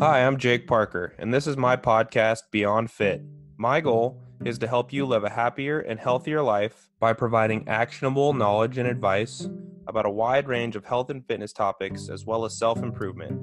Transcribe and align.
Hi, 0.00 0.24
I'm 0.24 0.38
Jake 0.38 0.66
Parker, 0.66 1.12
and 1.18 1.34
this 1.34 1.46
is 1.46 1.58
my 1.58 1.76
podcast, 1.76 2.44
Beyond 2.50 2.90
Fit. 2.90 3.22
My 3.58 3.82
goal 3.82 4.18
is 4.46 4.58
to 4.60 4.66
help 4.66 4.94
you 4.94 5.04
live 5.04 5.24
a 5.24 5.28
happier 5.28 5.80
and 5.80 6.00
healthier 6.00 6.40
life 6.40 6.88
by 6.98 7.12
providing 7.12 7.68
actionable 7.68 8.32
knowledge 8.32 8.78
and 8.78 8.88
advice 8.88 9.46
about 9.86 10.06
a 10.06 10.10
wide 10.10 10.48
range 10.48 10.74
of 10.74 10.86
health 10.86 11.10
and 11.10 11.26
fitness 11.26 11.52
topics 11.52 12.08
as 12.08 12.24
well 12.24 12.46
as 12.46 12.56
self 12.56 12.82
improvement. 12.82 13.38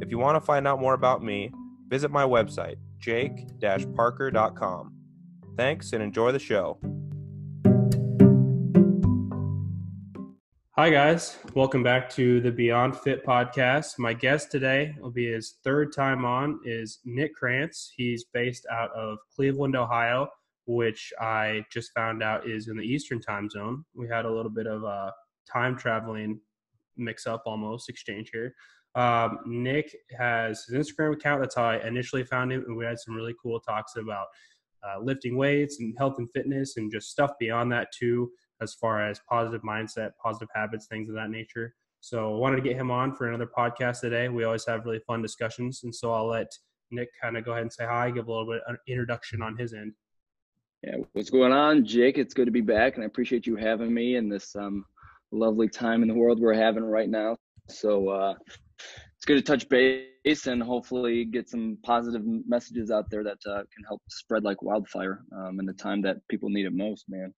If 0.00 0.10
you 0.10 0.18
want 0.18 0.34
to 0.34 0.40
find 0.40 0.66
out 0.66 0.80
more 0.80 0.94
about 0.94 1.22
me, 1.22 1.52
visit 1.86 2.10
my 2.10 2.24
website, 2.24 2.78
jake 2.98 3.46
parker.com. 3.94 4.92
Thanks 5.56 5.92
and 5.92 6.02
enjoy 6.02 6.32
the 6.32 6.40
show. 6.40 6.80
Hi, 10.82 10.90
guys. 10.90 11.38
Welcome 11.54 11.84
back 11.84 12.10
to 12.14 12.40
the 12.40 12.50
Beyond 12.50 12.96
Fit 12.96 13.24
podcast. 13.24 14.00
My 14.00 14.12
guest 14.12 14.50
today 14.50 14.96
will 14.98 15.12
be 15.12 15.30
his 15.30 15.58
third 15.62 15.94
time 15.94 16.24
on 16.24 16.58
is 16.64 16.98
Nick 17.04 17.36
Krantz. 17.36 17.92
He's 17.96 18.24
based 18.34 18.66
out 18.68 18.90
of 18.90 19.18
Cleveland, 19.32 19.76
Ohio, 19.76 20.26
which 20.66 21.12
I 21.20 21.64
just 21.72 21.92
found 21.94 22.20
out 22.20 22.50
is 22.50 22.66
in 22.66 22.76
the 22.76 22.82
Eastern 22.82 23.20
time 23.20 23.48
zone. 23.48 23.84
We 23.94 24.08
had 24.08 24.24
a 24.24 24.28
little 24.28 24.50
bit 24.50 24.66
of 24.66 24.82
a 24.82 25.12
time 25.48 25.78
traveling 25.78 26.40
mix 26.96 27.28
up 27.28 27.44
almost 27.46 27.88
exchange 27.88 28.30
here. 28.32 28.52
Um, 28.96 29.38
Nick 29.46 29.94
has 30.18 30.64
his 30.64 30.74
Instagram 30.74 31.12
account. 31.12 31.42
That's 31.42 31.54
how 31.54 31.62
I 31.62 31.86
initially 31.86 32.24
found 32.24 32.50
him. 32.50 32.64
And 32.66 32.76
we 32.76 32.84
had 32.84 32.98
some 32.98 33.14
really 33.14 33.36
cool 33.40 33.60
talks 33.60 33.94
about 33.94 34.26
uh, 34.82 35.00
lifting 35.00 35.36
weights 35.36 35.78
and 35.78 35.94
health 35.96 36.16
and 36.18 36.28
fitness 36.34 36.76
and 36.76 36.90
just 36.90 37.08
stuff 37.08 37.30
beyond 37.38 37.70
that 37.70 37.92
too 37.96 38.32
as 38.62 38.74
far 38.74 39.06
as 39.06 39.20
positive 39.28 39.62
mindset, 39.62 40.12
positive 40.22 40.48
habits, 40.54 40.86
things 40.86 41.08
of 41.08 41.14
that 41.16 41.30
nature. 41.30 41.74
So 42.00 42.34
I 42.34 42.38
wanted 42.38 42.56
to 42.56 42.62
get 42.62 42.76
him 42.76 42.90
on 42.90 43.14
for 43.14 43.28
another 43.28 43.46
podcast 43.46 44.00
today. 44.00 44.28
We 44.28 44.44
always 44.44 44.66
have 44.66 44.84
really 44.84 45.00
fun 45.06 45.22
discussions. 45.22 45.82
And 45.84 45.94
so 45.94 46.12
I'll 46.12 46.28
let 46.28 46.50
Nick 46.90 47.08
kind 47.20 47.36
of 47.36 47.44
go 47.44 47.52
ahead 47.52 47.62
and 47.62 47.72
say 47.72 47.84
hi, 47.84 48.10
give 48.10 48.28
a 48.28 48.30
little 48.30 48.46
bit 48.46 48.62
of 48.68 48.76
introduction 48.88 49.42
on 49.42 49.56
his 49.56 49.72
end. 49.72 49.92
Yeah, 50.82 50.96
what's 51.12 51.30
going 51.30 51.52
on, 51.52 51.84
Jake? 51.84 52.18
It's 52.18 52.34
good 52.34 52.46
to 52.46 52.50
be 52.50 52.60
back, 52.60 52.96
and 52.96 53.04
I 53.04 53.06
appreciate 53.06 53.46
you 53.46 53.54
having 53.54 53.94
me 53.94 54.16
in 54.16 54.28
this 54.28 54.56
um, 54.56 54.84
lovely 55.30 55.68
time 55.68 56.02
in 56.02 56.08
the 56.08 56.14
world 56.14 56.40
we're 56.40 56.54
having 56.54 56.82
right 56.82 57.08
now. 57.08 57.36
So 57.68 58.08
uh, 58.08 58.34
it's 59.16 59.24
good 59.24 59.36
to 59.36 59.42
touch 59.42 59.68
base 59.68 60.46
and 60.48 60.60
hopefully 60.60 61.24
get 61.24 61.48
some 61.48 61.78
positive 61.84 62.22
messages 62.24 62.90
out 62.90 63.08
there 63.10 63.22
that 63.22 63.38
uh, 63.46 63.62
can 63.72 63.84
help 63.86 64.02
spread 64.08 64.42
like 64.42 64.60
wildfire 64.60 65.22
um, 65.36 65.60
in 65.60 65.66
the 65.66 65.72
time 65.72 66.02
that 66.02 66.16
people 66.28 66.48
need 66.48 66.66
it 66.66 66.72
most, 66.72 67.04
man. 67.08 67.32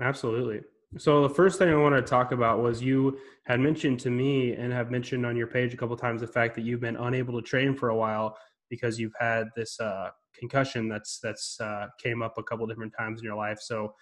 Absolutely. 0.00 0.60
So 0.98 1.26
the 1.26 1.34
first 1.34 1.58
thing 1.58 1.70
I 1.70 1.76
wanted 1.76 2.02
to 2.02 2.10
talk 2.10 2.32
about 2.32 2.60
was 2.60 2.82
you 2.82 3.18
had 3.44 3.60
mentioned 3.60 3.98
to 4.00 4.10
me 4.10 4.52
and 4.52 4.72
have 4.72 4.90
mentioned 4.90 5.24
on 5.24 5.36
your 5.36 5.46
page 5.46 5.72
a 5.72 5.76
couple 5.76 5.96
times 5.96 6.20
the 6.20 6.26
fact 6.26 6.54
that 6.56 6.62
you've 6.62 6.80
been 6.80 6.96
unable 6.96 7.40
to 7.40 7.46
train 7.46 7.74
for 7.74 7.88
a 7.88 7.96
while 7.96 8.36
because 8.68 8.98
you've 8.98 9.14
had 9.18 9.48
this 9.56 9.80
uh, 9.80 10.10
concussion 10.38 10.88
that's 10.88 11.18
that's 11.20 11.58
uh, 11.60 11.86
came 12.02 12.22
up 12.22 12.36
a 12.36 12.42
couple 12.42 12.66
different 12.66 12.92
times 12.98 13.20
in 13.20 13.24
your 13.24 13.36
life. 13.36 13.58
So 13.60 13.94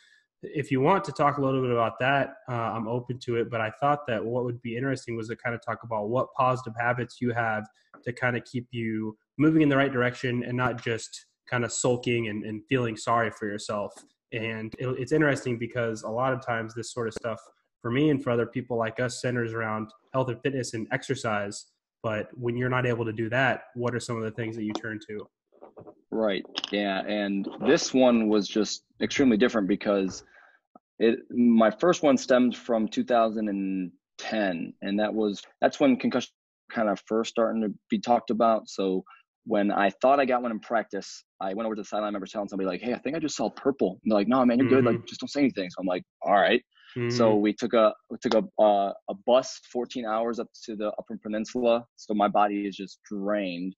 if 0.43 0.71
you 0.71 0.81
want 0.81 1.05
to 1.05 1.13
talk 1.13 1.39
a 1.39 1.41
little 1.41 1.61
bit 1.61 1.71
about 1.71 1.99
that, 2.01 2.35
uh, 2.49 2.55
I'm 2.55 2.89
open 2.89 3.19
to 3.21 3.37
it. 3.37 3.51
But 3.51 3.61
I 3.61 3.71
thought 3.79 4.07
that 4.09 4.25
what 4.25 4.45
would 4.45 4.61
be 4.63 4.77
interesting 4.77 5.17
was 5.17 5.29
to 5.29 5.37
kind 5.37 5.55
of 5.55 5.65
talk 5.65 5.85
about 5.85 6.09
what 6.09 6.33
positive 6.37 6.75
habits 6.79 7.21
you 7.21 7.33
have 7.33 7.65
to 8.05 8.13
kind 8.13 8.37
of 8.37 8.45
keep 8.45 8.67
you 8.73 9.17
moving 9.39 9.63
in 9.63 9.69
the 9.69 9.77
right 9.77 9.93
direction 9.93 10.43
and 10.43 10.57
not 10.57 10.83
just 10.83 11.27
kind 11.49 11.65
of 11.65 11.73
sulking 11.73 12.29
and, 12.29 12.45
and 12.45 12.63
feeling 12.69 12.97
sorry 12.97 13.31
for 13.31 13.47
yourself 13.47 13.93
and 14.33 14.75
it, 14.79 14.87
it's 14.99 15.13
interesting 15.13 15.59
because 15.59 16.03
a 16.03 16.09
lot 16.09 16.33
of 16.33 16.45
times 16.45 16.75
this 16.75 16.93
sort 16.93 17.09
of 17.09 17.15
stuff 17.15 17.41
for 17.83 17.91
me 17.91 18.11
and 18.11 18.23
for 18.23 18.31
other 18.31 18.47
people 18.47 18.77
like 18.77 19.01
us 19.01 19.21
centers 19.21 19.53
around 19.53 19.91
health 20.13 20.29
and 20.29 20.41
fitness 20.43 20.75
and 20.75 20.87
exercise. 20.93 21.67
But 22.03 22.29
when 22.35 22.57
you're 22.57 22.71
not 22.71 22.87
able 22.87 23.05
to 23.05 23.13
do 23.13 23.29
that, 23.31 23.65
what 23.75 23.95
are 23.95 24.01
some 24.01 24.17
of 24.17 24.23
the 24.23 24.31
things 24.31 24.57
that 24.57 24.65
you 24.65 24.73
turn 24.73 24.99
to? 25.09 25.27
Right. 26.11 26.45
Yeah. 26.71 27.03
And 27.07 27.49
this 27.67 27.95
one 27.95 28.29
was 28.29 28.49
just 28.49 28.85
extremely 29.01 29.37
different 29.37 29.69
because 29.69 30.25
it 30.99 31.21
my 31.31 31.71
first 31.71 32.03
one 32.03 32.17
stemmed 32.17 32.57
from 32.57 32.87
2010 32.89 34.75
and 34.83 35.01
that 35.01 35.15
was 35.15 35.43
that's 35.61 35.81
when 35.81 35.97
concussion 35.97 36.31
kind 36.71 36.89
of 36.89 37.01
first 37.07 37.31
starting 37.31 37.63
to 37.63 37.73
be 37.89 37.99
talked 37.99 38.31
about 38.31 38.69
so 38.69 39.03
when 39.45 39.71
I 39.71 39.91
thought 40.03 40.21
I 40.21 40.25
got 40.25 40.43
one 40.43 40.51
in 40.51 40.61
practice, 40.61 41.25
I 41.41 41.55
went 41.55 41.67
over 41.67 41.75
to 41.75 41.83
the 41.83 41.87
sideline. 41.87 42.05
I 42.05 42.09
remember 42.09 42.27
telling 42.27 42.49
somebody 42.49 42.69
like, 42.69 42.81
"Hey, 42.81 42.93
I 42.93 42.99
think 42.99 43.17
I 43.17 43.19
just 43.19 43.37
saw 43.37 43.51
purple." 43.51 43.99
And 44.03 44.11
they're 44.11 44.19
like, 44.19 44.29
"No, 44.29 44.45
man, 44.45 44.59
you're 44.59 44.67
mm-hmm. 44.67 44.77
good. 44.77 44.85
Like, 44.85 45.07
just 45.07 45.21
don't 45.21 45.29
say 45.29 45.41
anything." 45.41 45.71
So 45.71 45.81
I'm 45.81 45.87
like, 45.87 46.03
"All 46.23 46.35
right." 46.35 46.63
mm-hmm. 46.97 47.11
So 47.11 47.37
we 47.37 47.53
took 47.53 47.73
a 47.73 47.93
we 48.11 48.19
took 48.21 48.35
a 48.35 48.63
uh, 48.63 48.93
a 49.09 49.15
bus 49.27 49.61
14 49.73 50.07
hours 50.07 50.39
up 50.39 50.49
to 50.65 50.77
the 50.77 50.89
Upper 50.99 51.19
Peninsula. 51.23 51.85
So 51.97 52.15
my 52.15 52.29
body 52.29 52.67
is 52.67 52.77
just 52.77 53.01
drained, 53.11 53.75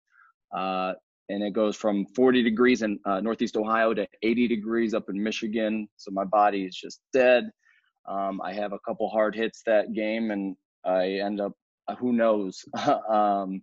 uh, 0.56 0.94
and 1.28 1.42
it 1.42 1.52
goes 1.52 1.76
from 1.76 2.06
40 2.16 2.42
degrees 2.42 2.82
in 2.82 2.98
uh, 3.06 3.20
Northeast 3.20 3.56
Ohio 3.56 3.94
to 3.94 4.06
80 4.22 4.48
degrees 4.48 4.94
up 4.94 5.04
in 5.08 5.22
Michigan. 5.22 5.88
So 5.96 6.10
my 6.10 6.24
body 6.24 6.64
is 6.64 6.76
just 6.76 7.00
dead. 7.12 7.50
Um, 8.08 8.40
I 8.42 8.52
have 8.52 8.72
a 8.72 8.80
couple 8.86 9.08
hard 9.08 9.34
hits 9.34 9.62
that 9.66 9.92
game, 9.92 10.32
and 10.32 10.56
I 10.84 11.20
end 11.24 11.40
up 11.40 11.52
uh, 11.88 11.94
who 11.94 12.12
knows. 12.12 12.64
um, 13.08 13.62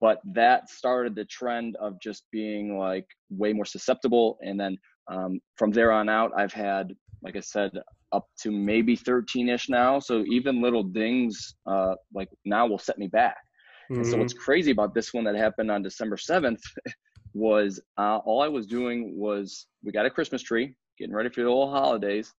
but 0.00 0.20
that 0.24 0.68
started 0.70 1.14
the 1.14 1.24
trend 1.26 1.76
of 1.76 2.00
just 2.00 2.24
being 2.32 2.78
like 2.78 3.06
way 3.28 3.52
more 3.52 3.64
susceptible 3.64 4.38
and 4.42 4.58
then 4.58 4.76
um, 5.10 5.40
from 5.56 5.70
there 5.70 5.92
on 5.92 6.08
out 6.08 6.32
i've 6.36 6.52
had 6.52 6.94
like 7.22 7.36
i 7.36 7.40
said 7.40 7.70
up 8.12 8.26
to 8.40 8.50
maybe 8.50 8.96
13ish 8.96 9.68
now 9.68 9.98
so 9.98 10.24
even 10.28 10.62
little 10.62 10.82
dings 10.82 11.54
uh, 11.66 11.94
like 12.14 12.28
now 12.44 12.66
will 12.66 12.78
set 12.78 12.98
me 12.98 13.06
back 13.06 13.36
mm-hmm. 13.90 14.00
and 14.00 14.06
so 14.06 14.16
what's 14.16 14.32
mm-hmm. 14.32 14.42
crazy 14.42 14.70
about 14.70 14.94
this 14.94 15.12
one 15.12 15.24
that 15.24 15.36
happened 15.36 15.70
on 15.70 15.82
december 15.82 16.16
7th 16.16 16.60
was 17.34 17.80
uh, 17.98 18.18
all 18.18 18.42
i 18.42 18.48
was 18.48 18.66
doing 18.66 19.16
was 19.16 19.66
we 19.84 19.92
got 19.92 20.06
a 20.06 20.10
christmas 20.10 20.42
tree 20.42 20.74
getting 20.98 21.14
ready 21.14 21.28
for 21.28 21.42
the 21.42 21.48
whole 21.48 21.70
holidays 21.70 22.32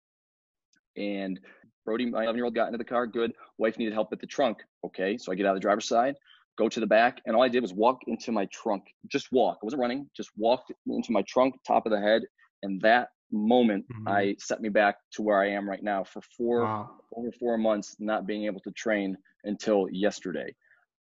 and 0.97 1.39
brody 1.85 2.05
my 2.05 2.23
11 2.23 2.35
year 2.35 2.45
old 2.45 2.55
got 2.55 2.67
into 2.67 2.78
the 2.78 2.83
car 2.83 3.07
good 3.07 3.31
wife 3.57 3.78
needed 3.78 3.93
help 3.93 4.11
with 4.11 4.19
the 4.19 4.28
trunk 4.28 4.57
okay 4.85 5.17
so 5.17 5.31
i 5.31 5.35
get 5.35 5.45
out 5.45 5.51
of 5.51 5.55
the 5.55 5.61
driver's 5.61 5.88
side 5.88 6.16
go 6.61 6.69
to 6.69 6.79
the 6.79 6.88
back, 6.88 7.22
and 7.25 7.35
all 7.35 7.44
I 7.44 7.47
did 7.49 7.61
was 7.61 7.73
walk 7.73 8.01
into 8.07 8.31
my 8.31 8.45
trunk. 8.45 8.83
Just 9.07 9.31
walk. 9.31 9.57
I 9.61 9.66
wasn't 9.66 9.81
running. 9.81 10.09
Just 10.16 10.29
walked 10.38 10.72
into 10.88 11.11
my 11.11 11.23
trunk, 11.27 11.55
top 11.66 11.85
of 11.85 11.91
the 11.91 11.99
head, 11.99 12.22
and 12.63 12.79
that 12.81 13.09
moment 13.31 13.85
mm-hmm. 13.85 14.07
I 14.07 14.35
set 14.39 14.61
me 14.61 14.69
back 14.69 14.95
to 15.13 15.22
where 15.22 15.41
I 15.41 15.49
am 15.49 15.67
right 15.67 15.83
now 15.83 16.03
for 16.03 16.22
four 16.38 16.63
wow. 16.63 16.89
over 17.16 17.31
four 17.39 17.57
months, 17.57 17.95
not 17.99 18.27
being 18.27 18.45
able 18.45 18.59
to 18.61 18.72
train 18.72 19.17
until 19.44 19.88
yesterday, 19.91 20.53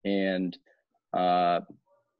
and 0.06 0.58
uh, 1.14 1.60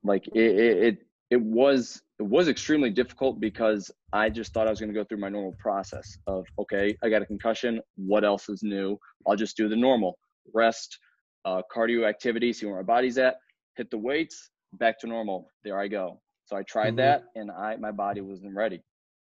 like 0.04 0.28
it, 0.28 0.58
it 0.88 0.98
it 1.32 1.42
was 1.42 2.02
it 2.20 2.24
was 2.24 2.48
extremely 2.48 2.92
difficult 2.92 3.40
because 3.40 3.90
I 4.12 4.30
just 4.30 4.54
thought 4.54 4.68
I 4.68 4.70
was 4.70 4.80
going 4.80 4.94
to 4.94 5.00
go 5.00 5.04
through 5.04 5.20
my 5.20 5.30
normal 5.30 5.56
process 5.60 6.18
of 6.28 6.46
okay, 6.60 6.96
I 7.04 7.10
got 7.10 7.22
a 7.24 7.26
concussion. 7.26 7.82
What 7.96 8.24
else 8.24 8.50
is 8.50 8.62
new? 8.62 9.00
I'll 9.26 9.36
just 9.36 9.58
do 9.58 9.68
the 9.68 9.76
normal 9.76 10.20
rest, 10.54 11.00
uh, 11.46 11.62
cardio 11.74 12.08
activity, 12.08 12.54
see 12.54 12.66
where 12.66 12.78
my 12.78 12.84
body's 12.84 13.18
at, 13.18 13.36
hit 13.76 13.90
the 13.92 13.98
weights, 13.98 14.50
back 14.74 15.00
to 15.00 15.08
normal. 15.08 15.48
There 15.64 15.80
I 15.80 15.88
go. 15.88 16.22
So 16.46 16.58
I 16.58 16.64
tried 16.64 16.90
mm-hmm. 16.90 16.98
that, 16.98 17.24
and 17.36 17.52
I 17.52 17.76
my 17.78 17.92
body 17.92 18.22
wasn't 18.22 18.56
ready, 18.56 18.82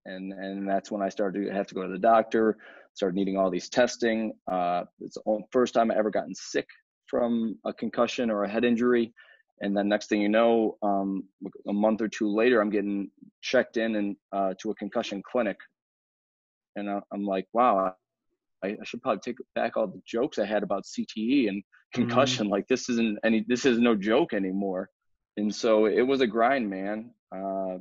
and 0.06 0.32
and 0.34 0.68
that's 0.68 0.92
when 0.92 1.02
I 1.02 1.10
started 1.10 1.46
to 1.46 1.54
have 1.54 1.68
to 1.68 1.76
go 1.76 1.84
to 1.84 1.90
the 1.90 2.00
doctor, 2.00 2.58
started 2.94 3.16
needing 3.16 3.38
all 3.38 3.50
these 3.50 3.70
testing. 3.70 4.34
Uh, 4.52 4.84
it's 5.00 5.16
the 5.16 5.40
first 5.52 5.74
time 5.74 5.92
I 5.92 5.98
ever 5.98 6.12
gotten 6.12 6.36
sick 6.36 6.68
from 7.08 7.58
a 7.66 7.74
concussion 7.74 8.30
or 8.30 8.44
a 8.44 8.50
head 8.50 8.64
injury, 8.64 9.14
and 9.62 9.76
then 9.76 9.88
next 9.88 10.08
thing 10.08 10.22
you 10.22 10.30
know, 10.30 10.78
um, 10.84 11.24
a 11.68 11.74
month 11.74 12.02
or 12.02 12.08
two 12.08 12.34
later, 12.34 12.62
I'm 12.62 12.70
getting 12.70 13.10
checked 13.42 13.78
in 13.78 13.96
and 13.96 14.16
uh, 14.32 14.54
to 14.62 14.70
a 14.72 14.76
concussion 14.76 15.24
clinic, 15.30 15.58
and 16.76 16.90
I'm 17.12 17.26
like, 17.26 17.48
wow, 17.54 17.94
I, 18.64 18.68
I, 18.68 18.76
should 18.84 19.02
probably 19.02 19.22
take 19.22 19.38
back 19.56 19.78
all 19.78 19.88
the 19.88 20.02
jokes 20.06 20.38
I 20.38 20.46
had 20.46 20.64
about 20.64 20.84
CTE 20.84 21.50
and 21.50 21.64
concussion. 21.94 22.46
Mm-hmm. 22.46 22.52
Like 22.52 22.68
this 22.68 22.90
isn't 22.90 23.20
any, 23.24 23.46
this 23.48 23.66
is 23.66 23.80
no 23.80 23.96
joke 23.96 24.34
anymore. 24.34 24.90
And 25.38 25.54
so 25.54 25.86
it 25.86 26.02
was 26.02 26.22
a 26.22 26.28
grind, 26.28 26.70
man. 26.70 27.12
Uh, 27.34 27.78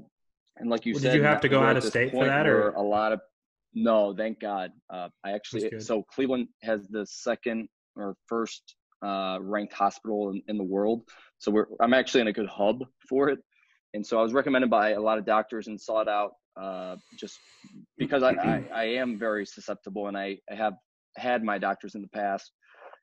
and 0.58 0.70
like 0.70 0.86
you 0.86 0.94
well, 0.94 1.02
said, 1.02 1.12
did 1.12 1.18
you 1.18 1.24
have 1.24 1.40
to 1.40 1.48
go 1.48 1.62
out 1.62 1.76
of 1.76 1.84
state 1.84 2.12
for 2.12 2.24
that, 2.24 2.46
or 2.46 2.70
a 2.70 2.82
lot 2.82 3.12
of? 3.12 3.20
No, 3.74 4.14
thank 4.14 4.40
God. 4.40 4.72
Uh, 4.90 5.08
I 5.24 5.32
actually 5.32 5.78
so 5.80 6.02
Cleveland 6.02 6.48
has 6.62 6.88
the 6.88 7.06
second 7.06 7.68
or 7.96 8.16
first 8.26 8.74
uh, 9.04 9.38
ranked 9.40 9.72
hospital 9.72 10.30
in, 10.30 10.42
in 10.48 10.58
the 10.58 10.64
world. 10.64 11.02
So 11.38 11.50
we're 11.50 11.66
I'm 11.80 11.94
actually 11.94 12.22
in 12.22 12.28
a 12.28 12.32
good 12.32 12.48
hub 12.48 12.84
for 13.08 13.28
it. 13.28 13.38
And 13.94 14.06
so 14.06 14.18
I 14.18 14.22
was 14.22 14.32
recommended 14.32 14.70
by 14.70 14.90
a 14.90 15.00
lot 15.00 15.18
of 15.18 15.24
doctors 15.24 15.66
and 15.66 15.80
sought 15.80 16.08
out 16.08 16.32
uh, 16.60 16.96
just 17.18 17.38
because 17.96 18.22
I, 18.22 18.32
I, 18.32 18.64
I, 18.74 18.84
am 18.84 19.18
very 19.18 19.46
susceptible 19.46 20.08
and 20.08 20.18
I, 20.18 20.38
I 20.50 20.56
have 20.56 20.74
had 21.16 21.42
my 21.42 21.56
doctors 21.56 21.94
in 21.94 22.02
the 22.02 22.08
past 22.08 22.52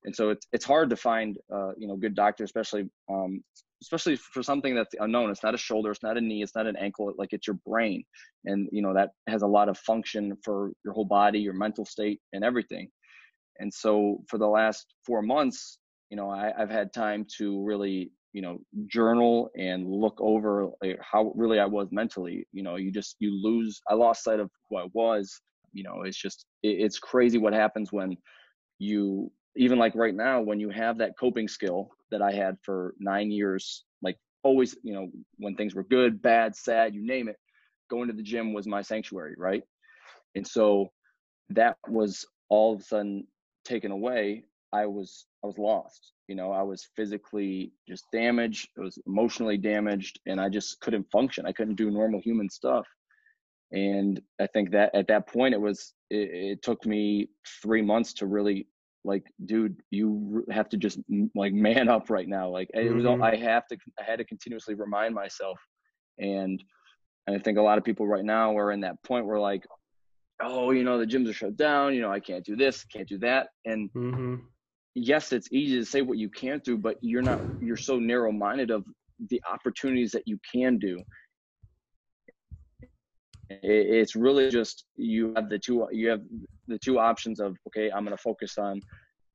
and 0.06 0.16
so 0.16 0.30
it's 0.30 0.48
it's 0.54 0.66
hard 0.66 0.90
to 0.92 0.96
find 0.96 1.38
uh, 1.54 1.72
you 1.78 1.88
know 1.88 1.98
good 1.98 2.16
doctor, 2.16 2.44
especially 2.44 2.90
um, 3.10 3.44
especially 3.82 4.16
for 4.16 4.44
something 4.44 4.76
that's 4.76 4.96
unknown. 5.00 5.32
It's 5.32 5.44
not 5.44 5.56
a 5.56 5.58
shoulder, 5.58 5.92
it's 5.92 6.04
not 6.04 6.18
a 6.18 6.22
knee, 6.22 6.44
it's 6.44 6.56
not 6.56 6.68
an 6.68 6.76
ankle. 6.78 7.12
Like 7.18 7.34
it's 7.34 7.48
your 7.48 7.60
brain, 7.66 8.04
and 8.46 8.70
you 8.72 8.82
know 8.82 8.94
that 8.94 9.10
has 9.28 9.42
a 9.42 9.48
lot 9.48 9.68
of 9.68 9.78
function 9.80 10.38
for 10.44 10.72
your 10.84 10.94
whole 10.94 11.06
body, 11.06 11.40
your 11.40 11.54
mental 11.54 11.86
state, 11.86 12.22
and 12.34 12.44
everything. 12.44 12.90
And 13.60 13.74
so 13.74 14.20
for 14.30 14.38
the 14.38 14.48
last 14.48 14.86
four 15.06 15.22
months, 15.22 15.80
you 16.10 16.18
know, 16.18 16.30
I, 16.30 16.52
I've 16.58 16.70
had 16.70 16.94
time 16.94 17.26
to 17.38 17.64
really 17.66 18.12
you 18.32 18.42
know 18.42 18.60
journal 18.88 19.50
and 19.58 19.90
look 19.90 20.18
over 20.20 20.68
like, 20.84 21.00
how 21.00 21.32
really 21.36 21.58
i 21.58 21.66
was 21.66 21.88
mentally 21.92 22.46
you 22.52 22.64
know 22.64 22.76
you 22.76 22.92
just 22.92 23.16
you 23.20 23.32
lose 23.32 23.80
i 23.90 23.94
lost 23.94 24.26
sight 24.26 24.42
of 24.42 24.52
who 24.70 24.76
i 24.76 24.86
was 24.92 25.40
you 25.72 25.84
know 25.84 26.02
it's 26.02 26.22
just 26.22 26.46
it, 26.62 26.76
it's 26.82 27.00
crazy 27.00 27.38
what 27.38 27.54
happens 27.54 27.94
when 27.94 28.18
you 28.78 29.32
even 29.58 29.80
like 29.80 29.96
right 29.96 30.16
now 30.16 30.42
when 30.42 30.60
you 30.60 30.70
have 30.70 30.98
that 30.98 31.18
coping 31.20 31.48
skill 31.48 31.90
that 32.12 32.22
i 32.22 32.32
had 32.32 32.58
for 32.64 32.94
nine 33.00 33.32
years 33.32 33.86
like 34.02 34.18
always 34.44 34.76
you 34.84 34.94
know 34.94 35.08
when 35.38 35.56
things 35.56 35.74
were 35.76 35.84
good 35.84 36.22
bad 36.22 36.56
sad 36.56 36.94
you 36.94 37.06
name 37.06 37.28
it 37.28 37.38
going 37.90 38.08
to 38.08 38.14
the 38.14 38.24
gym 38.24 38.54
was 38.54 38.68
my 38.68 38.82
sanctuary 38.82 39.36
right? 39.38 39.64
And 40.36 40.46
so 40.46 40.92
that 41.50 41.78
was 41.88 42.26
all 42.50 42.74
of 42.74 42.82
a 42.82 42.84
sudden 42.84 43.28
taken 43.64 43.92
away. 43.92 44.44
I 44.74 44.86
was 44.86 45.26
i 45.44 45.48
was 45.48 45.58
lost 45.58 46.12
you 46.28 46.36
know 46.36 46.52
i 46.52 46.62
was 46.62 46.90
physically 46.98 47.72
just 47.88 48.04
damaged 48.12 48.68
it 48.76 48.82
was 48.82 48.98
emotionally 49.08 49.58
damaged 49.58 50.20
and 50.26 50.42
i 50.42 50.50
just 50.50 50.82
couldn't 50.82 51.10
function. 51.12 51.46
I 51.46 51.54
couldn't 51.54 51.76
do 51.76 51.92
normal 51.92 52.20
human 52.20 52.50
stuff. 52.50 52.86
And 53.72 54.20
i 54.42 54.48
think 54.48 54.72
that 54.72 54.94
at 54.94 55.08
that 55.08 55.28
point 55.28 55.54
it 55.54 55.62
was 55.62 55.94
it, 56.10 56.30
it 56.52 56.62
took 56.62 56.86
me 56.86 57.30
three 57.62 57.82
months 57.82 58.12
to 58.16 58.26
really 58.26 58.68
like 59.06 59.24
dude 59.46 59.78
you 59.92 60.46
have 60.52 60.68
to 60.70 60.78
just 60.78 61.00
like 61.36 61.54
man 61.54 61.88
up 61.88 62.10
right 62.10 62.28
now 62.28 62.50
like 62.50 62.70
it 62.74 62.94
was 62.94 63.04
mm-hmm. 63.04 63.22
i 63.24 63.36
have 63.36 63.66
to 63.68 63.78
i 64.00 64.04
had 64.04 64.18
to 64.18 64.26
continuously 64.26 64.74
remind 64.74 65.14
myself 65.14 65.60
and 66.20 66.64
i 67.30 67.38
think 67.38 67.58
a 67.58 67.62
lot 67.62 67.78
of 67.78 67.84
people 67.84 68.08
right 68.08 68.26
now 68.26 68.58
are 68.58 68.72
in 68.72 68.82
that 68.82 69.02
point 69.04 69.26
where 69.26 69.40
like 69.40 69.66
oh 70.42 70.72
you 70.72 70.84
know 70.84 70.98
the 70.98 71.06
gyms 71.06 71.30
are 71.30 71.34
shut 71.34 71.56
down 71.56 71.94
you 71.94 72.02
know 72.02 72.12
i 72.12 72.20
can't 72.20 72.44
do 72.44 72.56
this 72.56 72.84
can't 72.86 73.08
do 73.08 73.18
that 73.18 73.48
and 73.66 73.90
mm-hmm 73.94 74.36
yes, 74.96 75.34
it's 75.34 75.52
easy 75.52 75.78
to 75.78 75.86
say 75.86 76.02
what 76.02 76.18
you 76.18 76.30
can't 76.30 76.64
do, 76.64 76.78
but 76.78 76.98
you're 77.02 77.22
not, 77.22 77.40
you're 77.62 77.78
so 77.78 78.00
narrow 78.00 78.32
minded 78.32 78.72
of 78.72 78.86
the 79.30 79.42
opportunities 79.50 80.12
that 80.12 80.24
you 80.26 80.40
can 80.52 80.80
do. 80.80 80.98
It's 83.50 84.16
really 84.16 84.50
just 84.50 84.86
you 84.96 85.34
have 85.36 85.50
the 85.50 85.60
two 85.60 85.88
you 85.92 86.10
have 86.10 86.22
the 86.68 86.80
two 86.80 87.00
options 87.00 87.40
of 87.40 87.58
okay, 87.68 87.92
I'm 87.92 88.04
going 88.04 88.16
to 88.16 88.22
focus 88.22 88.58
on 88.58 88.82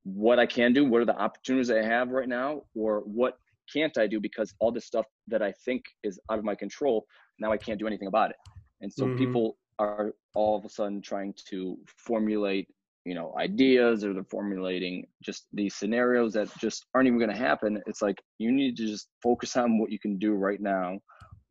what 0.03 0.39
I 0.39 0.45
can 0.45 0.73
do, 0.73 0.85
what 0.85 1.01
are 1.01 1.05
the 1.05 1.17
opportunities 1.17 1.69
I 1.69 1.83
have 1.83 2.09
right 2.09 2.27
now, 2.27 2.63
or 2.75 3.01
what 3.01 3.37
can't 3.71 3.97
I 3.97 4.07
do 4.07 4.19
because 4.19 4.53
all 4.59 4.71
this 4.71 4.85
stuff 4.85 5.05
that 5.27 5.41
I 5.41 5.53
think 5.63 5.83
is 6.03 6.19
out 6.29 6.39
of 6.39 6.43
my 6.43 6.55
control 6.55 7.05
now 7.41 7.51
I 7.51 7.57
can't 7.57 7.79
do 7.79 7.87
anything 7.87 8.07
about 8.07 8.29
it. 8.29 8.37
And 8.81 8.93
so 8.93 9.05
mm-hmm. 9.05 9.17
people 9.17 9.57
are 9.79 10.13
all 10.35 10.57
of 10.57 10.63
a 10.63 10.69
sudden 10.69 11.01
trying 11.01 11.33
to 11.49 11.77
formulate 11.97 12.67
you 13.03 13.15
know 13.15 13.33
ideas 13.39 14.05
or 14.05 14.13
they're 14.13 14.23
formulating 14.23 15.07
just 15.23 15.47
these 15.53 15.73
scenarios 15.73 16.33
that 16.33 16.55
just 16.59 16.85
aren't 16.93 17.07
even 17.07 17.17
going 17.17 17.31
to 17.31 17.35
happen 17.35 17.81
it's 17.87 17.99
like 17.99 18.21
you 18.37 18.51
need 18.51 18.77
to 18.77 18.85
just 18.85 19.07
focus 19.23 19.57
on 19.57 19.79
what 19.79 19.91
you 19.91 19.97
can 19.97 20.19
do 20.19 20.33
right 20.33 20.61
now 20.61 20.99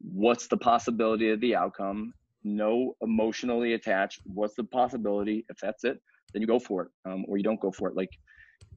what's 0.00 0.46
the 0.46 0.56
possibility 0.56 1.28
of 1.30 1.40
the 1.40 1.56
outcome 1.56 2.14
no 2.44 2.94
emotionally 3.02 3.74
attached 3.74 4.20
what's 4.24 4.54
the 4.54 4.64
possibility 4.64 5.44
if 5.48 5.58
that's 5.58 5.84
it 5.84 6.00
then 6.32 6.42
you 6.42 6.48
go 6.48 6.58
for 6.58 6.82
it 6.82 6.88
um, 7.04 7.24
or 7.28 7.36
you 7.36 7.42
don't 7.42 7.60
go 7.60 7.70
for 7.70 7.88
it. 7.88 7.96
Like 7.96 8.10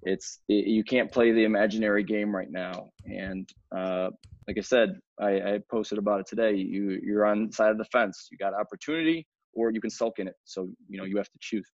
it's 0.04 0.40
it, 0.50 0.68
you 0.68 0.84
can't 0.84 1.12
play 1.12 1.32
the 1.32 1.44
imaginary 1.44 2.04
game 2.04 2.36
right 2.36 2.52
now. 2.52 2.90
And 3.06 3.48
uh, 3.76 4.10
like 4.48 4.58
i 4.58 4.62
said 4.62 5.00
I, 5.20 5.30
I 5.30 5.60
posted 5.70 5.98
about 5.98 6.20
it 6.20 6.28
today. 6.28 6.56
You 6.56 7.00
you're 7.04 7.26
on 7.26 7.48
the 7.48 7.54
side 7.54 7.72
of 7.72 7.78
the 7.78 7.86
fence. 7.86 8.28
You 8.32 8.38
got 8.38 8.54
opportunity 8.54 9.28
or 9.54 9.72
you 9.72 9.80
can 9.80 9.90
sulk 9.90 10.20
in 10.20 10.28
it. 10.28 10.36
So 10.46 10.70
you 10.90 10.98
know 10.98 11.06
you 11.06 11.18
have 11.18 11.30
to 11.30 11.40
choose. 11.40 11.70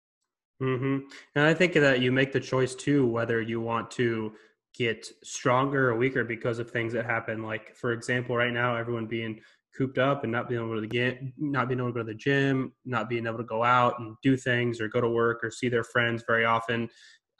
Mm-hmm. 0.61 0.99
And 1.35 1.45
I 1.45 1.53
think 1.53 1.73
that 1.73 1.99
you 1.99 2.11
make 2.11 2.31
the 2.31 2.39
choice 2.39 2.75
too, 2.75 3.05
whether 3.05 3.41
you 3.41 3.59
want 3.59 3.91
to 3.91 4.31
get 4.73 5.05
stronger 5.23 5.89
or 5.89 5.97
weaker 5.97 6.23
because 6.23 6.59
of 6.59 6.71
things 6.71 6.93
that 6.93 7.05
happen. 7.05 7.43
Like, 7.43 7.75
for 7.75 7.91
example, 7.91 8.37
right 8.37 8.53
now, 8.53 8.75
everyone 8.75 9.05
being 9.05 9.41
cooped 9.77 9.97
up 9.97 10.23
and 10.23 10.31
not 10.31 10.49
being 10.49 10.61
able 10.61 10.79
to 10.79 10.87
get, 10.87 11.19
not 11.37 11.67
being 11.67 11.79
able 11.79 11.89
to 11.89 11.93
go 11.93 11.99
to 11.99 12.05
the 12.05 12.13
gym, 12.13 12.73
not 12.85 13.09
being 13.09 13.25
able 13.27 13.37
to 13.37 13.43
go 13.43 13.63
out 13.63 13.99
and 13.99 14.15
do 14.23 14.37
things 14.37 14.79
or 14.79 14.87
go 14.87 15.01
to 15.01 15.09
work 15.09 15.43
or 15.43 15.51
see 15.51 15.69
their 15.69 15.83
friends 15.83 16.23
very 16.27 16.45
often. 16.45 16.89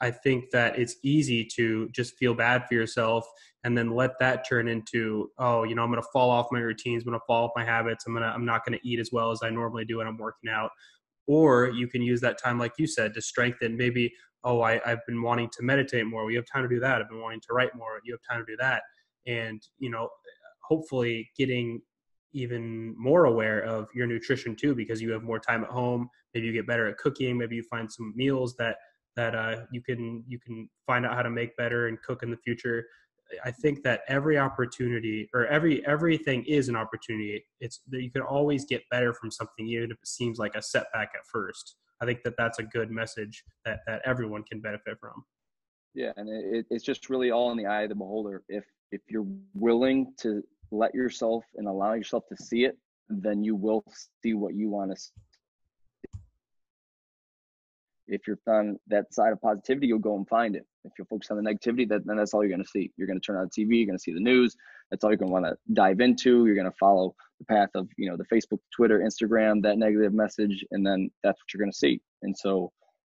I 0.00 0.10
think 0.10 0.50
that 0.50 0.78
it's 0.78 0.96
easy 1.02 1.46
to 1.56 1.88
just 1.88 2.16
feel 2.18 2.34
bad 2.34 2.66
for 2.66 2.74
yourself 2.74 3.26
and 3.64 3.76
then 3.76 3.90
let 3.90 4.12
that 4.20 4.46
turn 4.46 4.68
into, 4.68 5.30
oh, 5.38 5.64
you 5.64 5.74
know, 5.74 5.82
I'm 5.82 5.90
going 5.90 6.02
to 6.02 6.08
fall 6.12 6.30
off 6.30 6.48
my 6.52 6.60
routines, 6.60 7.02
I'm 7.02 7.10
going 7.10 7.18
to 7.18 7.24
fall 7.26 7.46
off 7.46 7.52
my 7.56 7.64
habits, 7.64 8.04
I'm 8.06 8.12
going 8.12 8.22
to, 8.22 8.28
I'm 8.28 8.44
not 8.44 8.64
going 8.66 8.78
to 8.78 8.88
eat 8.88 9.00
as 9.00 9.10
well 9.10 9.30
as 9.30 9.40
I 9.42 9.48
normally 9.48 9.86
do 9.86 9.98
when 9.98 10.06
I'm 10.06 10.18
working 10.18 10.50
out. 10.50 10.70
Or 11.26 11.70
you 11.70 11.88
can 11.88 12.02
use 12.02 12.20
that 12.20 12.40
time 12.42 12.58
like 12.58 12.72
you 12.78 12.86
said 12.86 13.14
to 13.14 13.22
strengthen 13.22 13.76
maybe 13.76 14.12
oh 14.44 14.60
I, 14.60 14.80
i've 14.86 15.04
been 15.08 15.22
wanting 15.22 15.48
to 15.56 15.62
meditate 15.64 16.06
more. 16.06 16.24
We 16.24 16.36
have 16.36 16.44
time 16.52 16.62
to 16.62 16.68
do 16.68 16.78
that. 16.80 17.00
I've 17.00 17.08
been 17.08 17.20
wanting 17.20 17.40
to 17.48 17.54
write 17.54 17.74
more. 17.74 18.00
You 18.04 18.12
have 18.14 18.20
time 18.30 18.46
to 18.46 18.52
do 18.52 18.56
that. 18.60 18.82
And 19.26 19.60
you 19.78 19.90
know 19.90 20.08
hopefully 20.68 21.28
getting 21.36 21.80
even 22.32 22.94
more 22.98 23.24
aware 23.24 23.60
of 23.62 23.88
your 23.94 24.06
nutrition 24.06 24.54
too 24.54 24.74
because 24.74 25.00
you 25.00 25.10
have 25.10 25.22
more 25.22 25.38
time 25.38 25.64
at 25.64 25.70
home 25.70 26.08
maybe 26.34 26.46
you 26.46 26.52
get 26.52 26.66
better 26.66 26.88
at 26.88 26.98
cooking 26.98 27.36
maybe 27.38 27.56
you 27.56 27.62
find 27.64 27.90
some 27.90 28.12
meals 28.16 28.54
that 28.56 28.76
that 29.16 29.34
uh, 29.34 29.64
you 29.72 29.80
can 29.80 30.22
you 30.26 30.38
can 30.38 30.68
find 30.86 31.06
out 31.06 31.14
how 31.14 31.22
to 31.22 31.30
make 31.30 31.56
better 31.56 31.88
and 31.88 32.00
cook 32.02 32.22
in 32.22 32.30
the 32.30 32.36
future 32.36 32.84
I 33.44 33.50
think 33.50 33.82
that 33.82 34.02
every 34.08 34.38
opportunity 34.38 35.28
or 35.34 35.46
every 35.46 35.84
everything 35.86 36.44
is 36.44 36.68
an 36.68 36.76
opportunity. 36.76 37.44
It's 37.60 37.80
that 37.88 38.02
you 38.02 38.10
can 38.10 38.22
always 38.22 38.64
get 38.64 38.82
better 38.90 39.12
from 39.12 39.30
something, 39.30 39.66
even 39.66 39.90
if 39.90 39.98
it 39.98 40.06
seems 40.06 40.38
like 40.38 40.54
a 40.54 40.62
setback 40.62 41.10
at 41.14 41.26
first. 41.32 41.76
I 42.00 42.06
think 42.06 42.22
that 42.24 42.34
that's 42.36 42.58
a 42.58 42.62
good 42.62 42.90
message 42.90 43.42
that 43.64 43.80
that 43.86 44.02
everyone 44.04 44.44
can 44.44 44.60
benefit 44.60 44.98
from. 45.00 45.24
Yeah, 45.94 46.12
and 46.16 46.28
it, 46.28 46.66
it's 46.70 46.84
just 46.84 47.08
really 47.08 47.30
all 47.30 47.50
in 47.50 47.56
the 47.56 47.66
eye 47.66 47.82
of 47.82 47.88
the 47.88 47.94
beholder. 47.94 48.42
If 48.48 48.64
if 48.92 49.00
you're 49.08 49.26
willing 49.54 50.12
to 50.18 50.42
let 50.70 50.94
yourself 50.94 51.44
and 51.56 51.66
allow 51.66 51.94
yourself 51.94 52.24
to 52.28 52.36
see 52.36 52.64
it, 52.64 52.76
then 53.08 53.42
you 53.42 53.54
will 53.54 53.84
see 54.22 54.34
what 54.34 54.54
you 54.54 54.68
want 54.68 54.90
to 54.90 54.96
see. 54.96 55.12
if 58.08 58.26
you're 58.26 58.38
on 58.46 58.78
that 58.88 59.12
side 59.12 59.32
of 59.32 59.40
positivity, 59.40 59.88
you'll 59.88 59.98
go 59.98 60.16
and 60.16 60.28
find 60.28 60.54
it. 60.56 60.64
If 60.84 60.92
you're 60.98 61.06
focused 61.06 61.30
on 61.30 61.42
the 61.42 61.50
negativity, 61.50 61.88
that, 61.88 62.06
then 62.06 62.16
that's 62.16 62.34
all 62.34 62.42
you're 62.42 62.50
going 62.50 62.62
to 62.62 62.68
see. 62.68 62.92
You're 62.96 63.06
going 63.06 63.20
to 63.20 63.24
turn 63.24 63.36
on 63.36 63.48
TV, 63.48 63.78
you're 63.78 63.86
going 63.86 63.98
to 63.98 64.02
see 64.02 64.12
the 64.12 64.20
news. 64.20 64.56
That's 64.90 65.02
all 65.02 65.10
you're 65.10 65.16
going 65.16 65.28
to 65.28 65.32
want 65.32 65.46
to 65.46 65.56
dive 65.72 66.00
into. 66.00 66.46
You're 66.46 66.54
going 66.54 66.70
to 66.70 66.76
follow 66.78 67.14
the 67.38 67.44
path 67.46 67.70
of, 67.74 67.88
you 67.96 68.08
know, 68.08 68.16
the 68.16 68.24
Facebook, 68.24 68.60
Twitter, 68.74 69.00
Instagram, 69.00 69.62
that 69.62 69.78
negative 69.78 70.14
message, 70.14 70.64
and 70.70 70.86
then 70.86 71.10
that's 71.24 71.40
what 71.40 71.52
you're 71.52 71.60
going 71.60 71.72
to 71.72 71.78
see. 71.78 72.00
And 72.22 72.36
so, 72.36 72.60
like 72.60 72.70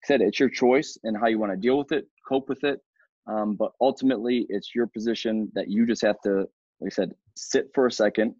I 0.05 0.07
said, 0.07 0.21
it's 0.21 0.39
your 0.39 0.49
choice 0.49 0.97
and 1.03 1.17
how 1.17 1.27
you 1.27 1.39
want 1.39 1.53
to 1.53 1.57
deal 1.57 1.77
with 1.77 1.91
it, 1.91 2.07
cope 2.27 2.49
with 2.49 2.63
it. 2.63 2.81
Um, 3.27 3.55
but 3.55 3.71
ultimately, 3.79 4.45
it's 4.49 4.75
your 4.75 4.87
position 4.87 5.51
that 5.53 5.69
you 5.69 5.85
just 5.85 6.01
have 6.01 6.19
to, 6.25 6.47
like 6.81 6.91
I 6.91 6.95
said, 6.95 7.13
sit 7.35 7.69
for 7.73 7.87
a 7.87 7.91
second, 7.91 8.35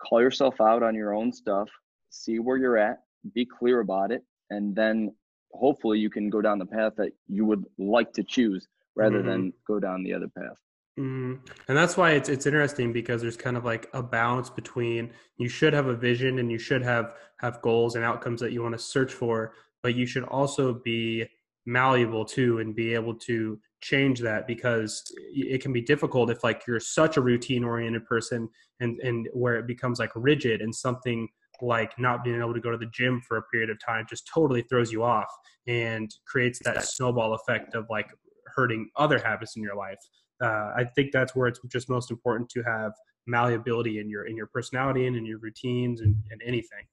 call 0.00 0.22
yourself 0.22 0.60
out 0.60 0.82
on 0.82 0.94
your 0.94 1.14
own 1.14 1.32
stuff, 1.32 1.68
see 2.10 2.38
where 2.38 2.56
you're 2.56 2.78
at, 2.78 3.00
be 3.34 3.44
clear 3.44 3.80
about 3.80 4.12
it, 4.12 4.22
and 4.50 4.74
then 4.74 5.14
hopefully 5.52 5.98
you 5.98 6.08
can 6.08 6.30
go 6.30 6.40
down 6.40 6.58
the 6.58 6.66
path 6.66 6.94
that 6.96 7.12
you 7.26 7.44
would 7.44 7.64
like 7.78 8.12
to 8.12 8.22
choose 8.22 8.68
rather 8.96 9.18
mm-hmm. 9.18 9.28
than 9.28 9.52
go 9.66 9.80
down 9.80 10.02
the 10.02 10.14
other 10.14 10.28
path. 10.28 10.56
Mm-hmm. 10.98 11.34
And 11.68 11.76
that's 11.76 11.96
why 11.96 12.12
it's 12.12 12.28
it's 12.28 12.46
interesting 12.46 12.92
because 12.92 13.22
there's 13.22 13.36
kind 13.36 13.56
of 13.56 13.64
like 13.64 13.88
a 13.92 14.02
balance 14.02 14.50
between 14.50 15.12
you 15.38 15.48
should 15.48 15.72
have 15.72 15.86
a 15.86 15.94
vision 15.94 16.38
and 16.38 16.50
you 16.50 16.58
should 16.58 16.82
have 16.82 17.14
have 17.38 17.62
goals 17.62 17.94
and 17.94 18.04
outcomes 18.04 18.40
that 18.40 18.52
you 18.52 18.62
want 18.62 18.74
to 18.74 18.78
search 18.78 19.12
for, 19.12 19.54
but 19.82 19.94
you 19.94 20.04
should 20.04 20.24
also 20.24 20.74
be 20.74 21.26
malleable 21.66 22.24
too 22.24 22.58
and 22.58 22.74
be 22.74 22.94
able 22.94 23.14
to 23.14 23.58
change 23.80 24.20
that 24.20 24.46
because 24.46 25.02
it 25.16 25.62
can 25.62 25.72
be 25.72 25.80
difficult 25.80 26.30
if 26.30 26.42
like 26.42 26.62
you're 26.66 26.80
such 26.80 27.16
a 27.16 27.20
routine 27.20 27.64
oriented 27.64 28.04
person 28.06 28.48
and 28.80 28.98
and 29.00 29.28
where 29.32 29.56
it 29.56 29.66
becomes 29.66 29.98
like 29.98 30.10
rigid 30.14 30.60
and 30.60 30.74
something 30.74 31.28
like 31.62 31.98
not 31.98 32.24
being 32.24 32.40
able 32.40 32.54
to 32.54 32.60
go 32.60 32.70
to 32.70 32.78
the 32.78 32.90
gym 32.92 33.20
for 33.20 33.36
a 33.36 33.42
period 33.44 33.70
of 33.70 33.78
time 33.84 34.06
just 34.08 34.28
totally 34.32 34.62
throws 34.62 34.90
you 34.90 35.02
off 35.02 35.28
and 35.66 36.14
creates 36.26 36.58
that 36.64 36.82
snowball 36.82 37.34
effect 37.34 37.74
of 37.74 37.86
like 37.90 38.08
hurting 38.54 38.88
other 38.96 39.18
habits 39.18 39.56
in 39.56 39.62
your 39.62 39.76
life. 39.76 39.98
Uh, 40.42 40.72
I 40.76 40.84
think 40.96 41.12
that's 41.12 41.36
where 41.36 41.48
it's 41.48 41.60
just 41.68 41.88
most 41.88 42.10
important 42.10 42.48
to 42.50 42.62
have 42.62 42.92
malleability 43.26 43.98
in 43.98 44.08
your 44.08 44.26
in 44.26 44.36
your 44.36 44.46
personality 44.46 45.06
and 45.06 45.16
in 45.16 45.26
your 45.26 45.38
routines 45.38 46.00
and, 46.00 46.16
and 46.30 46.40
anything. 46.44 46.86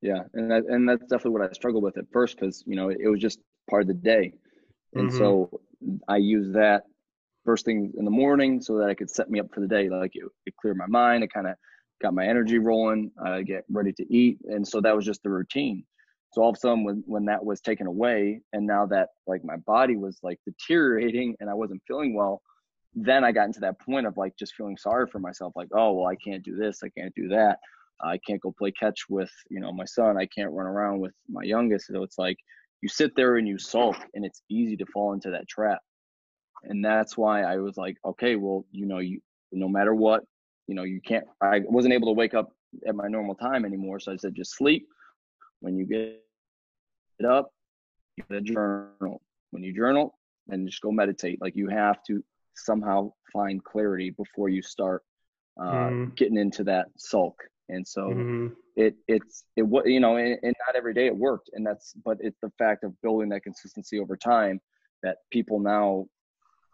Yeah, 0.00 0.22
and 0.34 0.50
that, 0.50 0.64
and 0.68 0.88
that's 0.88 1.02
definitely 1.02 1.32
what 1.32 1.50
I 1.50 1.52
struggled 1.52 1.82
with 1.82 1.98
at 1.98 2.04
first 2.12 2.38
because 2.38 2.62
you 2.66 2.76
know 2.76 2.90
it, 2.90 2.98
it, 3.00 3.08
was 3.08 3.20
just 3.20 3.40
part 3.68 3.82
of 3.82 3.88
the 3.88 3.94
day, 3.94 4.32
and 4.94 5.08
mm-hmm. 5.08 5.18
so 5.18 5.60
I 6.08 6.16
use 6.16 6.52
that 6.54 6.84
first 7.44 7.64
thing 7.64 7.92
in 7.96 8.04
the 8.04 8.10
morning 8.10 8.60
so 8.60 8.78
that 8.78 8.88
I 8.88 8.94
could 8.94 9.10
set 9.10 9.30
me 9.30 9.38
up 9.40 9.52
for 9.54 9.60
the 9.60 9.68
day. 9.68 9.88
Like 9.88 10.12
it, 10.14 10.24
it 10.46 10.56
cleared 10.56 10.76
my 10.76 10.86
mind. 10.86 11.22
It 11.22 11.32
kind 11.32 11.46
of 11.46 11.54
got 12.02 12.14
my 12.14 12.26
energy 12.26 12.58
rolling, 12.58 13.10
I 13.24 13.42
get 13.42 13.64
ready 13.70 13.92
to 13.92 14.14
eat. 14.14 14.38
And 14.44 14.66
so 14.66 14.80
that 14.80 14.94
was 14.94 15.04
just 15.04 15.22
the 15.22 15.30
routine. 15.30 15.84
So 16.32 16.42
all 16.42 16.50
of 16.50 16.56
a 16.56 16.58
sudden 16.58 16.84
when, 16.84 17.02
when 17.06 17.24
that 17.26 17.44
was 17.44 17.60
taken 17.60 17.86
away 17.86 18.42
and 18.52 18.66
now 18.66 18.86
that 18.86 19.10
like 19.26 19.44
my 19.44 19.56
body 19.56 19.96
was 19.96 20.18
like 20.22 20.38
deteriorating 20.44 21.36
and 21.40 21.48
I 21.48 21.54
wasn't 21.54 21.82
feeling 21.86 22.14
well, 22.14 22.42
then 22.94 23.24
I 23.24 23.32
got 23.32 23.46
into 23.46 23.60
that 23.60 23.80
point 23.80 24.06
of 24.06 24.16
like 24.16 24.36
just 24.36 24.54
feeling 24.54 24.76
sorry 24.76 25.06
for 25.06 25.18
myself. 25.18 25.52
Like, 25.56 25.68
oh, 25.72 25.92
well, 25.92 26.06
I 26.06 26.16
can't 26.16 26.42
do 26.42 26.56
this. 26.56 26.80
I 26.82 26.88
can't 26.88 27.14
do 27.14 27.28
that. 27.28 27.58
I 28.02 28.18
can't 28.18 28.40
go 28.42 28.54
play 28.58 28.72
catch 28.72 29.08
with, 29.08 29.30
you 29.48 29.60
know, 29.60 29.72
my 29.72 29.86
son. 29.86 30.18
I 30.18 30.26
can't 30.26 30.52
run 30.52 30.66
around 30.66 31.00
with 31.00 31.14
my 31.28 31.42
youngest. 31.42 31.86
So 31.86 32.02
it's 32.02 32.18
like 32.18 32.36
you 32.86 32.90
sit 32.90 33.16
there 33.16 33.36
and 33.36 33.48
you 33.48 33.58
sulk 33.58 33.96
and 34.14 34.24
it's 34.24 34.42
easy 34.48 34.76
to 34.76 34.86
fall 34.86 35.12
into 35.12 35.32
that 35.32 35.48
trap. 35.48 35.80
And 36.62 36.84
that's 36.84 37.18
why 37.18 37.42
I 37.42 37.56
was 37.56 37.76
like, 37.76 37.96
okay, 38.04 38.36
well, 38.36 38.64
you 38.70 38.86
know, 38.86 39.00
you, 39.00 39.20
no 39.50 39.68
matter 39.68 39.92
what, 39.92 40.22
you 40.68 40.76
know, 40.76 40.84
you 40.84 41.00
can't. 41.00 41.24
I 41.40 41.62
wasn't 41.66 41.94
able 41.94 42.06
to 42.06 42.16
wake 42.16 42.34
up 42.34 42.52
at 42.86 42.94
my 42.94 43.08
normal 43.08 43.34
time 43.34 43.64
anymore, 43.64 43.98
so 43.98 44.12
I 44.12 44.16
said 44.16 44.36
just 44.36 44.56
sleep. 44.56 44.86
When 45.58 45.76
you 45.76 45.84
get 45.84 47.28
up, 47.28 47.50
you 48.16 48.22
get 48.30 48.38
a 48.38 48.40
journal. 48.40 49.20
When 49.50 49.64
you 49.64 49.74
journal, 49.74 50.16
then 50.46 50.68
just 50.68 50.80
go 50.80 50.92
meditate. 50.92 51.40
Like 51.40 51.56
you 51.56 51.68
have 51.68 52.04
to 52.04 52.22
somehow 52.54 53.10
find 53.32 53.64
clarity 53.64 54.10
before 54.10 54.48
you 54.48 54.62
start 54.62 55.02
uh, 55.60 55.64
mm-hmm. 55.64 56.10
getting 56.14 56.38
into 56.38 56.62
that 56.64 56.86
sulk. 56.96 57.34
And 57.68 57.86
so 57.86 58.02
mm-hmm. 58.02 58.46
it 58.76 58.94
it's 59.08 59.44
it 59.56 59.62
what 59.62 59.86
you 59.86 60.00
know, 60.00 60.16
and, 60.16 60.38
and 60.42 60.54
not 60.66 60.76
every 60.76 60.94
day 60.94 61.06
it 61.06 61.16
worked. 61.16 61.50
And 61.52 61.66
that's 61.66 61.94
but 62.04 62.18
it's 62.20 62.38
the 62.40 62.52
fact 62.58 62.84
of 62.84 63.00
building 63.02 63.28
that 63.30 63.42
consistency 63.42 63.98
over 63.98 64.16
time 64.16 64.60
that 65.02 65.18
people 65.30 65.58
now 65.58 66.06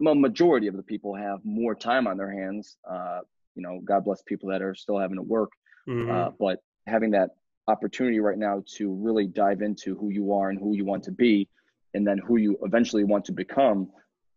well, 0.00 0.14
majority 0.14 0.66
of 0.66 0.76
the 0.76 0.82
people 0.82 1.14
have 1.14 1.38
more 1.44 1.74
time 1.74 2.06
on 2.06 2.16
their 2.16 2.30
hands. 2.30 2.76
Uh, 2.88 3.20
you 3.54 3.62
know, 3.62 3.80
God 3.84 4.04
bless 4.04 4.22
people 4.22 4.48
that 4.50 4.62
are 4.62 4.74
still 4.74 4.98
having 4.98 5.16
to 5.16 5.22
work, 5.22 5.50
mm-hmm. 5.88 6.10
uh, 6.10 6.30
but 6.38 6.58
having 6.86 7.10
that 7.12 7.30
opportunity 7.68 8.18
right 8.18 8.38
now 8.38 8.62
to 8.76 8.92
really 8.92 9.26
dive 9.26 9.62
into 9.62 9.96
who 9.96 10.10
you 10.10 10.32
are 10.32 10.50
and 10.50 10.58
who 10.58 10.74
you 10.74 10.84
want 10.84 11.04
to 11.04 11.12
be, 11.12 11.48
and 11.94 12.06
then 12.06 12.18
who 12.18 12.36
you 12.36 12.58
eventually 12.62 13.04
want 13.04 13.24
to 13.26 13.32
become. 13.32 13.88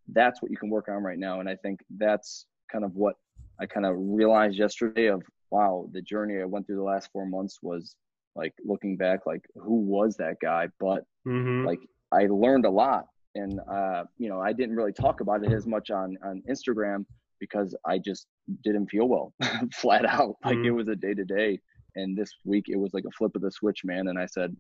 That's 0.09 0.41
what 0.41 0.51
you 0.51 0.57
can 0.57 0.69
work 0.69 0.87
on 0.87 1.01
right 1.01 1.17
now, 1.17 1.39
and 1.39 1.49
I 1.49 1.55
think 1.55 1.79
that's 1.97 2.45
kind 2.71 2.85
of 2.85 2.95
what 2.95 3.15
I 3.59 3.65
kind 3.65 3.85
of 3.85 3.95
realized 3.97 4.57
yesterday. 4.57 5.07
Of 5.07 5.23
wow, 5.51 5.87
the 5.91 6.01
journey 6.01 6.41
I 6.41 6.45
went 6.45 6.67
through 6.67 6.77
the 6.77 6.83
last 6.83 7.09
four 7.11 7.25
months 7.25 7.59
was 7.61 7.95
like 8.35 8.53
looking 8.63 8.97
back, 8.97 9.25
like 9.25 9.45
who 9.55 9.81
was 9.81 10.17
that 10.17 10.35
guy? 10.41 10.67
But 10.79 11.03
mm-hmm. 11.27 11.65
like 11.65 11.79
I 12.11 12.27
learned 12.27 12.65
a 12.65 12.69
lot 12.69 13.05
and 13.35 13.59
uh, 13.69 14.03
you 14.17 14.29
know 14.29 14.39
I 14.39 14.53
didn't 14.53 14.75
really 14.75 14.93
talk 14.93 15.21
about 15.21 15.43
it 15.43 15.51
as 15.51 15.67
much 15.67 15.91
on 15.91 16.17
on 16.23 16.41
Instagram 16.49 17.05
because 17.39 17.75
I 17.85 17.99
just 17.99 18.27
didn't 18.63 18.87
feel 18.87 19.07
well, 19.07 19.33
flat 19.73 20.05
out. 20.05 20.35
Like 20.43 20.55
mm-hmm. 20.55 20.67
it 20.67 20.71
was 20.71 20.87
a 20.87 20.95
day 20.95 21.13
to 21.13 21.25
day, 21.25 21.59
and 21.95 22.17
this 22.17 22.31
week 22.43 22.65
it 22.69 22.77
was 22.77 22.93
like 22.93 23.03
a 23.05 23.11
flip 23.11 23.35
of 23.35 23.41
the 23.41 23.51
switch, 23.51 23.81
man. 23.83 24.07
And 24.07 24.17
I 24.17 24.25
said, 24.25 24.55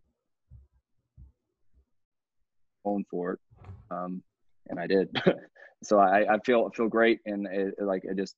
going 2.83 3.05
for 3.09 3.33
it, 3.33 3.39
um, 3.89 4.21
and 4.67 4.79
I 4.79 4.87
did. 4.87 5.09
so 5.83 5.99
I, 5.99 6.35
I 6.35 6.39
feel 6.45 6.69
feel 6.75 6.89
great, 6.89 7.19
and 7.25 7.47
it, 7.47 7.75
like 7.79 8.03
I 8.09 8.13
just 8.13 8.35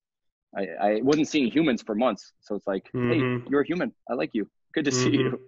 I, 0.56 0.68
I 0.82 1.01
wasn't 1.01 1.27
seeing 1.27 1.51
humans 1.51 1.82
for 1.82 1.96
months, 1.96 2.34
so 2.42 2.56
it's 2.56 2.68
like, 2.68 2.89
mm-hmm. 2.96 3.12
hey, 3.12 3.46
you're 3.50 3.62
a 3.62 3.68
human. 3.68 3.94
I 4.10 4.13
like 4.13 4.32
you. 4.34 4.50
Good 4.74 4.86
to 4.86 4.92
mm-hmm. 4.92 5.04
see 5.04 5.18
you. 5.18 5.30
Mm-hmm. 5.32 5.42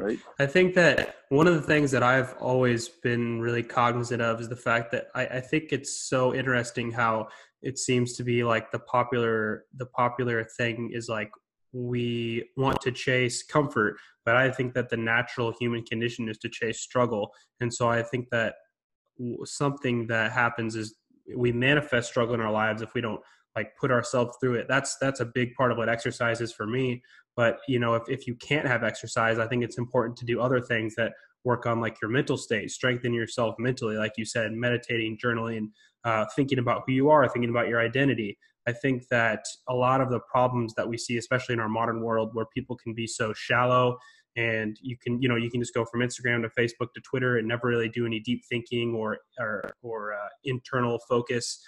Right. 0.00 0.18
I 0.40 0.46
think 0.46 0.74
that 0.74 1.14
one 1.28 1.46
of 1.46 1.54
the 1.54 1.62
things 1.62 1.92
that 1.92 2.02
I've 2.02 2.34
always 2.40 2.88
been 2.88 3.40
really 3.40 3.62
cognizant 3.62 4.20
of 4.20 4.40
is 4.40 4.48
the 4.48 4.56
fact 4.56 4.90
that 4.90 5.06
I, 5.14 5.26
I, 5.26 5.40
think 5.40 5.68
it's 5.70 6.08
so 6.08 6.34
interesting 6.34 6.90
how 6.90 7.28
it 7.62 7.78
seems 7.78 8.14
to 8.14 8.24
be 8.24 8.42
like 8.42 8.72
the 8.72 8.80
popular 8.80 9.66
the 9.76 9.86
popular 9.86 10.42
thing 10.42 10.90
is 10.92 11.08
like 11.08 11.30
we 11.72 12.48
want 12.56 12.80
to 12.80 12.90
chase 12.90 13.44
comfort, 13.44 13.96
but 14.24 14.36
I 14.36 14.50
think 14.50 14.74
that 14.74 14.88
the 14.88 14.96
natural 14.96 15.52
human 15.60 15.84
condition 15.84 16.28
is 16.28 16.38
to 16.38 16.48
chase 16.48 16.80
struggle. 16.80 17.30
And 17.60 17.72
so 17.72 17.88
I 17.88 18.02
think 18.02 18.30
that 18.30 18.54
something 19.44 20.06
that 20.08 20.32
happens 20.32 20.76
is 20.76 20.96
we 21.36 21.52
manifest 21.52 22.08
struggle 22.08 22.34
in 22.34 22.40
our 22.40 22.52
lives 22.52 22.82
if 22.82 22.94
we 22.94 23.00
don't 23.00 23.20
like 23.56 23.76
put 23.80 23.90
ourselves 23.90 24.36
through 24.40 24.54
it. 24.54 24.66
That's 24.68 24.96
that's 24.98 25.20
a 25.20 25.24
big 25.24 25.54
part 25.54 25.72
of 25.72 25.78
what 25.78 25.88
exercise 25.88 26.40
is 26.40 26.52
for 26.52 26.66
me 26.66 27.02
but 27.36 27.58
you 27.68 27.78
know 27.78 27.94
if, 27.94 28.08
if 28.08 28.26
you 28.26 28.34
can't 28.36 28.66
have 28.66 28.82
exercise 28.82 29.38
i 29.38 29.46
think 29.46 29.62
it's 29.62 29.78
important 29.78 30.16
to 30.16 30.24
do 30.24 30.40
other 30.40 30.60
things 30.60 30.94
that 30.94 31.12
work 31.44 31.66
on 31.66 31.80
like 31.80 32.00
your 32.00 32.10
mental 32.10 32.36
state 32.36 32.70
strengthen 32.70 33.12
yourself 33.12 33.54
mentally 33.58 33.96
like 33.96 34.12
you 34.16 34.24
said 34.24 34.52
meditating 34.52 35.18
journaling 35.22 35.68
uh, 36.04 36.26
thinking 36.36 36.58
about 36.58 36.82
who 36.86 36.92
you 36.92 37.08
are 37.08 37.28
thinking 37.28 37.50
about 37.50 37.68
your 37.68 37.80
identity 37.80 38.36
i 38.66 38.72
think 38.72 39.06
that 39.08 39.44
a 39.68 39.74
lot 39.74 40.00
of 40.00 40.10
the 40.10 40.20
problems 40.30 40.74
that 40.74 40.88
we 40.88 40.96
see 40.96 41.16
especially 41.16 41.52
in 41.52 41.60
our 41.60 41.68
modern 41.68 42.00
world 42.00 42.30
where 42.32 42.46
people 42.54 42.76
can 42.76 42.94
be 42.94 43.06
so 43.06 43.32
shallow 43.34 43.96
and 44.36 44.78
you 44.82 44.96
can 45.00 45.20
you 45.22 45.28
know 45.28 45.36
you 45.36 45.50
can 45.50 45.60
just 45.60 45.74
go 45.74 45.84
from 45.84 46.00
instagram 46.00 46.42
to 46.42 46.48
facebook 46.60 46.92
to 46.94 47.00
twitter 47.02 47.38
and 47.38 47.46
never 47.46 47.68
really 47.68 47.88
do 47.88 48.04
any 48.04 48.20
deep 48.20 48.42
thinking 48.48 48.94
or 48.94 49.18
or, 49.38 49.62
or 49.82 50.12
uh, 50.14 50.28
internal 50.44 50.98
focus 51.08 51.64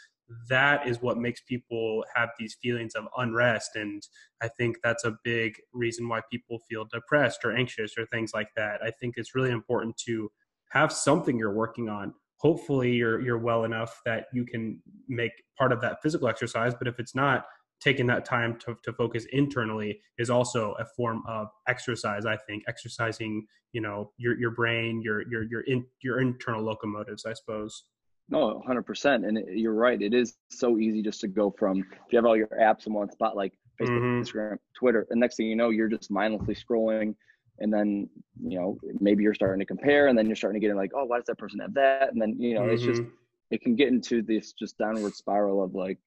that 0.49 0.87
is 0.89 1.01
what 1.01 1.19
makes 1.19 1.41
people 1.43 2.05
have 2.15 2.31
these 2.39 2.57
feelings 2.61 2.95
of 2.95 3.07
unrest 3.17 3.77
and 3.77 4.03
i 4.43 4.49
think 4.49 4.77
that's 4.83 5.05
a 5.05 5.17
big 5.23 5.55
reason 5.73 6.09
why 6.09 6.21
people 6.31 6.59
feel 6.69 6.85
depressed 6.93 7.45
or 7.45 7.53
anxious 7.57 7.97
or 7.99 8.07
things 8.07 8.33
like 8.35 8.49
that. 8.57 8.81
I 8.83 8.91
think 8.91 9.15
it's 9.17 9.35
really 9.35 9.51
important 9.51 9.97
to 10.07 10.31
have 10.71 10.93
something 10.93 11.39
you're 11.39 11.55
working 11.55 11.89
on. 11.89 12.15
Hopefully 12.39 12.93
you're 12.93 13.21
you're 13.21 13.39
well 13.39 13.65
enough 13.65 14.01
that 14.05 14.27
you 14.33 14.45
can 14.45 14.81
make 15.09 15.33
part 15.59 15.73
of 15.73 15.81
that 15.81 16.03
physical 16.03 16.29
exercise 16.29 16.75
but 16.79 16.89
if 16.89 16.99
it's 16.99 17.15
not 17.15 17.47
taking 17.79 18.07
that 18.07 18.25
time 18.25 18.59
to, 18.59 18.75
to 18.83 18.93
focus 18.93 19.27
internally 19.33 20.01
is 20.19 20.31
also 20.31 20.75
a 20.79 20.85
form 20.97 21.23
of 21.29 21.49
exercise 21.69 22.27
i 22.27 22.37
think. 22.37 22.63
Exercising 22.69 23.47
you 23.73 23.81
know 23.81 24.11
your 24.19 24.39
your 24.39 24.51
brain 24.51 25.03
your 25.03 25.29
your 25.31 25.45
your 25.45 25.63
in, 25.63 25.85
your 26.03 26.21
internal 26.21 26.63
locomotives 26.63 27.25
i 27.27 27.33
suppose 27.33 27.85
no, 28.29 28.63
100%. 28.69 29.27
And 29.27 29.39
you're 29.49 29.75
right. 29.75 30.01
It 30.01 30.13
is 30.13 30.35
so 30.51 30.79
easy 30.79 31.03
just 31.03 31.21
to 31.21 31.29
go 31.29 31.55
from, 31.57 31.79
if 31.79 32.13
you 32.13 32.19
have 32.19 32.27
all 32.27 32.37
your 32.37 32.49
apps 32.61 32.87
in 32.87 32.93
one 32.93 33.11
spot, 33.11 33.37
like 33.37 33.53
Facebook, 33.81 34.01
mm-hmm. 34.01 34.39
Instagram, 34.39 34.59
Twitter, 34.79 35.07
and 35.11 35.21
next 35.21 35.37
thing 35.37 35.47
you 35.47 35.57
know, 35.57 35.71
you're 35.71 35.89
just 35.89 36.11
mindlessly 36.11 36.55
scrolling. 36.55 37.15
And 37.59 37.73
then, 37.73 38.09
you 38.43 38.59
know, 38.59 38.79
maybe 39.01 39.23
you're 39.23 39.33
starting 39.33 39.61
to 39.61 39.67
compare 39.67 40.09
and 40.09 40.19
then 40.19 40.27
you're 40.27 40.37
starting 40.37 40.61
to 40.61 40.65
get 40.65 40.71
in 40.71 40.77
like, 40.77 40.91
oh, 40.95 41.05
why 41.05 41.17
does 41.17 41.27
that 41.27 41.39
person 41.39 41.61
have 41.61 41.73
that? 41.75 42.13
And 42.13 42.21
then, 42.21 42.37
you 42.39 42.55
know, 42.55 42.63
mm-hmm. 42.63 42.75
it's 42.75 42.83
just, 42.83 43.01
mm-hmm. 43.01 43.11
it 43.51 43.63
can 43.63 43.77
get 43.77 43.89
into 43.89 44.23
this 44.23 44.53
just 44.53 44.77
downward 44.77 45.15
spiral 45.15 45.63
of 45.63 45.75
like 45.75 45.99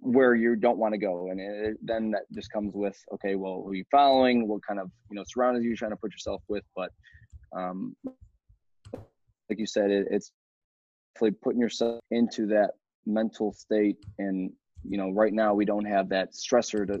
where 0.00 0.34
you 0.34 0.54
don't 0.54 0.78
want 0.78 0.92
to 0.92 0.98
go. 0.98 1.30
And 1.30 1.40
it, 1.40 1.76
then 1.82 2.10
that 2.10 2.22
just 2.34 2.50
comes 2.52 2.74
with, 2.74 2.96
okay, 3.14 3.36
well, 3.36 3.62
who 3.64 3.70
are 3.70 3.74
you 3.74 3.84
following? 3.90 4.48
What 4.48 4.66
kind 4.66 4.78
of, 4.78 4.90
you 5.10 5.16
know, 5.16 5.24
surroundings 5.26 5.64
are 5.64 5.68
you 5.68 5.76
trying 5.76 5.92
to 5.92 5.96
put 5.96 6.12
yourself 6.12 6.42
with? 6.48 6.64
But, 6.74 6.90
um, 7.56 7.96
like 9.48 9.58
you 9.58 9.66
said, 9.66 9.90
it, 9.90 10.08
it's 10.10 10.30
putting 11.42 11.60
yourself 11.60 12.00
into 12.10 12.46
that 12.46 12.72
mental 13.06 13.52
state. 13.52 13.98
And 14.18 14.52
you 14.88 14.98
know 14.98 15.10
right 15.10 15.32
now 15.32 15.54
we 15.54 15.64
don't 15.64 15.84
have 15.84 16.08
that 16.10 16.32
stressor 16.32 16.86
to 16.86 17.00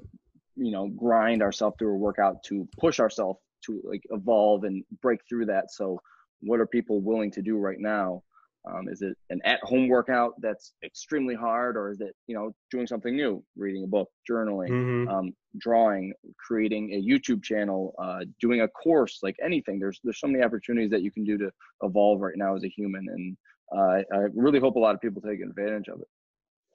you 0.56 0.72
know 0.72 0.88
grind 0.88 1.42
ourselves 1.42 1.76
through 1.78 1.94
a 1.94 1.98
workout 1.98 2.42
to 2.44 2.68
push 2.78 3.00
ourselves 3.00 3.38
to 3.64 3.80
like 3.84 4.02
evolve 4.10 4.64
and 4.64 4.84
break 5.02 5.20
through 5.28 5.46
that. 5.46 5.70
So 5.70 6.00
what 6.40 6.60
are 6.60 6.66
people 6.66 7.00
willing 7.00 7.30
to 7.32 7.42
do 7.42 7.56
right 7.58 7.78
now? 7.78 8.22
Um, 8.68 8.88
is 8.88 9.00
it 9.00 9.16
an 9.30 9.40
at-home 9.44 9.88
workout 9.88 10.34
that's 10.40 10.72
extremely 10.84 11.36
hard 11.36 11.76
or 11.76 11.92
is 11.92 12.00
it 12.00 12.16
you 12.26 12.34
know 12.34 12.52
doing 12.72 12.86
something 12.88 13.14
new 13.14 13.42
reading 13.56 13.84
a 13.84 13.86
book 13.86 14.10
journaling 14.28 14.70
mm-hmm. 14.70 15.08
um, 15.08 15.32
drawing 15.58 16.12
creating 16.36 16.92
a 16.92 17.00
youtube 17.00 17.44
channel 17.44 17.94
uh, 18.02 18.24
doing 18.40 18.62
a 18.62 18.68
course 18.68 19.20
like 19.22 19.36
anything? 19.44 19.78
There's 19.78 20.00
there's 20.02 20.18
so 20.18 20.26
many 20.26 20.42
opportunities 20.42 20.90
that 20.90 21.02
you 21.02 21.12
can 21.12 21.24
do 21.24 21.38
to 21.38 21.50
evolve 21.82 22.20
right 22.20 22.36
now 22.36 22.56
as 22.56 22.64
a 22.64 22.68
human. 22.68 23.06
And 23.08 23.36
uh, 23.74 24.02
I 24.12 24.18
really 24.34 24.60
hope 24.60 24.76
a 24.76 24.78
lot 24.78 24.94
of 24.94 25.00
people 25.00 25.22
take 25.22 25.40
advantage 25.40 25.88
of 25.88 26.00
it. 26.00 26.08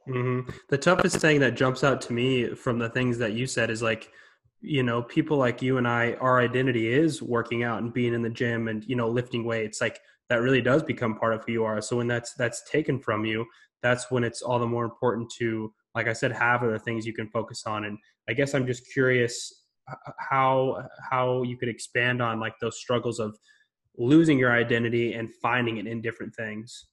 Mm-hmm. 0.09 0.49
The 0.69 0.77
toughest 0.77 1.17
thing 1.17 1.39
that 1.41 1.55
jumps 1.55 1.83
out 1.83 2.01
to 2.01 2.13
me 2.13 2.55
from 2.55 2.79
the 2.79 2.89
things 2.89 3.17
that 3.19 3.33
you 3.33 3.45
said 3.45 3.69
is 3.69 3.81
like, 3.81 4.09
you 4.61 4.83
know, 4.83 5.01
people 5.01 5.37
like 5.37 5.61
you 5.61 5.77
and 5.77 5.87
I, 5.87 6.13
our 6.13 6.39
identity 6.39 6.91
is 6.91 7.21
working 7.21 7.63
out 7.63 7.81
and 7.81 7.93
being 7.93 8.13
in 8.13 8.21
the 8.21 8.29
gym 8.29 8.67
and 8.67 8.83
you 8.85 8.95
know 8.95 9.09
lifting 9.09 9.43
weights. 9.43 9.81
Like 9.81 9.99
that 10.29 10.41
really 10.41 10.61
does 10.61 10.83
become 10.83 11.15
part 11.15 11.33
of 11.33 11.43
who 11.45 11.51
you 11.51 11.63
are. 11.63 11.81
So 11.81 11.97
when 11.97 12.07
that's 12.07 12.33
that's 12.33 12.69
taken 12.69 12.99
from 12.99 13.25
you, 13.25 13.45
that's 13.81 14.11
when 14.11 14.23
it's 14.23 14.41
all 14.41 14.59
the 14.59 14.67
more 14.67 14.85
important 14.85 15.31
to, 15.39 15.73
like 15.95 16.07
I 16.07 16.13
said, 16.13 16.31
have 16.31 16.63
other 16.63 16.79
things 16.79 17.05
you 17.05 17.13
can 17.13 17.27
focus 17.29 17.63
on. 17.65 17.85
And 17.85 17.97
I 18.29 18.33
guess 18.33 18.53
I'm 18.53 18.67
just 18.67 18.91
curious 18.91 19.61
how 20.19 20.87
how 21.09 21.43
you 21.43 21.57
could 21.57 21.69
expand 21.69 22.21
on 22.21 22.39
like 22.39 22.53
those 22.61 22.77
struggles 22.77 23.19
of 23.19 23.37
losing 23.97 24.37
your 24.37 24.51
identity 24.51 25.13
and 25.13 25.29
finding 25.41 25.77
it 25.77 25.87
in 25.87 26.01
different 26.01 26.33
things 26.35 26.87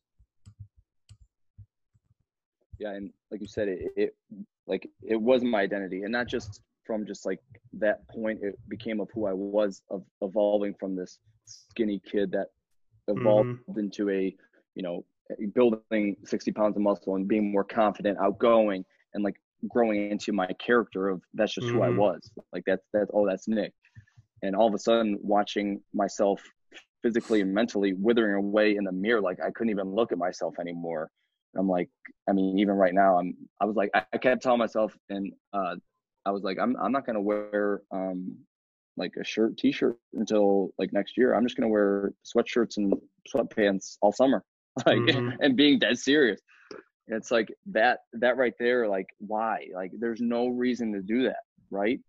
yeah 2.79 2.91
and 2.91 3.11
like 3.31 3.41
you 3.41 3.47
said 3.47 3.69
it, 3.69 3.93
it 3.97 4.17
like 4.67 4.89
it 5.03 5.21
was 5.21 5.43
my 5.43 5.61
identity 5.61 6.03
and 6.03 6.13
not 6.13 6.27
just 6.27 6.63
from 6.85 7.07
just 7.07 7.27
like 7.27 7.41
that 7.73 8.09
point 8.09 8.39
it 8.43 8.59
became 8.69 9.01
of 9.01 9.09
who 9.15 9.27
i 9.27 9.33
was 9.33 9.83
of 9.91 10.03
evolving 10.23 10.75
from 10.75 10.97
this 10.97 11.19
skinny 11.45 12.01
kid 12.11 12.31
that 12.33 12.49
evolved 13.09 13.49
mm-hmm. 13.49 13.81
into 13.81 14.11
a 14.11 14.35
you 14.75 14.83
know 14.83 15.05
building 15.55 16.17
60 16.25 16.53
pounds 16.53 16.77
of 16.77 16.83
muscle 16.83 17.17
and 17.17 17.29
being 17.29 17.53
more 17.53 17.65
confident 17.65 18.19
outgoing 18.21 18.85
and 19.15 19.23
like 19.23 19.37
growing 19.69 20.11
into 20.11 20.33
my 20.33 20.47
character 20.59 21.09
of 21.09 21.21
that's 21.35 21.53
just 21.53 21.67
mm-hmm. 21.67 21.77
who 21.77 21.83
i 21.83 21.89
mm-hmm. 21.89 21.99
was 21.99 22.31
like 22.53 22.63
that's 22.67 22.87
that's 22.93 23.11
oh 23.13 23.27
that's 23.27 23.49
nick 23.49 23.73
and 24.43 24.55
all 24.55 24.69
of 24.69 24.75
a 24.75 24.79
sudden 24.79 25.19
watching 25.21 25.81
myself 25.93 26.41
physically 27.03 27.41
and 27.41 27.53
mentally 27.53 27.93
withering 27.93 28.35
away 28.35 28.77
in 28.77 28.85
the 28.85 28.93
mirror. 28.93 29.21
Like 29.21 29.39
I 29.45 29.51
couldn't 29.51 29.71
even 29.71 29.95
look 29.95 30.13
at 30.13 30.19
myself 30.19 30.55
anymore. 30.61 31.11
I'm 31.57 31.69
like, 31.69 31.89
I 32.29 32.33
mean, 32.33 32.59
even 32.59 32.75
right 32.75 32.95
now, 32.95 33.19
I'm, 33.19 33.35
I 33.61 33.65
was 33.65 33.77
like, 33.77 33.91
I 33.95 34.19
kept 34.19 34.43
telling 34.43 34.59
myself 34.59 34.97
and, 35.09 35.33
uh, 35.53 35.77
I 36.27 36.31
was 36.31 36.43
like, 36.43 36.59
I'm, 36.61 36.77
I'm 36.81 36.93
not 36.93 37.07
going 37.07 37.15
to 37.15 37.23
wear, 37.23 37.81
um, 37.91 38.37
like 38.99 39.13
a 39.19 39.25
shirt, 39.25 39.57
t-shirt 39.57 39.97
until 40.15 40.71
like 40.79 40.93
next 40.93 41.17
year. 41.17 41.35
I'm 41.35 41.45
just 41.45 41.57
going 41.57 41.69
to 41.69 41.73
wear 41.73 42.13
sweatshirts 42.27 42.77
and 42.77 42.93
sweatpants 43.33 43.97
all 44.03 44.13
summer, 44.13 44.45
like, 44.87 44.99
mm-hmm. 44.99 45.41
and 45.41 45.57
being 45.57 45.79
dead 45.79 45.99
serious. 45.99 46.41
it's 47.07 47.31
like 47.31 47.49
that 47.67 48.01
that 48.13 48.37
right 48.37 48.53
there 48.59 48.89
like 48.89 49.07
why 49.19 49.67
like 49.75 49.91
there's 49.99 50.21
no 50.21 50.49
reason 50.49 50.93
to 50.93 51.01
do 51.01 51.23
that 51.23 51.41
right 51.71 52.01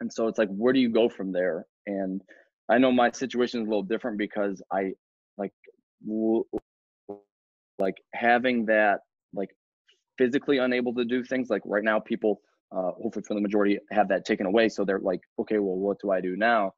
and 0.00 0.12
so 0.12 0.26
it's 0.26 0.38
like 0.38 0.48
where 0.48 0.72
do 0.72 0.80
you 0.80 0.90
go 0.90 1.08
from 1.08 1.30
there 1.32 1.66
and 1.86 2.22
i 2.68 2.78
know 2.78 2.92
my 2.92 3.10
situation 3.10 3.60
is 3.60 3.66
a 3.66 3.70
little 3.70 3.82
different 3.82 4.18
because 4.18 4.62
i 4.72 4.92
like 5.36 5.52
like 7.78 7.94
having 8.14 8.66
that 8.66 9.00
like 9.32 9.50
physically 10.16 10.58
unable 10.58 10.92
to 10.94 11.04
do 11.04 11.22
things 11.22 11.48
like 11.48 11.62
right 11.64 11.84
now 11.84 11.98
people 12.00 12.40
uh, 12.70 12.90
hopefully 13.02 13.24
for 13.26 13.34
the 13.34 13.40
majority 13.40 13.78
have 13.90 14.08
that 14.08 14.24
taken 14.24 14.46
away 14.46 14.68
so 14.68 14.84
they're 14.84 15.00
like 15.00 15.20
okay 15.38 15.58
well 15.58 15.76
what 15.76 15.98
do 16.00 16.10
i 16.10 16.20
do 16.20 16.36
now? 16.36 16.72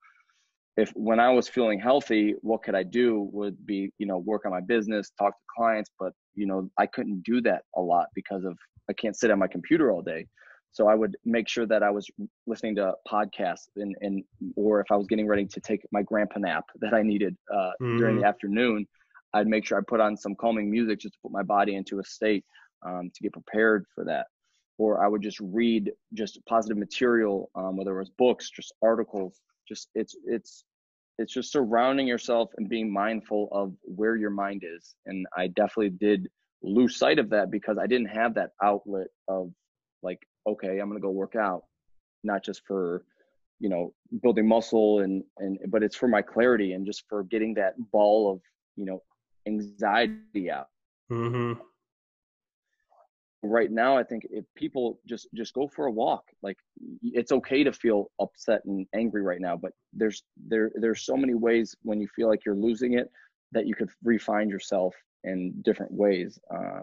If 0.77 0.91
when 0.95 1.19
i 1.19 1.31
was 1.31 1.49
feeling 1.49 1.81
healthy 1.81 2.35
what 2.43 2.63
could 2.63 2.75
i 2.75 2.83
do 2.83 3.29
would 3.33 3.67
be 3.67 3.91
you 3.99 4.07
know 4.07 4.19
work 4.19 4.47
on 4.47 4.53
my 4.53 4.61
business 4.61 5.11
talk 5.19 5.33
to 5.33 5.45
clients 5.57 5.91
but 5.99 6.13
you 6.35 6.47
know 6.47 6.71
i 6.79 6.87
couldn't 6.87 7.23
do 7.25 7.41
that 7.43 7.63
a 7.77 7.81
lot 7.81 8.07
because 8.15 8.45
of 8.45 8.57
i 8.89 8.93
can't 8.93 9.17
sit 9.17 9.31
at 9.31 9.39
my 9.39 9.49
computer 9.49 9.91
all 9.91 10.01
day 10.01 10.27
so 10.73 10.89
i 10.89 10.95
would 10.95 11.17
make 11.25 11.49
sure 11.49 11.67
that 11.67 11.83
i 11.83 11.91
was 11.91 12.09
listening 12.47 12.75
to 12.75 12.93
podcasts 13.11 13.69
and, 13.77 13.95
and 14.01 14.25
or 14.57 14.81
if 14.81 14.87
i 14.91 14.97
was 14.97 15.07
getting 15.07 15.27
ready 15.27 15.45
to 15.45 15.61
take 15.61 15.83
my 15.93 16.03
grandpa 16.03 16.39
nap 16.39 16.65
that 16.81 16.95
i 16.95 17.03
needed 17.03 17.37
uh, 17.53 17.71
mm. 17.81 17.99
during 17.99 18.17
the 18.17 18.23
mm. 18.23 18.29
afternoon 18.29 18.87
i'd 19.35 19.47
make 19.47 19.65
sure 19.65 19.79
i 19.79 19.83
put 19.87 20.01
on 20.01 20.17
some 20.17 20.35
calming 20.35 20.71
music 20.71 21.01
just 21.01 21.15
to 21.15 21.21
put 21.23 21.33
my 21.33 21.43
body 21.43 21.75
into 21.75 21.99
a 21.99 22.05
state 22.05 22.45
um, 22.87 23.11
to 23.15 23.23
get 23.23 23.33
prepared 23.33 23.85
for 23.95 24.05
that 24.05 24.27
or 24.79 25.03
i 25.05 25.09
would 25.09 25.23
just 25.23 25.39
read 25.41 25.91
just 26.15 26.39
positive 26.47 26.79
material 26.79 27.51
um, 27.55 27.77
whether 27.77 27.95
it 27.97 27.99
was 27.99 28.11
books 28.19 28.51
just 28.51 28.73
articles 28.83 29.41
just 29.69 29.89
it's 29.95 30.17
it's 30.25 30.65
it's 31.19 31.35
just 31.35 31.53
surrounding 31.53 32.07
yourself 32.07 32.51
and 32.57 32.71
being 32.71 32.91
mindful 32.91 33.49
of 33.53 33.75
where 33.83 34.17
your 34.17 34.31
mind 34.31 34.65
is 34.65 34.95
and 35.07 35.27
i 35.37 35.47
definitely 35.49 35.91
did 35.91 36.29
lose 36.63 36.97
sight 36.97 37.19
of 37.19 37.31
that 37.31 37.51
because 37.51 37.77
i 37.79 37.87
didn't 37.87 38.09
have 38.09 38.35
that 38.35 38.51
outlet 38.63 39.09
of 39.29 39.51
like 40.03 40.19
okay 40.47 40.79
i'm 40.79 40.89
going 40.89 41.01
to 41.01 41.07
go 41.07 41.11
work 41.11 41.37
out 41.37 41.65
not 42.25 42.45
just 42.45 42.63
for 42.67 43.05
you 43.61 43.69
know 43.69 43.93
building 44.23 44.49
muscle 44.49 45.01
and 45.01 45.23
and 45.39 45.59
but 45.69 45.83
it's 45.83 45.97
for 45.97 46.09
my 46.09 46.23
clarity 46.23 46.73
and 46.73 46.87
just 46.87 47.05
for 47.09 47.23
getting 47.25 47.55
that 47.55 47.75
ball 47.93 48.33
of 48.33 48.41
you 48.77 48.85
know 48.85 49.03
anxiety 49.47 50.51
out. 50.51 50.67
Mm-hmm. 51.11 51.61
Right 53.43 53.71
now 53.71 53.97
i 53.97 54.03
think 54.03 54.27
if 54.31 54.45
people 54.55 55.01
just 55.09 55.29
just 55.35 55.55
go 55.55 55.67
for 55.67 55.87
a 55.87 55.91
walk 55.91 56.25
like 56.43 56.59
it's 57.03 57.33
okay 57.33 57.65
to 57.65 57.73
feel 57.73 58.11
upset 58.21 58.61
and 58.67 58.87
angry 58.95 59.23
right 59.23 59.41
now 59.41 59.57
but 59.57 59.73
there's 59.95 60.23
there 60.47 60.71
there's 60.75 61.07
so 61.07 61.17
many 61.17 61.35
ways 61.35 61.75
when 61.83 62.03
you 62.03 62.09
feel 62.15 62.29
like 62.29 62.45
you're 62.45 62.55
losing 62.55 62.99
it 62.99 63.11
that 63.53 63.67
you 63.67 63.75
could 63.75 63.89
refine 64.05 64.51
yourself 64.51 64.95
in 65.25 65.55
different 65.63 65.91
ways 65.91 66.39
uh, 66.55 66.83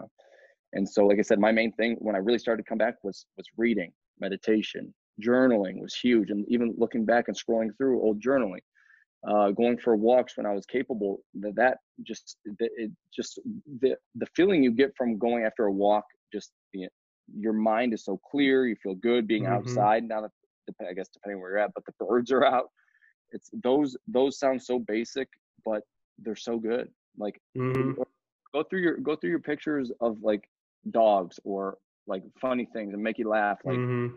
and 0.72 0.88
so 0.88 1.06
like 1.06 1.18
i 1.18 1.22
said 1.22 1.38
my 1.38 1.52
main 1.52 1.72
thing 1.72 1.96
when 2.00 2.14
i 2.14 2.18
really 2.18 2.38
started 2.38 2.62
to 2.62 2.68
come 2.68 2.78
back 2.78 2.94
was 3.02 3.26
was 3.36 3.46
reading 3.56 3.92
meditation 4.20 4.92
journaling 5.22 5.80
was 5.80 5.94
huge 5.94 6.30
and 6.30 6.44
even 6.48 6.74
looking 6.78 7.04
back 7.04 7.28
and 7.28 7.36
scrolling 7.36 7.70
through 7.76 8.00
old 8.00 8.20
journaling 8.20 8.60
uh, 9.26 9.50
going 9.50 9.76
for 9.78 9.96
walks 9.96 10.36
when 10.36 10.46
I 10.46 10.52
was 10.52 10.64
capable. 10.66 11.20
That, 11.34 11.56
that 11.56 11.78
just 12.06 12.36
it 12.44 12.90
just 13.14 13.40
the 13.80 13.96
the 14.14 14.26
feeling 14.36 14.62
you 14.62 14.70
get 14.70 14.92
from 14.96 15.18
going 15.18 15.44
after 15.44 15.64
a 15.64 15.72
walk 15.72 16.04
just 16.32 16.52
you 16.72 16.82
know, 16.82 16.88
your 17.36 17.52
mind 17.52 17.94
is 17.94 18.04
so 18.04 18.20
clear. 18.30 18.66
You 18.66 18.76
feel 18.82 18.94
good 18.94 19.26
being 19.26 19.44
mm-hmm. 19.44 19.54
outside. 19.54 20.04
Now 20.04 20.22
that 20.22 20.30
I 20.88 20.92
guess 20.92 21.08
depending 21.08 21.40
where 21.40 21.50
you're 21.50 21.58
at, 21.58 21.72
but 21.74 21.84
the 21.86 22.04
birds 22.04 22.30
are 22.30 22.44
out. 22.44 22.66
It's 23.32 23.50
those 23.62 23.96
those 24.06 24.38
sound 24.38 24.62
so 24.62 24.78
basic, 24.78 25.28
but 25.64 25.82
they're 26.18 26.36
so 26.36 26.58
good. 26.58 26.88
Like 27.16 27.40
mm-hmm. 27.56 28.00
go 28.54 28.62
through 28.62 28.80
your 28.80 28.98
go 28.98 29.16
through 29.16 29.30
your 29.30 29.40
pictures 29.40 29.90
of 30.00 30.18
like 30.22 30.48
dogs 30.90 31.38
or 31.44 31.78
like 32.06 32.22
funny 32.40 32.68
things 32.72 32.94
and 32.94 33.02
make 33.02 33.18
you 33.18 33.28
laugh. 33.28 33.58
Like 33.64 33.76
mm-hmm. 33.76 34.14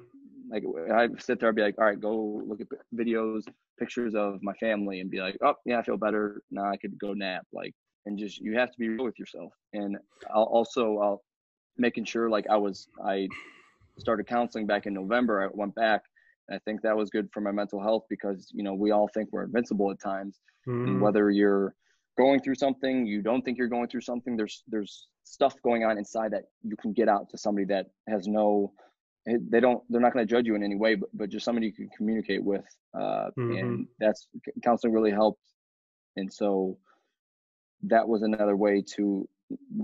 like 0.52 0.64
I 0.92 1.08
sit 1.20 1.40
there, 1.40 1.50
I'd 1.50 1.56
be 1.56 1.62
like, 1.62 1.76
all 1.78 1.86
right, 1.86 2.00
go 2.00 2.42
look 2.46 2.62
at 2.62 2.68
videos, 2.96 3.44
pictures 3.80 4.16
of 4.16 4.40
my 4.42 4.54
family, 4.54 5.00
and 5.00 5.10
be 5.10 5.20
like, 5.20 5.38
oh 5.44 5.56
yeah, 5.66 5.80
I 5.80 5.84
feel 5.84 5.98
better 5.98 6.42
now. 6.52 6.70
I 6.70 6.78
could 6.78 6.98
go 7.00 7.14
nap. 7.14 7.46
Like 7.54 7.74
and 8.06 8.18
just 8.18 8.40
you 8.40 8.58
have 8.58 8.72
to 8.72 8.80
be 8.80 8.90
real 8.90 9.06
with 9.06 9.20
yourself. 9.20 9.54
And 9.74 9.98
I'll 10.34 10.44
also 10.44 10.98
I'll 11.00 11.24
making 11.78 12.06
sure 12.06 12.30
like 12.30 12.46
I 12.50 12.58
was 12.58 12.88
I 13.06 13.28
started 13.98 14.28
counseling 14.28 14.66
back 14.66 14.86
in 14.86 14.94
November. 14.94 15.44
I 15.44 15.50
went 15.54 15.76
back. 15.76 16.02
And 16.50 16.56
I 16.56 16.60
think 16.66 16.82
that 16.82 16.96
was 16.96 17.10
good 17.10 17.30
for 17.32 17.42
my 17.42 17.52
mental 17.52 17.82
health 17.82 18.04
because 18.10 18.50
you 18.54 18.64
know 18.64 18.74
we 18.74 18.92
all 18.92 19.10
think 19.14 19.30
we're 19.32 19.44
invincible 19.44 19.92
at 19.92 20.00
times, 20.02 20.40
mm. 20.68 20.74
and 20.74 20.88
mm-hmm. 20.88 21.00
whether 21.02 21.30
you're 21.30 21.76
going 22.18 22.42
through 22.42 22.56
something, 22.56 23.06
you 23.06 23.22
don't 23.22 23.42
think 23.44 23.58
you're 23.58 23.68
going 23.68 23.88
through 23.88 24.02
something. 24.02 24.36
There's 24.36 24.64
there's 24.68 25.08
stuff 25.24 25.56
going 25.64 25.84
on 25.84 25.98
inside 25.98 26.32
that 26.32 26.44
you 26.64 26.76
can 26.76 26.94
get 26.94 27.08
out 27.08 27.30
to 27.30 27.38
somebody 27.38 27.66
that 27.66 27.88
has 28.08 28.28
no 28.28 28.72
eh, 29.28 29.38
they 29.50 29.60
don't 29.60 29.84
they're 29.90 30.02
not 30.02 30.14
going 30.14 30.26
to 30.26 30.30
judge 30.30 30.46
you 30.46 30.56
in 30.56 30.64
any 30.64 30.76
way 30.76 30.96
but, 30.96 31.10
but 31.14 31.30
just 31.30 31.46
somebody 31.46 31.68
you 31.68 31.74
can 31.74 31.90
communicate 31.96 32.44
with 32.44 32.66
uh, 33.00 33.30
mm-hmm. 33.38 33.56
and 33.56 33.88
that's 34.00 34.28
counseling 34.64 34.94
really 34.94 35.12
helped 35.12 35.42
and 36.18 36.32
so 36.32 36.78
that 37.84 38.08
was 38.08 38.24
another 38.24 38.58
way 38.58 38.84
to 38.96 39.28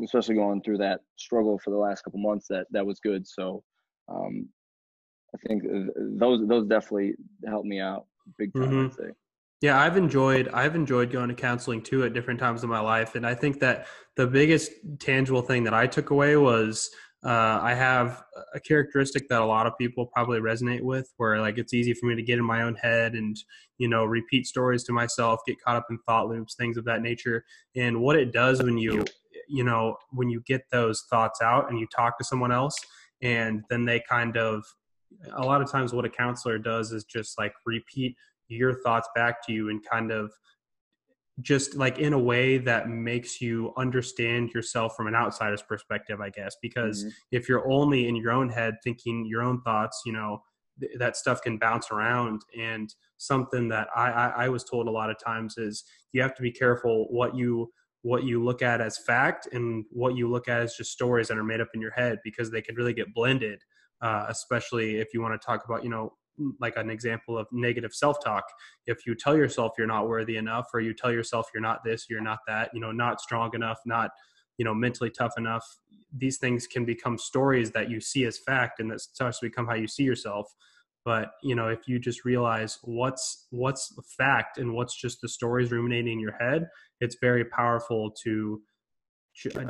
especially 0.03 0.35
going 0.35 0.61
through 0.61 0.77
that 0.77 1.01
struggle 1.15 1.59
for 1.59 1.71
the 1.71 1.77
last 1.77 2.01
couple 2.03 2.19
months 2.19 2.47
that 2.47 2.65
that 2.71 2.85
was 2.85 2.99
good 2.99 3.27
so 3.27 3.63
um 4.09 4.47
i 5.33 5.47
think 5.47 5.63
those 6.17 6.45
those 6.47 6.67
definitely 6.67 7.13
helped 7.47 7.65
me 7.65 7.79
out 7.79 8.05
big 8.37 8.53
time 8.53 8.63
mm-hmm. 8.63 8.85
i'd 8.85 8.93
say 8.93 9.11
yeah 9.61 9.79
i've 9.79 9.97
enjoyed 9.97 10.47
i've 10.49 10.75
enjoyed 10.75 11.11
going 11.11 11.29
to 11.29 11.35
counseling 11.35 11.81
too 11.81 12.03
at 12.03 12.13
different 12.13 12.39
times 12.39 12.63
in 12.63 12.69
my 12.69 12.79
life 12.79 13.15
and 13.15 13.25
i 13.25 13.33
think 13.33 13.59
that 13.59 13.87
the 14.15 14.27
biggest 14.27 14.71
tangible 14.99 15.41
thing 15.41 15.63
that 15.63 15.73
i 15.73 15.87
took 15.87 16.09
away 16.09 16.35
was 16.37 16.89
uh, 17.25 17.59
I 17.63 17.73
have 17.73 18.23
a 18.53 18.59
characteristic 18.59 19.27
that 19.29 19.41
a 19.41 19.45
lot 19.45 19.65
of 19.65 19.77
people 19.77 20.05
probably 20.05 20.39
resonate 20.39 20.81
with, 20.81 21.11
where 21.17 21.41
like 21.41 21.57
it's 21.57 21.73
easy 21.73 21.93
for 21.93 22.05
me 22.05 22.15
to 22.15 22.21
get 22.21 22.37
in 22.37 22.45
my 22.45 22.61
own 22.61 22.75
head 22.75 23.15
and 23.15 23.35
you 23.79 23.87
know 23.87 24.05
repeat 24.05 24.45
stories 24.45 24.83
to 24.83 24.93
myself, 24.93 25.39
get 25.47 25.59
caught 25.61 25.75
up 25.75 25.87
in 25.89 25.97
thought 26.05 26.29
loops, 26.29 26.55
things 26.55 26.77
of 26.77 26.85
that 26.85 27.01
nature. 27.01 27.43
And 27.75 28.01
what 28.01 28.15
it 28.15 28.31
does 28.31 28.61
when 28.61 28.77
you 28.77 29.03
you 29.47 29.63
know 29.63 29.97
when 30.11 30.29
you 30.29 30.41
get 30.45 30.61
those 30.71 31.05
thoughts 31.09 31.41
out 31.41 31.69
and 31.69 31.79
you 31.79 31.87
talk 31.87 32.17
to 32.19 32.23
someone 32.23 32.51
else 32.51 32.75
and 33.21 33.63
then 33.69 33.85
they 33.85 34.01
kind 34.07 34.37
of 34.37 34.63
a 35.33 35.45
lot 35.45 35.61
of 35.61 35.71
times 35.71 35.93
what 35.93 36.05
a 36.05 36.09
counselor 36.09 36.57
does 36.57 36.91
is 36.91 37.03
just 37.05 37.37
like 37.37 37.53
repeat 37.65 38.15
your 38.47 38.73
thoughts 38.81 39.07
back 39.15 39.45
to 39.45 39.53
you 39.53 39.69
and 39.69 39.83
kind 39.85 40.11
of 40.11 40.31
just 41.41 41.75
like 41.75 41.99
in 41.99 42.13
a 42.13 42.19
way 42.19 42.57
that 42.57 42.89
makes 42.89 43.39
you 43.41 43.71
understand 43.77 44.51
yourself 44.51 44.95
from 44.95 45.07
an 45.07 45.15
outsider's 45.15 45.61
perspective 45.61 46.19
i 46.19 46.29
guess 46.29 46.55
because 46.61 47.03
mm-hmm. 47.03 47.09
if 47.31 47.47
you're 47.47 47.69
only 47.71 48.07
in 48.07 48.15
your 48.15 48.31
own 48.31 48.49
head 48.49 48.75
thinking 48.83 49.25
your 49.25 49.43
own 49.43 49.61
thoughts 49.61 50.01
you 50.05 50.11
know 50.11 50.41
th- 50.79 50.91
that 50.97 51.15
stuff 51.15 51.41
can 51.41 51.57
bounce 51.57 51.91
around 51.91 52.41
and 52.59 52.95
something 53.17 53.67
that 53.67 53.87
I, 53.95 54.09
I 54.09 54.27
i 54.45 54.49
was 54.49 54.63
told 54.63 54.87
a 54.87 54.91
lot 54.91 55.11
of 55.11 55.17
times 55.23 55.57
is 55.57 55.83
you 56.11 56.21
have 56.21 56.35
to 56.35 56.41
be 56.41 56.51
careful 56.51 57.05
what 57.09 57.35
you 57.35 57.71
what 58.01 58.23
you 58.23 58.43
look 58.43 58.61
at 58.61 58.81
as 58.81 58.97
fact 58.97 59.47
and 59.51 59.85
what 59.91 60.15
you 60.15 60.29
look 60.29 60.47
at 60.47 60.61
as 60.61 60.75
just 60.75 60.91
stories 60.91 61.27
that 61.27 61.37
are 61.37 61.43
made 61.43 61.61
up 61.61 61.69
in 61.73 61.81
your 61.81 61.91
head 61.91 62.19
because 62.23 62.49
they 62.49 62.61
can 62.61 62.75
really 62.75 62.93
get 62.93 63.13
blended 63.13 63.59
uh, 64.01 64.25
especially 64.29 64.97
if 64.97 65.07
you 65.13 65.21
want 65.21 65.39
to 65.39 65.45
talk 65.45 65.65
about 65.65 65.83
you 65.83 65.89
know 65.89 66.13
like 66.59 66.75
an 66.77 66.89
example 66.89 67.37
of 67.37 67.47
negative 67.51 67.93
self-talk. 67.93 68.43
If 68.85 69.05
you 69.05 69.15
tell 69.15 69.35
yourself 69.35 69.73
you're 69.77 69.87
not 69.87 70.07
worthy 70.07 70.37
enough 70.37 70.67
or 70.73 70.79
you 70.79 70.93
tell 70.93 71.11
yourself 71.11 71.47
you're 71.53 71.61
not 71.61 71.83
this 71.83 72.07
you're 72.09 72.21
not 72.21 72.39
that 72.47 72.69
you 72.73 72.79
know 72.79 72.91
not 72.91 73.21
strong 73.21 73.53
enough 73.53 73.79
not 73.85 74.11
you 74.57 74.65
know 74.65 74.73
mentally 74.73 75.09
tough 75.09 75.33
enough 75.37 75.65
these 76.15 76.37
things 76.37 76.67
can 76.67 76.85
become 76.85 77.17
stories 77.17 77.71
that 77.71 77.89
you 77.89 77.99
see 77.99 78.25
as 78.25 78.37
fact 78.37 78.79
and 78.79 78.89
that 78.91 79.01
starts 79.01 79.39
to 79.39 79.47
become 79.47 79.67
how 79.67 79.75
you 79.75 79.87
see 79.87 80.03
yourself. 80.03 80.53
But 81.05 81.29
you 81.41 81.55
know 81.55 81.69
if 81.69 81.87
you 81.87 81.99
just 81.99 82.25
realize 82.25 82.79
what's 82.83 83.47
what's 83.51 83.93
fact 84.17 84.57
and 84.57 84.73
what's 84.73 84.95
just 84.95 85.21
the 85.21 85.29
stories 85.29 85.71
ruminating 85.71 86.13
in 86.13 86.19
your 86.19 86.35
head 86.39 86.67
it's 86.99 87.17
very 87.21 87.45
powerful 87.45 88.11
to 88.23 88.61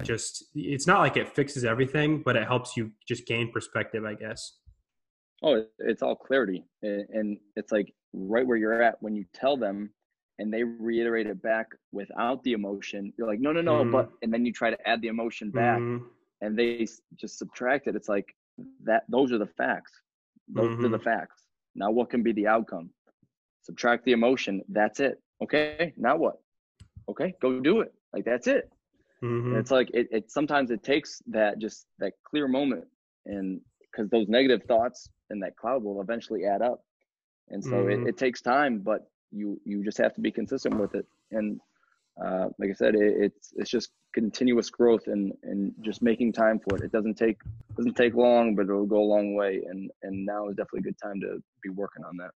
just 0.04 0.46
it's 0.56 0.88
not 0.88 1.00
like 1.00 1.18
it 1.18 1.28
fixes 1.28 1.66
everything 1.66 2.22
but 2.24 2.36
it 2.36 2.48
helps 2.48 2.78
you 2.78 2.92
just 3.08 3.28
gain 3.28 3.52
perspective 3.52 4.06
i 4.06 4.14
guess 4.14 4.54
oh 5.44 5.64
it's 5.80 6.02
all 6.02 6.16
clarity 6.16 6.64
and 6.82 7.38
it's 7.56 7.72
like 7.72 7.94
right 8.14 8.46
where 8.46 8.58
you're 8.58 8.82
at 8.82 9.02
when 9.02 9.16
you 9.16 9.26
tell 9.34 9.58
them 9.58 9.90
and 10.40 10.54
they 10.54 10.64
reiterate 10.64 11.28
it 11.28 11.42
back 11.42 11.68
without 11.92 12.44
the 12.44 12.54
emotion 12.54 13.14
you're 13.18 13.28
like 13.28 13.40
no 13.40 13.52
no 13.52 13.62
no 13.62 13.84
mm. 13.84 13.92
but 13.92 14.10
and 14.22 14.34
then 14.34 14.46
you 14.46 14.52
try 14.52 14.70
to 14.70 14.88
add 14.88 15.02
the 15.02 15.08
emotion 15.08 15.52
back 15.52 15.80
mm. 15.80 16.02
and 16.42 16.58
they 16.58 16.86
just 17.16 17.38
subtract 17.38 17.88
it 17.88 17.96
it's 17.96 18.10
like 18.10 18.36
that 18.84 19.04
those 19.10 19.32
are 19.32 19.38
the 19.38 19.46
facts 19.46 19.92
those 20.48 20.72
mm-hmm. 20.72 20.86
are 20.86 20.90
the 20.90 20.98
mm-hmm. 20.98 21.04
facts. 21.04 21.44
Now, 21.76 21.92
what 21.92 22.10
can 22.10 22.24
be 22.24 22.32
the 22.32 22.48
outcome? 22.48 22.90
Subtract 23.62 24.06
the 24.06 24.14
emotion. 24.14 24.62
That's 24.70 25.00
it. 25.00 25.22
Okay. 25.44 25.94
Now 25.98 26.16
what? 26.16 26.38
Okay. 27.10 27.34
Go 27.42 27.60
do 27.60 27.82
it. 27.82 27.94
Like 28.14 28.26
that's 28.26 28.48
it. 28.48 28.70
Mm-hmm. 29.24 29.56
it's 29.58 29.72
like 29.72 29.90
it, 29.94 30.08
it. 30.12 30.32
Sometimes 30.32 30.70
it 30.70 30.84
takes 30.84 31.22
that 31.28 31.58
just 31.58 31.88
that 31.98 32.14
clear 32.24 32.48
moment, 32.48 32.86
and 33.26 33.60
because 33.82 34.10
those 34.12 34.28
negative 34.28 34.62
thoughts 34.68 35.10
and 35.30 35.42
that 35.44 35.56
cloud 35.56 35.84
will 35.84 36.02
eventually 36.02 36.46
add 36.46 36.62
up, 36.62 36.84
and 37.50 37.64
so 37.64 37.72
mm-hmm. 37.72 38.08
it, 38.08 38.10
it 38.10 38.18
takes 38.18 38.42
time. 38.42 38.80
But 38.80 39.10
you 39.32 39.60
you 39.66 39.84
just 39.84 39.98
have 39.98 40.14
to 40.16 40.22
be 40.22 40.32
consistent 40.32 40.80
with 40.80 40.96
it. 40.96 41.06
And 41.32 41.60
uh, 42.24 42.48
like 42.58 42.70
I 42.70 42.74
said, 42.74 42.96
it, 42.96 43.14
it's 43.18 43.54
it's 43.56 43.70
just 43.70 43.92
continuous 44.14 44.70
growth 44.70 45.08
and 45.08 45.34
and 45.44 45.74
just 45.82 46.02
making 46.02 46.34
time 46.34 46.60
for 46.60 46.78
it. 46.78 46.84
It 46.84 46.92
doesn't 46.92 47.16
take 47.16 47.38
doesn't 47.76 47.96
take 47.96 48.16
long, 48.16 48.56
but 48.56 48.64
it'll 48.64 48.86
go 48.86 49.02
a 49.02 49.12
long 49.14 49.36
way. 49.36 49.62
And 49.70 49.92
and 50.04 50.26
now 50.26 50.50
is 50.50 50.56
definitely 50.56 50.80
a 50.80 50.84
good 50.84 51.00
time 51.02 51.20
to 51.22 51.42
be 51.62 51.70
working 51.70 52.04
on 52.04 52.18
that. 52.18 52.32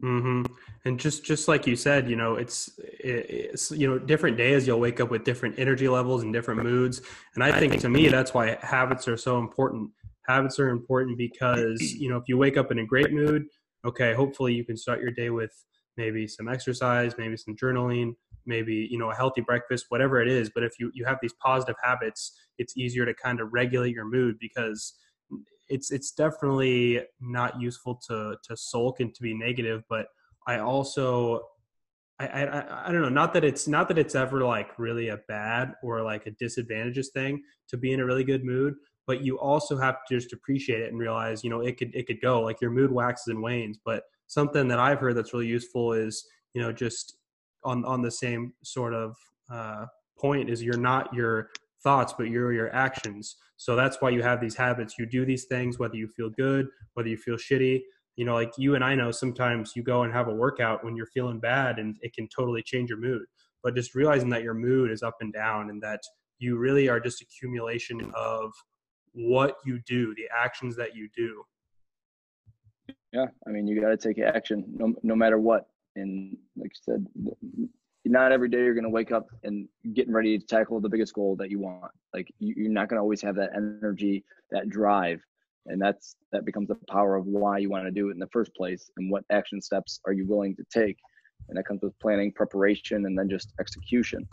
Mm-hmm. 0.00 0.52
And 0.84 0.98
just 0.98 1.24
just 1.24 1.48
like 1.48 1.66
you 1.66 1.76
said, 1.76 2.08
you 2.08 2.16
know, 2.16 2.36
it's 2.36 2.70
it's 2.78 3.70
you 3.70 3.88
know 3.88 3.98
different 3.98 4.36
days 4.36 4.66
you'll 4.66 4.80
wake 4.80 5.00
up 5.00 5.10
with 5.10 5.24
different 5.24 5.58
energy 5.58 5.88
levels 5.88 6.22
and 6.22 6.32
different 6.32 6.62
moods. 6.62 7.02
And 7.34 7.44
I 7.44 7.58
think 7.58 7.78
to 7.80 7.88
me 7.88 8.08
that's 8.08 8.32
why 8.32 8.56
habits 8.62 9.08
are 9.08 9.16
so 9.16 9.38
important. 9.38 9.90
Habits 10.26 10.58
are 10.58 10.68
important 10.68 11.18
because 11.18 11.80
you 11.94 12.08
know 12.08 12.16
if 12.16 12.24
you 12.28 12.36
wake 12.36 12.56
up 12.56 12.70
in 12.70 12.78
a 12.78 12.86
great 12.86 13.12
mood, 13.12 13.46
okay, 13.84 14.14
hopefully 14.14 14.54
you 14.54 14.64
can 14.64 14.76
start 14.76 15.00
your 15.00 15.10
day 15.10 15.30
with 15.30 15.52
maybe 15.96 16.26
some 16.26 16.48
exercise, 16.48 17.14
maybe 17.18 17.36
some 17.36 17.56
journaling, 17.56 18.14
maybe 18.46 18.88
you 18.90 18.98
know 18.98 19.10
a 19.10 19.14
healthy 19.14 19.40
breakfast 19.40 19.86
whatever 19.88 20.20
it 20.20 20.28
is 20.28 20.50
but 20.54 20.62
if 20.62 20.78
you 20.78 20.90
you 20.94 21.04
have 21.04 21.18
these 21.22 21.32
positive 21.34 21.76
habits 21.82 22.32
it's 22.58 22.76
easier 22.76 23.04
to 23.04 23.14
kind 23.14 23.40
of 23.40 23.52
regulate 23.52 23.94
your 23.94 24.04
mood 24.04 24.36
because 24.40 24.94
it's 25.68 25.90
it's 25.90 26.12
definitely 26.12 27.00
not 27.20 27.60
useful 27.60 27.94
to 28.08 28.36
to 28.42 28.56
sulk 28.56 29.00
and 29.00 29.14
to 29.14 29.22
be 29.22 29.34
negative 29.34 29.82
but 29.88 30.06
i 30.46 30.58
also 30.58 31.42
I, 32.18 32.26
I 32.26 32.88
I 32.88 32.92
don't 32.92 33.00
know. 33.00 33.08
Not 33.08 33.32
that 33.32 33.44
it's 33.44 33.66
not 33.66 33.88
that 33.88 33.96
it's 33.96 34.14
ever 34.14 34.42
like 34.42 34.78
really 34.78 35.08
a 35.08 35.16
bad 35.26 35.72
or 35.82 36.02
like 36.02 36.26
a 36.26 36.32
disadvantageous 36.32 37.08
thing 37.14 37.42
to 37.68 37.78
be 37.78 37.94
in 37.94 38.00
a 38.00 38.04
really 38.04 38.24
good 38.24 38.44
mood, 38.44 38.74
but 39.06 39.22
you 39.22 39.38
also 39.38 39.76
have 39.76 39.96
to 40.08 40.14
just 40.14 40.32
appreciate 40.32 40.80
it 40.80 40.90
and 40.90 40.98
realize, 40.98 41.42
you 41.42 41.50
know, 41.50 41.60
it 41.60 41.78
could 41.78 41.94
it 41.94 42.06
could 42.06 42.20
go. 42.20 42.42
Like 42.42 42.60
your 42.60 42.70
mood 42.70 42.92
waxes 42.92 43.28
and 43.28 43.42
wanes. 43.42 43.78
But 43.84 44.04
something 44.26 44.68
that 44.68 44.78
I've 44.78 45.00
heard 45.00 45.16
that's 45.16 45.32
really 45.32 45.46
useful 45.46 45.92
is, 45.92 46.24
you 46.54 46.62
know, 46.62 46.72
just 46.72 47.16
on 47.64 47.84
on 47.84 48.02
the 48.02 48.10
same 48.10 48.52
sort 48.62 48.94
of 48.94 49.16
uh, 49.50 49.86
point 50.18 50.50
is 50.50 50.62
you're 50.62 50.76
not 50.76 51.12
your 51.14 51.50
thoughts 51.82 52.12
but 52.16 52.28
you're 52.28 52.52
your 52.52 52.72
actions 52.74 53.36
so 53.56 53.74
that's 53.74 54.00
why 54.00 54.10
you 54.10 54.22
have 54.22 54.40
these 54.40 54.54
habits 54.54 54.96
you 54.98 55.06
do 55.06 55.24
these 55.24 55.46
things 55.46 55.78
whether 55.78 55.96
you 55.96 56.06
feel 56.06 56.28
good 56.28 56.66
whether 56.94 57.08
you 57.08 57.16
feel 57.16 57.36
shitty 57.36 57.80
you 58.16 58.24
know 58.24 58.34
like 58.34 58.52
you 58.58 58.74
and 58.74 58.84
i 58.84 58.94
know 58.94 59.10
sometimes 59.10 59.72
you 59.74 59.82
go 59.82 60.02
and 60.02 60.12
have 60.12 60.28
a 60.28 60.34
workout 60.34 60.84
when 60.84 60.94
you're 60.94 61.06
feeling 61.06 61.40
bad 61.40 61.78
and 61.78 61.96
it 62.02 62.12
can 62.12 62.28
totally 62.28 62.62
change 62.62 62.90
your 62.90 62.98
mood 62.98 63.22
but 63.62 63.74
just 63.74 63.94
realizing 63.94 64.28
that 64.28 64.42
your 64.42 64.54
mood 64.54 64.90
is 64.90 65.02
up 65.02 65.16
and 65.20 65.32
down 65.32 65.70
and 65.70 65.82
that 65.82 66.00
you 66.38 66.58
really 66.58 66.88
are 66.88 67.00
just 67.00 67.22
accumulation 67.22 68.10
of 68.14 68.52
what 69.12 69.56
you 69.64 69.80
do 69.86 70.14
the 70.14 70.28
actions 70.36 70.76
that 70.76 70.94
you 70.94 71.08
do 71.16 71.42
yeah 73.12 73.26
i 73.46 73.50
mean 73.50 73.66
you 73.66 73.80
got 73.80 73.88
to 73.88 73.96
take 73.96 74.18
action 74.18 74.64
no, 74.76 74.94
no 75.02 75.16
matter 75.16 75.38
what 75.38 75.68
and 75.96 76.36
like 76.56 76.72
you 76.74 76.94
said, 76.94 77.06
not 78.04 78.32
every 78.32 78.48
day 78.48 78.58
you're 78.58 78.74
going 78.74 78.84
to 78.84 78.90
wake 78.90 79.12
up 79.12 79.28
and 79.44 79.68
getting 79.92 80.12
ready 80.12 80.38
to 80.38 80.46
tackle 80.46 80.80
the 80.80 80.88
biggest 80.88 81.14
goal 81.14 81.36
that 81.36 81.50
you 81.50 81.58
want. 81.58 81.92
Like 82.14 82.32
you're 82.38 82.70
not 82.70 82.88
going 82.88 82.96
to 82.96 83.02
always 83.02 83.22
have 83.22 83.36
that 83.36 83.50
energy, 83.54 84.24
that 84.50 84.68
drive, 84.68 85.20
and 85.66 85.80
that's 85.80 86.16
that 86.32 86.44
becomes 86.44 86.68
the 86.68 86.76
power 86.88 87.16
of 87.16 87.26
why 87.26 87.58
you 87.58 87.68
want 87.68 87.84
to 87.84 87.90
do 87.90 88.08
it 88.08 88.12
in 88.12 88.18
the 88.18 88.28
first 88.28 88.54
place 88.54 88.90
and 88.96 89.10
what 89.10 89.24
action 89.30 89.60
steps 89.60 90.00
are 90.06 90.12
you 90.12 90.26
willing 90.26 90.56
to 90.56 90.64
take. 90.72 90.96
And 91.48 91.58
that 91.58 91.66
comes 91.66 91.82
with 91.82 91.98
planning, 91.98 92.32
preparation, 92.32 93.06
and 93.06 93.18
then 93.18 93.28
just 93.28 93.52
execution. 93.60 94.26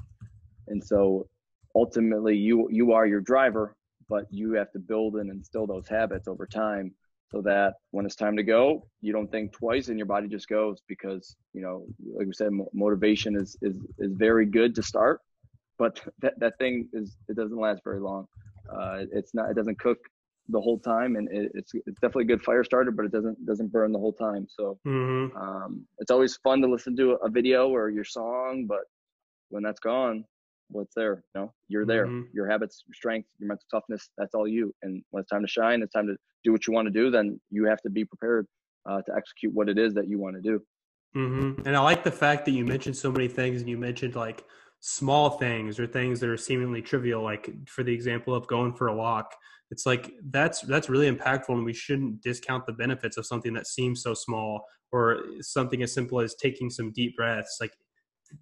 And 0.68 0.84
so 0.84 1.28
ultimately, 1.76 2.36
you 2.36 2.68
you 2.72 2.94
are 2.94 3.06
your 3.06 3.22
driver, 3.22 3.76
but 4.10 4.26
you 4.30 4.54
have 4.54 4.72
to 4.72 4.80
build 4.80 5.16
and 5.16 5.30
instill 5.30 5.68
those 5.68 5.88
habits 5.88 6.28
over 6.28 6.46
time 6.46 6.94
so 7.30 7.42
that 7.42 7.74
when 7.92 8.06
it's 8.06 8.16
time 8.16 8.38
to 8.38 8.44
go, 8.44 8.88
you 9.02 9.12
don't 9.12 9.30
think 9.30 9.52
twice 9.52 9.90
and 9.90 9.98
your 9.98 10.06
body 10.06 10.28
just 10.28 10.48
goes 10.48 10.82
because, 10.88 11.36
you 11.54 11.62
know, 11.62 11.86
like 12.16 12.28
we 12.28 12.34
said, 12.34 12.52
motivation 12.74 13.36
is, 13.36 13.58
is, 13.62 13.76
is 14.00 14.14
very 14.14 14.46
good 14.46 14.76
to 14.76 14.84
start, 14.84 15.20
but 15.78 16.02
that, 16.22 16.40
that 16.40 16.58
thing 16.58 16.88
is, 16.94 17.18
it 17.28 17.36
doesn't 17.36 17.58
last 17.58 17.82
very 17.84 18.00
long. 18.00 18.28
Uh, 18.70 19.04
it's 19.12 19.34
not, 19.34 19.50
it 19.50 19.56
doesn't 19.56 19.80
cook 19.80 19.98
the 20.50 20.62
whole 20.62 20.80
time 20.80 21.18
and 21.18 21.28
it, 21.30 21.52
it's, 21.54 21.74
it's 21.74 22.00
definitely 22.00 22.24
a 22.24 22.28
good 22.28 22.42
fire 22.42 22.64
starter, 22.64 22.92
but 22.92 23.06
it 23.06 23.12
doesn't, 23.12 23.46
doesn't 23.46 23.72
burn 23.72 23.92
the 23.92 24.00
whole 24.00 24.14
time. 24.14 24.48
So, 24.50 24.80
mm-hmm. 24.88 25.36
um, 25.36 25.86
it's 26.00 26.12
always 26.12 26.38
fun 26.38 26.62
to 26.62 26.68
listen 26.68 26.96
to 26.96 27.18
a 27.24 27.30
video 27.30 27.68
or 27.68 27.90
your 27.90 28.06
song, 28.06 28.66
but 28.68 28.86
when 29.50 29.64
that's 29.64 29.82
gone, 29.82 30.24
what's 30.70 30.94
there? 30.96 31.24
You 31.34 31.42
know, 31.42 31.54
you're 31.68 31.86
there. 31.86 32.08
Mm-hmm. 32.08 32.30
Your 32.34 32.50
habits, 32.50 32.84
your 32.88 32.94
strength, 32.94 33.28
your 33.40 33.48
mental 33.48 33.66
toughness, 33.72 34.10
that's 34.18 34.34
all 34.34 34.48
you. 34.48 34.74
And 34.84 35.04
when 35.12 35.22
it's 35.22 35.30
time 35.30 35.42
to 35.42 35.48
shine, 35.48 35.82
it's 35.82 35.94
time 35.94 36.08
to 36.08 36.16
do 36.44 36.52
what 36.52 36.68
you 36.68 36.74
want 36.74 36.88
to 36.88 36.92
do, 36.92 37.10
then 37.10 37.40
you 37.50 37.66
have 37.66 37.82
to 37.82 37.90
be 37.90 38.06
prepared 38.06 38.48
uh, 38.90 39.02
to 39.02 39.16
execute 39.16 39.54
what 39.54 39.70
it 39.70 39.78
is 39.78 39.94
that 39.94 40.08
you 40.08 40.20
want 40.20 40.36
to 40.36 40.42
do. 40.42 40.62
Mm-hmm. 41.16 41.68
And 41.68 41.76
I 41.76 41.80
like 41.80 42.04
the 42.04 42.12
fact 42.12 42.46
that 42.46 42.52
you 42.52 42.66
mentioned 42.66 42.96
so 42.96 43.12
many 43.12 43.28
things 43.28 43.62
and 43.62 43.70
you 43.70 43.78
mentioned 43.78 44.16
like 44.16 44.44
small 44.80 45.32
things 45.32 45.80
or 45.80 45.88
things 45.88 46.20
that 46.20 46.30
are 46.30 46.38
seemingly 46.38 46.82
trivial, 46.82 47.24
like 47.24 47.50
for 47.68 47.84
the 47.84 47.94
example 47.94 48.36
of 48.36 48.48
going 48.48 48.74
for 48.74 48.90
a 48.90 48.96
walk. 48.96 49.34
It's 49.70 49.86
like 49.86 50.14
that's 50.30 50.62
that's 50.62 50.90
really 50.90 51.12
impactful, 51.12 51.50
and 51.50 51.66
we 51.66 51.74
shouldn't 51.74 52.22
discount 52.22 52.66
the 52.66 52.72
benefits 52.74 53.18
of 53.18 53.26
something 53.26 53.54
that 53.54 53.68
seems 53.68 54.02
so 54.02 54.14
small, 54.14 54.64
or 54.94 55.24
something 55.42 55.84
as 55.84 55.94
simple 55.94 56.22
as 56.22 56.36
taking 56.36 56.70
some 56.70 56.94
deep 56.94 57.18
breaths. 57.18 57.58
Like 57.60 57.74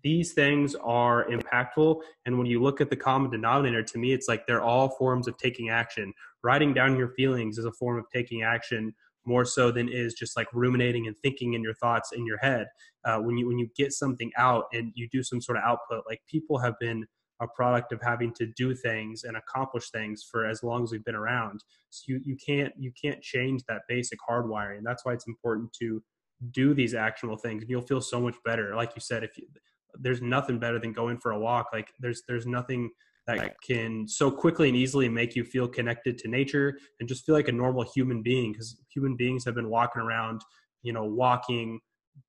these 0.03 0.33
things 0.33 0.75
are 0.75 1.27
impactful 1.29 2.01
and 2.25 2.37
when 2.37 2.47
you 2.47 2.61
look 2.61 2.81
at 2.81 2.89
the 2.89 2.95
common 2.95 3.29
denominator 3.31 3.83
to 3.83 3.97
me 3.97 4.13
it's 4.13 4.27
like 4.27 4.45
they're 4.47 4.61
all 4.61 4.89
forms 4.89 5.27
of 5.27 5.37
taking 5.37 5.69
action. 5.69 6.13
Writing 6.43 6.73
down 6.73 6.97
your 6.97 7.09
feelings 7.09 7.57
is 7.57 7.65
a 7.65 7.71
form 7.71 7.97
of 7.97 8.05
taking 8.13 8.43
action 8.43 8.93
more 9.25 9.45
so 9.45 9.71
than 9.71 9.89
is 9.89 10.13
just 10.13 10.37
like 10.37 10.47
ruminating 10.53 11.07
and 11.07 11.17
thinking 11.17 11.53
in 11.53 11.63
your 11.63 11.73
thoughts 11.73 12.11
in 12.11 12.25
your 12.25 12.37
head. 12.37 12.67
Uh, 13.03 13.17
when 13.17 13.37
you 13.37 13.47
when 13.47 13.57
you 13.57 13.67
get 13.75 13.91
something 13.91 14.31
out 14.37 14.65
and 14.73 14.91
you 14.95 15.07
do 15.11 15.23
some 15.23 15.41
sort 15.41 15.57
of 15.57 15.63
output 15.63 16.03
like 16.07 16.21
people 16.27 16.57
have 16.57 16.77
been 16.79 17.05
a 17.41 17.47
product 17.47 17.91
of 17.91 18.01
having 18.01 18.33
to 18.33 18.45
do 18.55 18.73
things 18.73 19.23
and 19.23 19.35
accomplish 19.35 19.89
things 19.89 20.25
for 20.29 20.45
as 20.45 20.63
long 20.63 20.83
as 20.83 20.91
we've 20.91 21.03
been 21.03 21.15
around. 21.15 21.63
So 21.89 22.03
you, 22.07 22.21
you 22.23 22.37
can't 22.37 22.73
you 22.77 22.91
can't 22.99 23.21
change 23.21 23.63
that 23.67 23.81
basic 23.87 24.19
hardwiring. 24.27 24.81
That's 24.83 25.05
why 25.05 25.13
it's 25.13 25.27
important 25.27 25.73
to 25.81 26.01
do 26.51 26.73
these 26.73 26.93
actionable 26.93 27.37
things 27.37 27.63
and 27.63 27.69
you'll 27.69 27.81
feel 27.81 28.01
so 28.01 28.21
much 28.21 28.35
better. 28.43 28.75
Like 28.75 28.91
you 28.95 29.01
said 29.01 29.23
if 29.23 29.37
you 29.37 29.47
there's 29.99 30.21
nothing 30.21 30.59
better 30.59 30.79
than 30.79 30.93
going 30.93 31.17
for 31.17 31.31
a 31.31 31.39
walk. 31.39 31.67
Like 31.73 31.91
there's 31.99 32.23
there's 32.27 32.45
nothing 32.45 32.89
that 33.27 33.55
can 33.61 34.07
so 34.07 34.29
quickly 34.29 34.67
and 34.67 34.77
easily 34.77 35.09
make 35.09 35.35
you 35.35 35.43
feel 35.43 35.67
connected 35.67 36.17
to 36.19 36.27
nature 36.27 36.77
and 36.99 37.09
just 37.09 37.25
feel 37.25 37.33
like 37.33 37.47
a 37.47 37.51
normal 37.51 37.83
human 37.95 38.21
being 38.21 38.51
because 38.51 38.77
human 38.93 39.15
beings 39.15 39.43
have 39.45 39.55
been 39.55 39.69
walking 39.69 40.01
around, 40.01 40.41
you 40.83 40.93
know, 40.93 41.05
walking, 41.05 41.79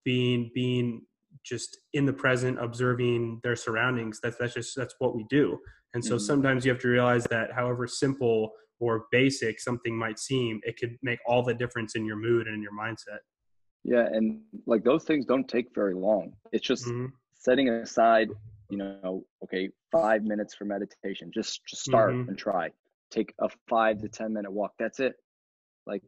being 0.05 0.51
being 0.55 1.03
just 1.45 1.79
in 1.93 2.07
the 2.07 2.13
present, 2.13 2.59
observing 2.61 3.41
their 3.43 3.57
surroundings. 3.57 4.21
That's 4.23 4.39
that's 4.39 4.55
just 4.55 4.77
that's 4.77 4.95
what 4.99 5.15
we 5.15 5.27
do. 5.29 5.59
And 5.95 6.05
so 6.05 6.17
mm-hmm. 6.17 6.25
sometimes 6.25 6.65
you 6.65 6.73
have 6.73 6.81
to 6.81 6.89
realize 6.89 7.25
that 7.25 7.53
however 7.53 7.87
simple 7.87 8.53
or 8.81 9.07
basic 9.11 9.61
something 9.61 9.97
might 9.97 10.19
seem, 10.19 10.61
it 10.65 10.77
could 10.79 10.97
make 11.03 11.19
all 11.27 11.43
the 11.43 11.55
difference 11.55 11.95
in 11.95 12.05
your 12.05 12.17
mood 12.17 12.47
and 12.47 12.57
in 12.57 12.63
your 12.63 12.73
mindset. 12.79 13.21
Yeah, 13.85 14.07
and 14.13 14.41
like 14.67 14.83
those 14.83 15.05
things 15.05 15.25
don't 15.25 15.47
take 15.47 15.75
very 15.75 15.95
long. 15.95 16.33
It's 16.53 16.67
just 16.67 16.87
mm-hmm 16.87 17.07
setting 17.47 17.69
aside, 17.69 18.29
you 18.69 18.77
know, 18.77 19.25
okay, 19.45 19.71
five 19.93 20.25
minutes 20.25 20.55
for 20.55 20.65
meditation. 20.65 21.31
Just 21.33 21.65
just 21.65 21.83
start 21.85 22.13
mm-hmm. 22.13 22.29
and 22.29 22.39
try. 22.39 22.71
Take 23.11 23.33
a 23.41 23.49
five 23.69 24.01
to 24.03 24.09
ten 24.09 24.33
minute 24.33 24.53
walk. 24.53 24.73
That's 24.79 25.01
it. 25.01 25.15
Like 25.87 26.03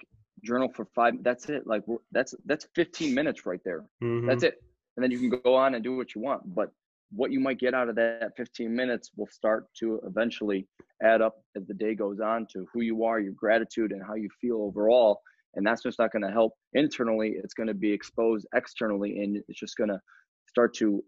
journal 0.44 0.68
for 0.74 0.87
five. 0.94 1.14
That's 1.22 1.48
it. 1.48 1.66
Like 1.66 1.85
that's 2.11 2.35
that's 2.44 2.66
15 2.74 3.14
minutes 3.14 3.46
right 3.46 3.61
there. 3.64 3.85
Mm-hmm. 4.03 4.27
That's 4.27 4.42
it. 4.42 4.62
And 4.96 5.05
then 5.05 5.12
you 5.12 5.18
can 5.18 5.40
go 5.44 5.55
on 5.55 5.74
and 5.74 5.85
do 5.85 5.96
what 5.96 6.14
you 6.14 6.20
want. 6.20 6.42
But 6.55 6.70
what 7.12 7.31
you 7.31 7.40
might 7.40 7.59
get 7.59 7.72
out 7.72 7.88
of 7.88 7.94
that 7.94 8.33
15 8.37 8.74
minutes 8.74 9.12
will 9.16 9.29
start 9.29 9.66
to 9.79 10.01
eventually 10.05 10.66
add 11.03 11.22
up 11.22 11.37
as 11.57 11.66
the 11.66 11.74
day 11.74 11.94
goes 11.94 12.20
on 12.20 12.46
to 12.53 12.66
who 12.72 12.83
you 12.83 13.05
are, 13.05 13.20
your 13.20 13.33
gratitude, 13.33 13.92
and 13.92 14.03
how 14.05 14.14
you 14.14 14.29
feel 14.40 14.57
overall. 14.57 15.20
And 15.55 15.64
that's 15.66 15.83
just 15.83 15.98
not 15.98 16.12
going 16.12 16.22
to 16.22 16.31
help 16.31 16.53
internally. 16.74 17.37
It's 17.42 17.55
going 17.55 17.68
to 17.68 17.74
be 17.74 17.92
exposed 17.92 18.46
externally, 18.55 19.20
and 19.20 19.42
it's 19.48 19.59
just 19.59 19.77
going 19.77 19.88
to 19.88 20.01
start 20.48 20.74
to 20.74 21.03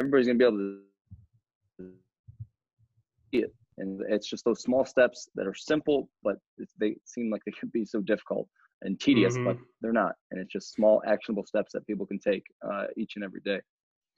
everybody's 0.00 0.26
gonna 0.26 0.38
be 0.38 0.44
able 0.44 0.58
to 0.58 0.80
see 3.30 3.38
it. 3.38 3.54
And 3.78 4.02
it's 4.08 4.28
just 4.28 4.44
those 4.44 4.60
small 4.60 4.84
steps 4.84 5.28
that 5.34 5.46
are 5.46 5.54
simple, 5.54 6.08
but 6.22 6.36
they 6.78 6.96
seem 7.04 7.30
like 7.30 7.42
they 7.44 7.52
could 7.52 7.70
be 7.72 7.84
so 7.84 8.00
difficult 8.00 8.48
and 8.82 8.98
tedious, 8.98 9.34
mm-hmm. 9.34 9.44
but 9.44 9.56
they're 9.80 9.92
not. 9.92 10.14
And 10.30 10.40
it's 10.40 10.52
just 10.52 10.72
small, 10.72 11.02
actionable 11.06 11.46
steps 11.46 11.72
that 11.72 11.86
people 11.86 12.06
can 12.06 12.18
take 12.18 12.44
uh, 12.68 12.86
each 12.96 13.12
and 13.16 13.24
every 13.24 13.40
day. 13.44 13.60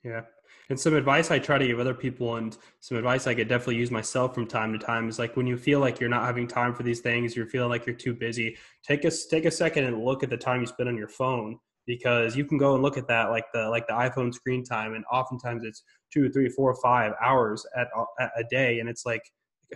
Yeah. 0.03 0.21
And 0.69 0.79
some 0.79 0.95
advice 0.95 1.29
I 1.29 1.37
try 1.37 1.59
to 1.59 1.67
give 1.67 1.79
other 1.79 1.93
people 1.93 2.37
and 2.37 2.57
some 2.79 2.97
advice 2.97 3.27
I 3.27 3.35
could 3.35 3.47
definitely 3.47 3.75
use 3.75 3.91
myself 3.91 4.33
from 4.33 4.47
time 4.47 4.73
to 4.73 4.79
time 4.79 5.07
is 5.07 5.19
like 5.19 5.37
when 5.37 5.45
you 5.45 5.57
feel 5.57 5.79
like 5.79 5.99
you're 5.99 6.09
not 6.09 6.25
having 6.25 6.47
time 6.47 6.73
for 6.73 6.81
these 6.81 7.01
things, 7.01 7.35
you're 7.35 7.45
feeling 7.45 7.69
like 7.69 7.85
you're 7.85 7.95
too 7.95 8.15
busy, 8.15 8.57
take 8.83 9.05
a 9.05 9.11
take 9.29 9.45
a 9.45 9.51
second 9.51 9.83
and 9.83 10.03
look 10.03 10.23
at 10.23 10.29
the 10.29 10.37
time 10.37 10.61
you 10.61 10.67
spend 10.67 10.89
on 10.89 10.97
your 10.97 11.07
phone 11.07 11.59
because 11.85 12.35
you 12.35 12.45
can 12.45 12.57
go 12.57 12.73
and 12.73 12.83
look 12.83 12.97
at 12.97 13.07
that 13.07 13.29
like 13.29 13.45
the 13.53 13.69
like 13.69 13.87
the 13.87 13.93
iphone 13.93 14.33
screen 14.33 14.63
time 14.63 14.93
and 14.93 15.03
oftentimes 15.11 15.63
it's 15.63 15.83
two 16.13 16.29
three 16.29 16.49
four 16.49 16.75
five 16.81 17.13
hours 17.21 17.65
at, 17.75 17.87
at 18.19 18.31
a 18.37 18.43
day 18.49 18.79
and 18.79 18.87
it's 18.87 19.05
like 19.05 19.23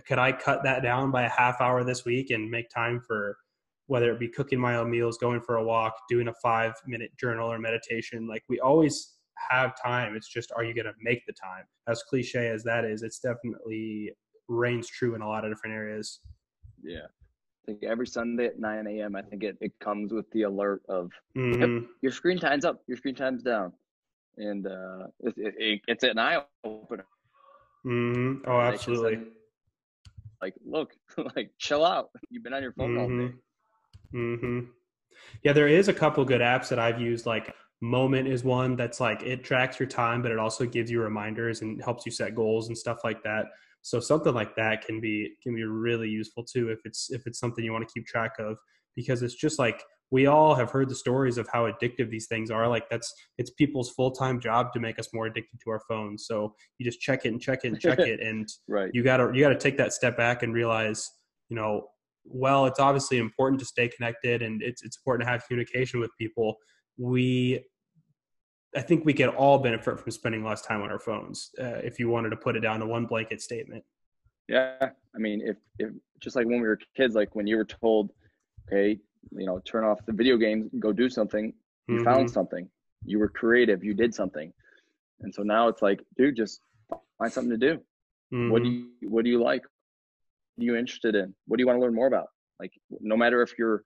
could 0.06 0.18
i 0.18 0.30
cut 0.30 0.62
that 0.62 0.82
down 0.82 1.10
by 1.10 1.22
a 1.22 1.30
half 1.30 1.60
hour 1.60 1.82
this 1.84 2.04
week 2.04 2.30
and 2.30 2.50
make 2.50 2.68
time 2.70 3.00
for 3.06 3.36
whether 3.88 4.12
it 4.12 4.18
be 4.18 4.28
cooking 4.28 4.58
my 4.58 4.76
own 4.76 4.90
meals 4.90 5.18
going 5.18 5.40
for 5.40 5.56
a 5.56 5.64
walk 5.64 5.94
doing 6.08 6.28
a 6.28 6.34
five 6.42 6.74
minute 6.86 7.10
journal 7.18 7.50
or 7.50 7.58
meditation 7.58 8.26
like 8.26 8.42
we 8.48 8.60
always 8.60 9.16
have 9.50 9.74
time. 9.80 10.16
It's 10.16 10.28
just, 10.28 10.52
are 10.52 10.64
you 10.64 10.74
going 10.74 10.86
to 10.86 10.94
make 11.00 11.24
the 11.26 11.32
time? 11.32 11.64
As 11.88 12.02
cliche 12.02 12.48
as 12.48 12.62
that 12.64 12.84
is, 12.84 13.02
it's 13.02 13.18
definitely 13.18 14.12
reigns 14.48 14.88
true 14.88 15.14
in 15.14 15.22
a 15.22 15.28
lot 15.28 15.44
of 15.44 15.50
different 15.50 15.74
areas. 15.74 16.20
Yeah. 16.82 17.06
I 17.66 17.72
think 17.72 17.82
every 17.82 18.06
Sunday 18.06 18.46
at 18.46 18.60
9 18.60 18.86
a.m., 18.86 19.16
I 19.16 19.22
think 19.22 19.42
it, 19.42 19.56
it 19.60 19.72
comes 19.80 20.12
with 20.12 20.30
the 20.30 20.42
alert 20.42 20.82
of 20.88 21.10
Mhm. 21.36 21.60
yep, 21.60 21.88
your 22.00 22.12
screen 22.12 22.38
time's 22.38 22.64
up, 22.64 22.82
your 22.86 22.96
screen 22.96 23.14
time's 23.14 23.42
down. 23.42 23.72
And 24.36 24.66
uh, 24.66 25.08
it, 25.20 25.34
it, 25.36 25.80
it's 25.88 26.04
an 26.04 26.18
eye 26.18 26.44
opener. 26.62 27.06
Mhm. 27.84 28.42
Oh, 28.46 28.60
absolutely. 28.60 29.16
Like, 29.16 29.26
like, 30.42 30.54
look, 30.64 30.92
like, 31.36 31.50
chill 31.58 31.84
out. 31.84 32.10
You've 32.30 32.44
been 32.44 32.52
on 32.54 32.62
your 32.62 32.72
phone 32.72 32.96
all 32.98 33.08
day. 33.08 33.32
hmm 34.12 34.60
Yeah, 35.42 35.52
there 35.52 35.68
is 35.68 35.88
a 35.88 35.94
couple 35.94 36.24
good 36.24 36.40
apps 36.42 36.68
that 36.68 36.78
I've 36.78 37.00
used. 37.00 37.26
Like 37.26 37.54
Moment 37.80 38.26
is 38.28 38.42
one 38.44 38.76
that's 38.76 39.00
like 39.00 39.22
it 39.22 39.44
tracks 39.44 39.78
your 39.80 39.88
time, 39.88 40.22
but 40.22 40.30
it 40.30 40.38
also 40.38 40.64
gives 40.66 40.90
you 40.90 41.02
reminders 41.02 41.62
and 41.62 41.82
helps 41.82 42.06
you 42.06 42.12
set 42.12 42.34
goals 42.34 42.68
and 42.68 42.78
stuff 42.78 43.02
like 43.04 43.22
that. 43.24 43.46
So 43.86 44.00
something 44.00 44.34
like 44.34 44.56
that 44.56 44.84
can 44.84 45.00
be 45.00 45.36
can 45.40 45.54
be 45.54 45.62
really 45.62 46.08
useful 46.08 46.42
too 46.42 46.70
if 46.70 46.80
it's 46.84 47.08
if 47.12 47.24
it's 47.24 47.38
something 47.38 47.64
you 47.64 47.72
want 47.72 47.86
to 47.86 47.94
keep 47.94 48.04
track 48.04 48.32
of 48.40 48.56
because 48.96 49.22
it's 49.22 49.36
just 49.36 49.60
like 49.60 49.80
we 50.10 50.26
all 50.26 50.56
have 50.56 50.72
heard 50.72 50.88
the 50.88 50.94
stories 50.96 51.38
of 51.38 51.46
how 51.52 51.70
addictive 51.70 52.10
these 52.10 52.26
things 52.26 52.50
are. 52.50 52.66
Like 52.66 52.90
that's 52.90 53.14
it's 53.38 53.50
people's 53.50 53.90
full 53.90 54.10
time 54.10 54.40
job 54.40 54.72
to 54.72 54.80
make 54.80 54.98
us 54.98 55.14
more 55.14 55.26
addicted 55.26 55.60
to 55.62 55.70
our 55.70 55.80
phones. 55.88 56.26
So 56.26 56.52
you 56.78 56.84
just 56.84 57.00
check 57.00 57.26
it 57.26 57.28
and 57.28 57.40
check 57.40 57.60
it 57.62 57.68
and 57.68 57.80
check 57.80 58.00
it 58.00 58.18
and 58.26 58.48
Right. 58.66 58.90
you 58.92 59.04
gotta 59.04 59.30
you 59.32 59.40
gotta 59.40 59.56
take 59.56 59.78
that 59.78 59.92
step 59.92 60.16
back 60.16 60.42
and 60.42 60.52
realize 60.52 61.08
you 61.48 61.54
know 61.54 61.86
well 62.24 62.66
it's 62.66 62.80
obviously 62.80 63.18
important 63.18 63.60
to 63.60 63.66
stay 63.66 63.86
connected 63.86 64.42
and 64.42 64.62
it's 64.62 64.82
it's 64.82 64.96
important 64.96 65.24
to 65.24 65.30
have 65.30 65.46
communication 65.46 66.00
with 66.00 66.10
people 66.18 66.56
we 66.98 67.64
i 68.76 68.80
think 68.80 69.04
we 69.04 69.14
could 69.14 69.28
all 69.30 69.58
benefit 69.58 69.98
from 69.98 70.10
spending 70.12 70.44
less 70.44 70.62
time 70.62 70.82
on 70.82 70.90
our 70.90 70.98
phones 70.98 71.50
uh, 71.60 71.80
if 71.82 71.98
you 71.98 72.08
wanted 72.08 72.30
to 72.30 72.36
put 72.36 72.56
it 72.56 72.60
down 72.60 72.78
to 72.80 72.86
one 72.86 73.06
blanket 73.06 73.40
statement 73.40 73.82
Yeah, 74.48 74.90
I 75.16 75.18
mean, 75.18 75.38
if 75.50 75.56
if 75.78 75.90
just 76.24 76.36
like 76.36 76.46
when 76.46 76.60
we 76.60 76.68
were 76.68 76.78
kids, 76.96 77.14
like 77.20 77.34
when 77.34 77.46
you 77.50 77.56
were 77.60 77.64
told, 77.82 78.04
okay, 78.68 78.88
you 79.40 79.46
know, 79.48 79.58
turn 79.70 79.82
off 79.88 79.98
the 80.06 80.12
video 80.20 80.36
games, 80.36 80.62
go 80.86 80.92
do 80.92 81.08
something, 81.18 81.52
you 81.88 81.98
Mhm. 81.98 82.04
found 82.10 82.30
something, 82.30 82.64
you 83.04 83.18
were 83.22 83.28
creative, 83.40 83.78
you 83.88 83.92
did 84.04 84.14
something, 84.20 84.48
and 85.22 85.30
so 85.36 85.42
now 85.42 85.62
it's 85.70 85.82
like, 85.88 86.00
dude, 86.16 86.36
just 86.36 86.54
find 87.18 87.32
something 87.36 87.54
to 87.58 87.62
do. 87.68 87.72
What 88.50 88.62
do 88.62 88.68
Mhm. 88.70 88.90
you 89.02 89.10
What 89.14 89.22
do 89.24 89.30
you 89.34 89.40
like? 89.50 89.64
What 90.54 90.62
are 90.62 90.68
you 90.70 90.76
interested 90.82 91.14
in? 91.22 91.34
What 91.48 91.54
do 91.56 91.60
you 91.62 91.66
want 91.68 91.78
to 91.78 91.84
learn 91.84 91.94
more 92.00 92.10
about? 92.14 92.28
Like, 92.62 92.72
no 93.12 93.16
matter 93.22 93.38
if 93.46 93.50
you're 93.58 93.82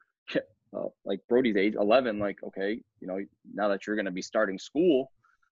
uh, 0.76 0.84
like 1.04 1.20
Brody's 1.28 1.56
age, 1.56 1.74
eleven, 1.78 2.18
like, 2.18 2.38
okay, 2.44 2.80
you 3.00 3.06
know, 3.08 3.18
now 3.52 3.68
that 3.68 3.86
you're 3.86 3.96
going 3.96 4.06
to 4.06 4.12
be 4.12 4.22
starting 4.22 4.58
school, 4.58 5.10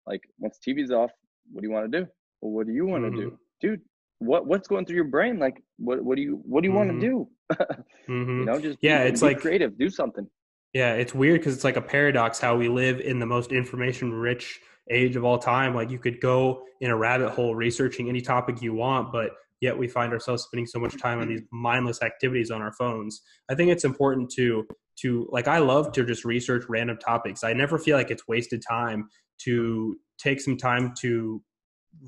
like 0.07 0.21
once 0.39 0.57
TV's 0.65 0.91
off, 0.91 1.11
what 1.51 1.61
do 1.61 1.67
you 1.67 1.73
want 1.73 1.91
to 1.91 1.99
do? 2.01 2.07
Well, 2.41 2.51
what 2.51 2.67
do 2.67 2.73
you 2.73 2.85
want 2.85 3.03
to 3.03 3.11
do, 3.11 3.37
dude? 3.61 3.81
What 4.19 4.47
What's 4.47 4.67
going 4.67 4.85
through 4.85 4.95
your 4.95 5.05
brain? 5.05 5.39
Like, 5.39 5.61
what 5.77 6.03
What 6.03 6.15
do 6.15 6.21
you 6.21 6.41
What 6.45 6.61
do 6.63 6.69
you 6.69 6.73
want 6.75 6.91
Mhm. 6.91 7.01
to 7.01 7.07
do? 7.07 7.27
Mhm. 8.09 8.39
You 8.39 8.45
know, 8.45 8.59
just 8.59 8.79
Yeah, 8.81 9.03
be, 9.03 9.09
it's 9.09 9.21
be 9.21 9.27
like- 9.27 9.39
creative, 9.39 9.77
do 9.77 9.89
something. 9.89 10.27
Yeah, 10.73 10.93
it's 10.95 11.13
weird 11.13 11.39
because 11.39 11.53
it's 11.53 11.63
like 11.63 11.75
a 11.77 11.81
paradox 11.81 12.39
how 12.39 12.57
we 12.57 12.67
live 12.67 12.99
in 12.99 13.19
the 13.19 13.27
most 13.27 13.51
information 13.51 14.11
rich 14.11 14.59
age 14.89 15.15
of 15.15 15.23
all 15.23 15.37
time. 15.37 15.75
Like 15.75 15.91
you 15.91 15.99
could 15.99 16.19
go 16.19 16.65
in 16.81 16.89
a 16.89 16.95
rabbit 16.97 17.29
hole 17.29 17.53
researching 17.53 18.09
any 18.09 18.21
topic 18.21 18.59
you 18.61 18.73
want, 18.73 19.11
but 19.11 19.31
yet 19.61 19.77
we 19.77 19.87
find 19.87 20.11
ourselves 20.11 20.43
spending 20.43 20.65
so 20.65 20.79
much 20.79 20.97
time 20.99 21.19
on 21.19 21.27
these 21.27 21.41
mindless 21.51 22.01
activities 22.01 22.49
on 22.49 22.61
our 22.61 22.73
phones. 22.73 23.21
I 23.49 23.55
think 23.55 23.69
it's 23.71 23.85
important 23.85 24.31
to 24.31 24.65
to 24.97 25.27
like 25.31 25.47
I 25.47 25.59
love 25.59 25.91
to 25.93 26.05
just 26.05 26.25
research 26.25 26.65
random 26.69 26.97
topics. 26.97 27.43
I 27.43 27.53
never 27.53 27.77
feel 27.77 27.97
like 27.97 28.11
it's 28.11 28.27
wasted 28.27 28.63
time 28.67 29.09
to 29.39 29.97
take 30.17 30.39
some 30.41 30.57
time 30.57 30.93
to 31.01 31.41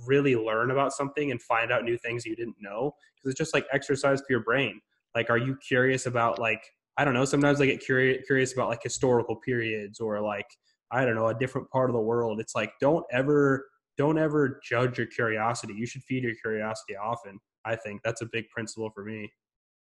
really 0.07 0.35
learn 0.35 0.71
about 0.71 0.93
something 0.93 1.31
and 1.31 1.41
find 1.41 1.71
out 1.71 1.83
new 1.83 1.97
things 1.97 2.25
you 2.25 2.35
didn't 2.35 2.55
know 2.59 2.93
because 3.15 3.31
it's 3.31 3.37
just 3.37 3.53
like 3.53 3.65
exercise 3.71 4.19
for 4.19 4.27
your 4.29 4.43
brain. 4.43 4.79
Like 5.15 5.29
are 5.29 5.37
you 5.37 5.57
curious 5.67 6.05
about 6.05 6.39
like 6.39 6.63
I 6.97 7.03
don't 7.03 7.13
know. 7.13 7.25
Sometimes 7.25 7.59
I 7.59 7.65
get 7.65 7.83
curious 7.83 8.25
curious 8.25 8.53
about 8.53 8.69
like 8.69 8.83
historical 8.83 9.35
periods 9.35 9.99
or 9.99 10.21
like 10.21 10.47
I 10.91 11.05
don't 11.05 11.15
know 11.15 11.27
a 11.27 11.33
different 11.33 11.69
part 11.69 11.89
of 11.89 11.93
the 11.95 12.01
world. 12.01 12.39
It's 12.39 12.55
like 12.55 12.71
don't 12.79 13.05
ever 13.11 13.65
don't 13.97 14.17
ever 14.17 14.59
judge 14.63 14.97
your 14.97 15.07
curiosity. 15.07 15.73
You 15.73 15.85
should 15.85 16.03
feed 16.03 16.23
your 16.23 16.35
curiosity 16.35 16.95
often. 16.95 17.39
I 17.65 17.75
think 17.75 18.01
that's 18.03 18.21
a 18.21 18.27
big 18.31 18.49
principle 18.49 18.91
for 18.93 19.03
me. 19.03 19.31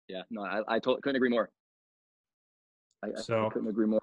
Yeah, 0.08 0.22
no, 0.30 0.42
I 0.42 0.60
I 0.68 0.78
totally 0.78 1.00
couldn't 1.02 1.16
agree 1.16 1.30
more. 1.30 1.50
I, 3.04 3.18
I 3.18 3.20
So- 3.20 3.50
couldn't 3.52 3.68
agree 3.68 3.86
more. 3.86 4.00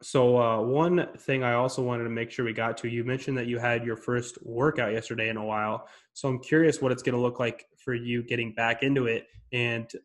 So 0.00 0.36
uh, 0.36 0.60
one 0.60 1.06
thing 1.18 1.44
I 1.44 1.52
also 1.52 1.80
wanted 1.82 2.04
to 2.04 2.10
make 2.10 2.30
sure 2.30 2.44
we 2.44 2.52
got 2.52 2.76
to, 2.78 2.88
you 2.88 3.04
mentioned 3.04 3.38
that 3.38 3.46
you 3.46 3.58
had 3.58 3.84
your 3.84 3.96
first 3.96 4.36
workout 4.42 4.92
yesterday 4.92 5.28
in 5.28 5.36
a 5.36 5.44
while. 5.44 5.86
So 6.12 6.28
I'm 6.28 6.40
curious 6.40 6.80
what 6.82 6.90
it's 6.90 7.02
going 7.04 7.14
to 7.14 7.20
look 7.20 7.38
like 7.38 7.66
for 7.84 7.94
you 7.94 8.24
getting 8.24 8.52
back 8.54 8.82
into 8.82 9.06
it. 9.06 9.26
And 9.52 9.84
uh, 9.94 9.98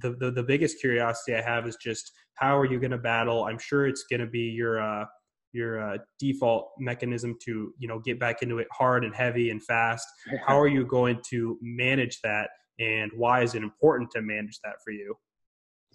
the, 0.00 0.10
the 0.16 0.30
the 0.32 0.42
biggest 0.42 0.78
curiosity 0.80 1.34
I 1.36 1.40
have 1.42 1.66
is 1.66 1.76
just 1.76 2.12
how 2.34 2.58
are 2.58 2.66
you 2.66 2.78
going 2.80 2.90
to 2.90 2.98
battle? 2.98 3.44
I'm 3.44 3.58
sure 3.58 3.86
it's 3.86 4.04
going 4.10 4.20
to 4.20 4.26
be 4.26 4.40
your 4.40 4.82
uh, 4.82 5.06
your 5.52 5.80
uh, 5.94 5.98
default 6.18 6.72
mechanism 6.78 7.36
to 7.44 7.72
you 7.78 7.88
know 7.88 7.98
get 8.00 8.20
back 8.20 8.42
into 8.42 8.58
it 8.58 8.68
hard 8.72 9.04
and 9.04 9.14
heavy 9.14 9.50
and 9.50 9.62
fast. 9.64 10.06
How 10.46 10.60
are 10.60 10.68
you 10.68 10.84
going 10.84 11.20
to 11.30 11.56
manage 11.62 12.20
that? 12.22 12.50
And 12.78 13.10
why 13.16 13.42
is 13.42 13.54
it 13.54 13.62
important 13.62 14.10
to 14.12 14.22
manage 14.22 14.58
that 14.64 14.74
for 14.84 14.90
you? 14.90 15.14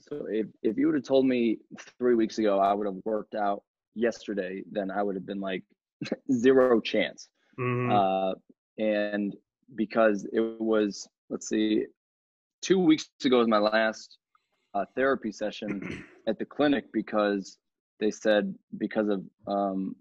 So 0.07 0.25
if, 0.29 0.47
if 0.61 0.77
you 0.77 0.87
would 0.87 0.95
have 0.95 1.03
told 1.03 1.25
me 1.25 1.57
three 1.99 2.15
weeks 2.15 2.37
ago 2.37 2.59
I 2.59 2.73
would 2.73 2.85
have 2.85 2.97
worked 3.05 3.35
out 3.35 3.63
yesterday, 3.95 4.63
then 4.71 4.91
I 4.91 5.01
would 5.01 5.15
have 5.15 5.25
been 5.25 5.39
like 5.39 5.63
zero 6.31 6.79
chance. 6.79 7.29
Mhm. 7.59 7.91
Uh, 7.91 8.35
and 8.77 9.35
because 9.75 10.27
it 10.31 10.41
was, 10.59 11.07
let's 11.29 11.47
see, 11.47 11.85
two 12.61 12.79
weeks 12.79 13.09
ago 13.23 13.39
was 13.39 13.47
my 13.47 13.57
last 13.57 14.17
uh, 14.73 14.85
therapy 14.95 15.31
session 15.31 16.03
at 16.27 16.37
the 16.37 16.45
clinic 16.45 16.85
because 16.93 17.57
they 17.99 18.11
said 18.11 18.53
because 18.77 19.07
of 19.09 19.23
um, 19.47 19.95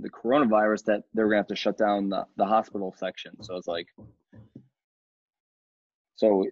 the 0.00 0.10
coronavirus 0.10 0.84
that 0.84 1.02
they 1.14 1.22
were 1.22 1.30
gonna 1.30 1.38
have 1.38 1.46
to 1.46 1.56
shut 1.56 1.78
down 1.78 2.08
the, 2.08 2.26
the 2.36 2.44
hospital 2.44 2.94
section. 2.98 3.40
So 3.42 3.56
it's 3.56 3.68
like, 3.68 3.86
so 6.16 6.44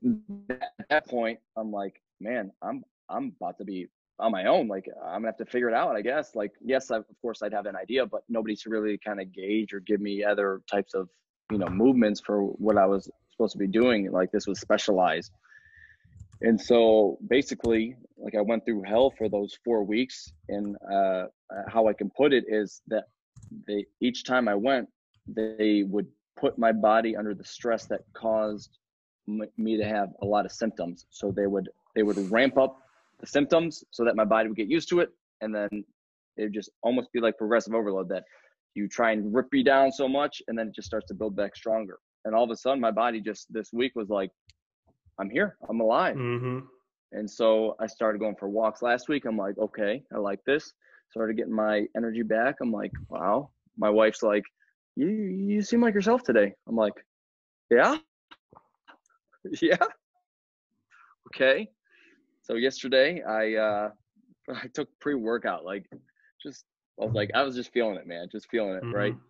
at 0.51 0.89
that 0.89 1.09
point, 1.09 1.41
I'm 1.57 1.73
like, 1.73 2.01
man, 2.21 2.53
I'm 2.63 2.85
I'm 3.09 3.33
about 3.41 3.59
to 3.59 3.65
be 3.65 3.89
on 4.19 4.33
my 4.33 4.47
own. 4.47 4.69
Like 4.69 4.87
I'm 5.05 5.23
gonna 5.23 5.29
have 5.29 5.37
to 5.39 5.47
figure 5.47 5.69
it 5.69 5.75
out, 5.75 5.97
I 5.97 6.03
guess. 6.03 6.35
Like, 6.35 6.53
yes, 6.61 6.91
I, 6.91 6.99
of 6.99 7.05
course 7.21 7.43
I'd 7.43 7.53
have 7.53 7.67
an 7.67 7.77
idea, 7.77 8.07
but 8.07 8.23
nobody 8.29 8.57
to 8.57 8.71
really 8.71 8.99
kind 8.99 9.21
of 9.21 9.33
gauge 9.33 9.73
or 9.73 9.81
give 9.81 10.01
me 10.01 10.25
other 10.25 10.63
types 10.71 10.95
of, 10.95 11.09
you 11.51 11.59
know, 11.59 11.69
movements 11.69 12.21
for 12.21 12.43
what 12.43 12.77
I 12.77 12.87
was 12.87 13.11
supposed 13.31 13.53
to 13.53 13.59
be 13.59 13.67
doing. 13.67 14.11
Like 14.11 14.31
this 14.31 14.47
was 14.47 14.61
specialized. 14.61 15.33
And 16.41 16.61
so 16.61 17.19
basically, 17.29 17.97
like 18.19 18.35
I 18.35 18.41
went 18.41 18.65
through 18.65 18.83
hell 18.83 19.13
for 19.17 19.29
those 19.29 19.59
four 19.65 19.83
weeks. 19.83 20.33
And 20.49 20.77
uh, 20.93 21.25
how 21.69 21.89
I 21.89 21.93
can 21.93 22.11
put 22.11 22.33
it 22.33 22.45
is 22.49 22.83
that 22.89 23.05
they 23.67 23.87
each 24.01 24.25
time 24.25 24.49
I 24.49 24.55
went, 24.55 24.89
they 25.27 25.85
would 25.85 26.07
put 26.39 26.59
my 26.59 26.73
body 26.73 27.17
under 27.17 27.35
the 27.35 27.45
stress 27.45 27.87
that 27.87 28.01
caused 28.13 28.79
me 29.27 29.77
to 29.77 29.85
have 29.85 30.11
a 30.23 30.27
lot 30.27 30.45
of 30.45 30.53
symptoms. 30.53 31.07
So 31.11 31.33
they 31.33 31.47
would 31.47 31.69
they 31.95 32.03
would 32.03 32.19
ramp 32.31 32.59
up 32.59 32.84
the 33.25 33.31
symptoms 33.31 33.85
so 33.91 34.05
that 34.05 34.17
my 34.17 34.25
body 34.25 34.49
would 34.49 34.57
get 34.57 34.69
used 34.69 34.89
to 34.91 35.01
it, 35.01 35.11
and 35.41 35.55
then 35.55 35.69
it 36.37 36.43
would 36.45 36.55
just 36.55 36.71
almost 36.83 37.13
be 37.13 37.21
like 37.21 37.39
progressive 37.39 37.75
overload 37.75 38.09
that 38.09 38.25
you 38.75 38.89
try 38.89 39.13
and 39.13 39.35
rip 39.35 39.47
me 39.53 39.63
down 39.63 39.93
so 39.93 40.09
much, 40.09 40.43
and 40.49 40.59
then 40.59 40.69
it 40.69 40.75
just 40.75 40.87
starts 40.87 41.07
to 41.09 41.15
build 41.15 41.37
back 41.37 41.55
stronger. 41.57 41.99
And 42.25 42.35
all 42.35 42.45
of 42.45 42.51
a 42.51 42.57
sudden, 42.57 42.81
my 42.81 42.91
body 42.91 43.21
just 43.21 43.53
this 43.53 43.71
week 43.73 43.93
was 43.95 44.09
like, 44.09 44.31
I'm 45.19 45.31
here, 45.31 45.57
I'm 45.69 45.81
alive. 45.81 46.17
Mhm. 46.17 46.67
And 47.13 47.31
so 47.31 47.77
I 47.79 47.87
started 47.87 48.19
going 48.19 48.35
for 48.37 48.49
walks 48.49 48.83
last 48.83 49.09
week. 49.09 49.25
I'm 49.25 49.37
like, 49.37 49.57
okay, 49.59 50.03
I 50.13 50.19
like 50.19 50.41
this. 50.45 50.73
Started 51.11 51.37
getting 51.37 51.55
my 51.55 51.87
energy 51.97 52.23
back. 52.23 52.57
I'm 52.61 52.73
like, 52.73 52.91
wow. 53.09 53.51
My 53.79 53.91
wife's 53.91 54.23
like, 54.23 54.45
you 54.97 55.09
you 55.09 55.63
seem 55.63 55.81
like 55.81 55.95
yourself 55.95 56.23
today. 56.23 56.55
I'm 56.69 56.77
like, 56.77 56.95
yeah, 57.71 57.97
yeah, 59.63 59.87
okay. 61.29 61.69
So 62.45 62.55
yesterday 62.55 63.23
I 63.23 63.55
uh 63.55 63.89
I 64.51 64.67
took 64.73 64.89
pre 65.01 65.15
workout 65.15 65.65
like 65.65 65.87
just 66.43 66.65
I 67.01 67.05
was 67.07 67.15
like 67.15 67.31
I 67.35 67.43
was 67.43 67.55
just 67.57 67.73
feeling 67.73 67.97
it, 67.97 68.07
man, 68.07 68.29
just 68.31 68.49
feeling 68.51 68.77
it, 68.77 68.85
right? 68.93 69.15
Mhm. 69.15 69.21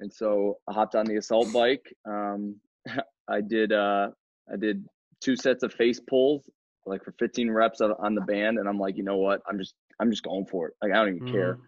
and 0.00 0.12
so 0.12 0.58
I 0.68 0.72
hopped 0.72 0.94
on 0.94 1.04
the 1.06 1.16
assault 1.16 1.52
bike. 1.52 1.94
Um, 2.06 2.56
I 3.28 3.40
did 3.40 3.72
uh, 3.72 4.08
I 4.52 4.56
did 4.56 4.84
two 5.20 5.36
sets 5.36 5.62
of 5.62 5.72
face 5.74 6.00
pulls, 6.00 6.48
like 6.86 7.04
for 7.04 7.12
15 7.18 7.50
reps 7.50 7.80
on, 7.82 7.92
on 7.98 8.14
the 8.14 8.22
band, 8.22 8.58
and 8.58 8.66
I'm 8.68 8.78
like, 8.78 8.96
you 8.96 9.02
know 9.04 9.18
what? 9.18 9.42
I'm 9.48 9.58
just 9.58 9.74
I'm 10.00 10.10
just 10.10 10.22
going 10.22 10.46
for 10.46 10.68
it. 10.68 10.74
Like 10.82 10.92
I 10.92 10.96
don't 11.04 11.16
even 11.16 11.32
care. 11.32 11.54
Mhm. 11.56 11.60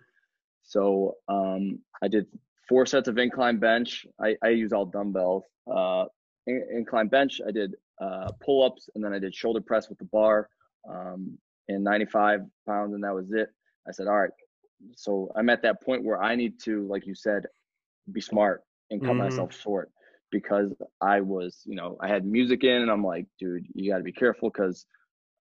So 0.63 1.17
um, 1.29 1.81
I 2.03 2.09
did 2.09 2.27
four 2.69 2.87
sets 2.87 3.09
of 3.09 3.19
incline 3.19 3.59
bench. 3.59 4.07
I, 4.21 4.37
I 4.43 4.51
use 4.51 4.73
all 4.73 4.87
dumbbells. 4.87 5.45
Uh, 5.71 6.05
in- 6.47 6.67
incline 6.73 7.09
bench. 7.09 7.41
I 7.47 7.51
did 7.51 7.75
uh, 8.01 8.31
pull 8.41 8.65
ups, 8.65 8.89
and 8.95 9.05
then 9.05 9.13
I 9.13 9.19
did 9.19 9.35
shoulder 9.35 9.61
press 9.61 9.89
with 9.89 9.99
the 9.99 10.05
bar, 10.07 10.49
um, 10.89 11.39
and 11.69 11.85
95 11.85 12.41
pounds, 12.67 12.95
and 12.95 13.05
that 13.05 13.15
was 13.15 13.33
it. 13.33 13.49
I 13.89 13.93
said, 13.93 14.07
all 14.07 14.21
right, 14.21 14.31
so 14.97 15.33
I'm 15.37 15.49
at 15.49 15.63
that 15.63 15.83
point 15.83 16.05
where 16.05 16.23
I 16.23 16.35
need 16.35 16.55
to, 16.65 16.87
like 16.89 17.07
you 17.07 17.15
said, 17.15 17.45
be 18.11 18.21
smart 18.21 18.63
and 18.91 19.01
cut 19.01 19.11
mm-hmm. 19.11 19.19
myself 19.19 19.59
short 19.59 19.91
because 20.31 20.75
I 21.01 21.21
was, 21.21 21.61
you 21.65 21.77
know, 21.77 21.97
I 22.01 22.09
had 22.09 22.25
music 22.25 22.65
in 22.65 22.83
and 22.83 22.91
I'm 22.91 23.05
like, 23.05 23.27
dude, 23.39 23.67
you 23.75 23.91
got 23.91 23.99
to 23.99 24.05
be 24.05 24.13
careful 24.13 24.51
because 24.51 24.87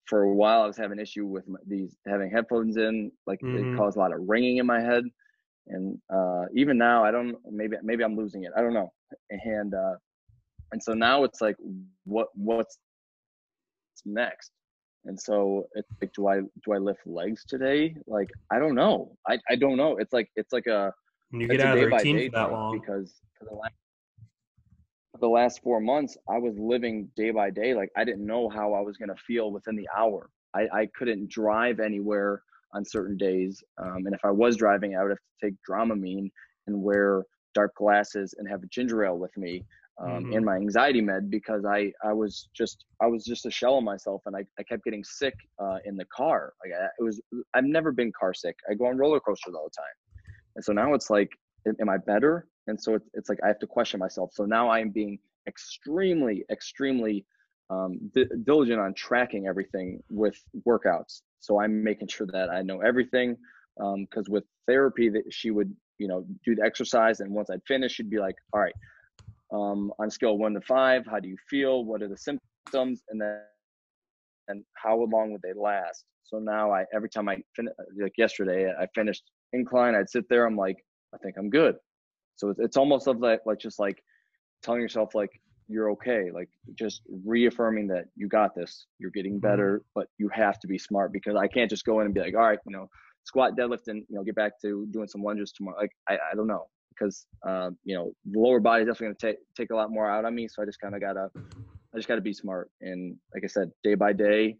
for 0.06 0.22
a 0.22 0.34
while 0.34 0.62
I 0.62 0.66
was 0.66 0.76
having 0.76 0.98
issue 0.98 1.26
with 1.26 1.46
my, 1.46 1.58
these 1.66 1.94
having 2.06 2.30
headphones 2.30 2.76
in, 2.76 3.12
like 3.26 3.40
mm-hmm. 3.40 3.74
it 3.74 3.76
caused 3.76 3.96
a 3.96 4.00
lot 4.00 4.12
of 4.12 4.20
ringing 4.26 4.56
in 4.56 4.66
my 4.66 4.80
head. 4.80 5.04
And 5.68 5.98
uh, 6.12 6.46
even 6.54 6.78
now, 6.78 7.04
I 7.04 7.10
don't 7.10 7.36
maybe 7.50 7.76
maybe 7.82 8.02
I'm 8.02 8.16
losing 8.16 8.44
it. 8.44 8.52
I 8.56 8.62
don't 8.62 8.72
know. 8.72 8.90
And 9.30 9.74
uh, 9.74 9.96
and 10.72 10.82
so 10.82 10.94
now 10.94 11.24
it's 11.24 11.42
like, 11.42 11.56
what 12.04 12.28
what's 12.34 12.78
next? 14.06 14.50
And 15.08 15.18
so 15.18 15.66
it's 15.74 15.88
like, 16.00 16.12
do 16.12 16.28
I 16.28 16.40
do 16.40 16.72
I 16.74 16.76
lift 16.76 17.00
legs 17.06 17.44
today? 17.44 17.96
Like 18.06 18.30
I 18.52 18.58
don't 18.58 18.74
know. 18.74 19.16
I 19.26 19.38
I 19.48 19.56
don't 19.56 19.76
know. 19.76 19.96
It's 19.96 20.12
like 20.12 20.30
it's 20.36 20.52
like 20.52 20.66
a 20.66 20.92
when 21.30 21.40
you 21.40 21.48
get 21.48 21.60
out 21.60 21.78
of 21.78 21.80
the 21.82 21.86
routine 21.86 22.30
for 22.30 22.36
that 22.36 22.52
long 22.52 22.78
because 22.78 23.14
for 23.38 23.46
the 23.46 23.54
last 23.54 23.74
for 25.12 25.18
the 25.18 25.28
last 25.28 25.62
four 25.62 25.80
months 25.80 26.16
I 26.28 26.36
was 26.38 26.58
living 26.58 27.10
day 27.16 27.30
by 27.30 27.48
day. 27.50 27.74
Like 27.74 27.90
I 27.96 28.04
didn't 28.04 28.24
know 28.24 28.50
how 28.50 28.74
I 28.74 28.80
was 28.80 28.98
gonna 28.98 29.16
feel 29.26 29.50
within 29.50 29.76
the 29.76 29.88
hour. 29.96 30.28
I 30.54 30.68
I 30.72 30.88
couldn't 30.94 31.30
drive 31.30 31.80
anywhere 31.80 32.42
on 32.74 32.84
certain 32.84 33.16
days, 33.16 33.64
um, 33.78 34.04
and 34.04 34.14
if 34.14 34.20
I 34.24 34.30
was 34.30 34.58
driving, 34.58 34.94
I 34.94 35.02
would 35.02 35.10
have 35.12 35.18
to 35.18 35.46
take 35.46 35.54
Dramamine 35.68 36.30
and 36.66 36.82
wear 36.82 37.24
dark 37.54 37.74
glasses 37.76 38.34
and 38.36 38.46
have 38.46 38.62
a 38.62 38.66
ginger 38.66 39.06
ale 39.06 39.16
with 39.16 39.34
me 39.38 39.64
um, 40.00 40.08
mm-hmm. 40.08 40.32
and 40.34 40.44
my 40.44 40.56
anxiety 40.56 41.00
med 41.00 41.30
because 41.30 41.64
I, 41.64 41.92
I 42.04 42.12
was 42.12 42.48
just 42.54 42.84
I 43.02 43.06
was 43.06 43.24
just 43.24 43.46
a 43.46 43.50
shell 43.50 43.78
of 43.78 43.84
myself 43.84 44.22
and 44.26 44.36
I, 44.36 44.44
I 44.58 44.62
kept 44.62 44.84
getting 44.84 45.02
sick 45.02 45.34
uh, 45.58 45.78
in 45.84 45.96
the 45.96 46.04
car. 46.06 46.52
Like 46.64 46.72
I, 46.80 46.86
it 46.98 47.02
was 47.02 47.20
I've 47.54 47.64
never 47.64 47.90
been 47.92 48.12
car 48.18 48.32
sick. 48.32 48.56
I 48.70 48.74
go 48.74 48.86
on 48.86 48.96
roller 48.96 49.20
coasters 49.20 49.54
all 49.54 49.64
the 49.64 49.76
time. 49.76 49.96
And 50.56 50.64
so 50.64 50.72
now 50.72 50.94
it's 50.94 51.10
like 51.10 51.30
am 51.80 51.88
I 51.88 51.98
better? 51.98 52.48
And 52.66 52.80
so 52.80 52.94
it's, 52.94 53.08
it's 53.14 53.28
like 53.28 53.38
I 53.42 53.48
have 53.48 53.58
to 53.58 53.66
question 53.66 53.98
myself. 53.98 54.30
So 54.32 54.44
now 54.44 54.68
I 54.68 54.80
am 54.80 54.90
being 54.90 55.18
extremely 55.46 56.44
extremely 56.50 57.24
um, 57.70 57.98
d- 58.14 58.26
diligent 58.44 58.80
on 58.80 58.94
tracking 58.94 59.46
everything 59.46 60.02
with 60.08 60.38
workouts. 60.66 61.22
So 61.40 61.60
I'm 61.60 61.82
making 61.82 62.08
sure 62.08 62.26
that 62.32 62.50
I 62.50 62.62
know 62.62 62.80
everything 62.80 63.36
because 63.76 64.28
um, 64.28 64.32
with 64.32 64.44
therapy 64.66 65.08
that 65.08 65.24
she 65.30 65.50
would 65.50 65.74
you 65.98 66.06
know 66.06 66.24
do 66.44 66.54
the 66.54 66.62
exercise 66.62 67.20
and 67.20 67.32
once 67.32 67.50
I'd 67.50 67.62
finish 67.66 67.92
she'd 67.92 68.10
be 68.10 68.18
like 68.18 68.36
all 68.52 68.60
right 68.60 68.74
um, 69.52 69.92
on 69.98 70.10
scale 70.10 70.36
one 70.38 70.54
to 70.54 70.60
five 70.60 71.04
how 71.10 71.20
do 71.20 71.28
you 71.28 71.36
feel? 71.48 71.84
What 71.84 72.02
are 72.02 72.08
the 72.08 72.16
symptoms? 72.16 73.02
And 73.10 73.20
then 73.20 73.40
and 74.48 74.64
how 74.74 74.96
long 74.96 75.32
would 75.32 75.42
they 75.42 75.58
last? 75.58 76.04
So 76.24 76.38
now 76.38 76.72
i 76.72 76.84
every 76.94 77.08
time 77.08 77.28
i 77.28 77.38
finish 77.56 77.72
like 78.00 78.12
yesterday 78.18 78.70
i 78.78 78.86
finished 78.94 79.22
incline 79.54 79.94
i'd 79.94 80.10
sit 80.10 80.24
there 80.28 80.44
i'm 80.44 80.56
like 80.56 80.76
i 81.14 81.18
think 81.18 81.36
i'm 81.38 81.50
good. 81.50 81.76
So 82.36 82.50
it's, 82.50 82.60
it's 82.60 82.76
almost 82.76 83.06
of 83.08 83.20
like 83.20 83.40
like 83.46 83.58
just 83.58 83.78
like 83.78 84.02
telling 84.62 84.80
yourself 84.80 85.14
like 85.14 85.30
you're 85.68 85.90
okay 85.90 86.30
like 86.32 86.48
just 86.78 87.02
reaffirming 87.24 87.86
that 87.86 88.06
you 88.16 88.26
got 88.26 88.54
this 88.54 88.86
you're 88.98 89.10
getting 89.10 89.34
mm-hmm. 89.34 89.48
better 89.48 89.82
but 89.94 90.06
you 90.18 90.28
have 90.32 90.58
to 90.58 90.66
be 90.66 90.78
smart 90.78 91.12
because 91.12 91.36
i 91.36 91.46
can't 91.46 91.70
just 91.70 91.84
go 91.84 92.00
in 92.00 92.06
and 92.06 92.14
be 92.14 92.20
like 92.20 92.34
all 92.34 92.40
right 92.40 92.58
you 92.66 92.74
know 92.74 92.88
squat 93.24 93.52
deadlift 93.56 93.88
and 93.88 94.02
you 94.08 94.16
know 94.16 94.24
get 94.24 94.34
back 94.34 94.52
to 94.60 94.86
doing 94.90 95.06
some 95.06 95.22
lunges 95.22 95.52
tomorrow 95.52 95.78
like 95.78 95.92
i, 96.08 96.14
I 96.14 96.34
don't 96.34 96.46
know 96.46 96.66
because 96.98 97.26
uh, 97.46 97.70
you 97.84 97.94
know 97.94 98.12
the 98.30 98.38
lower 98.38 98.60
body 98.60 98.82
is 98.82 98.86
definitely 98.86 99.06
going 99.06 99.16
to 99.16 99.26
take 99.26 99.36
take 99.56 99.70
a 99.70 99.76
lot 99.76 99.90
more 99.90 100.08
out 100.08 100.24
on 100.24 100.34
me. 100.34 100.48
So 100.48 100.62
I 100.62 100.66
just 100.66 100.80
kind 100.80 100.94
of 100.94 101.00
gotta 101.00 101.28
I 101.36 101.96
just 101.96 102.08
gotta 102.08 102.20
be 102.20 102.32
smart 102.32 102.70
and 102.80 103.16
like 103.34 103.44
I 103.44 103.48
said, 103.48 103.70
day 103.82 103.94
by 103.94 104.12
day. 104.12 104.56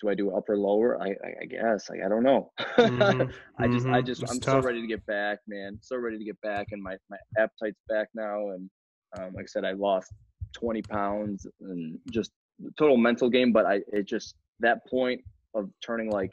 Do 0.00 0.08
I 0.08 0.14
do 0.14 0.34
upper 0.36 0.58
lower? 0.58 1.00
I 1.00 1.10
I, 1.42 1.44
guess 1.48 1.88
like 1.88 2.00
I 2.04 2.08
don't 2.08 2.24
know. 2.24 2.50
Mm-hmm. 2.58 3.30
I 3.62 3.68
just 3.68 3.86
mm-hmm. 3.86 3.94
I 3.94 4.02
just 4.02 4.22
it's 4.22 4.32
I'm 4.32 4.40
tough. 4.40 4.62
so 4.62 4.66
ready 4.66 4.80
to 4.80 4.88
get 4.88 5.06
back, 5.06 5.38
man. 5.46 5.78
So 5.80 5.96
ready 5.96 6.18
to 6.18 6.24
get 6.24 6.40
back, 6.40 6.68
and 6.72 6.82
my 6.82 6.96
my 7.08 7.16
appetite's 7.38 7.80
back 7.88 8.08
now. 8.12 8.50
And 8.50 8.68
um, 9.16 9.32
like 9.34 9.44
I 9.44 9.46
said, 9.46 9.64
I 9.64 9.72
lost 9.72 10.12
20 10.54 10.82
pounds 10.82 11.46
and 11.60 11.98
just 12.10 12.32
total 12.76 12.96
mental 12.96 13.30
game. 13.30 13.52
But 13.52 13.66
I 13.66 13.80
it 13.92 14.06
just 14.06 14.34
that 14.60 14.84
point 14.88 15.20
of 15.54 15.70
turning 15.80 16.10
like 16.10 16.32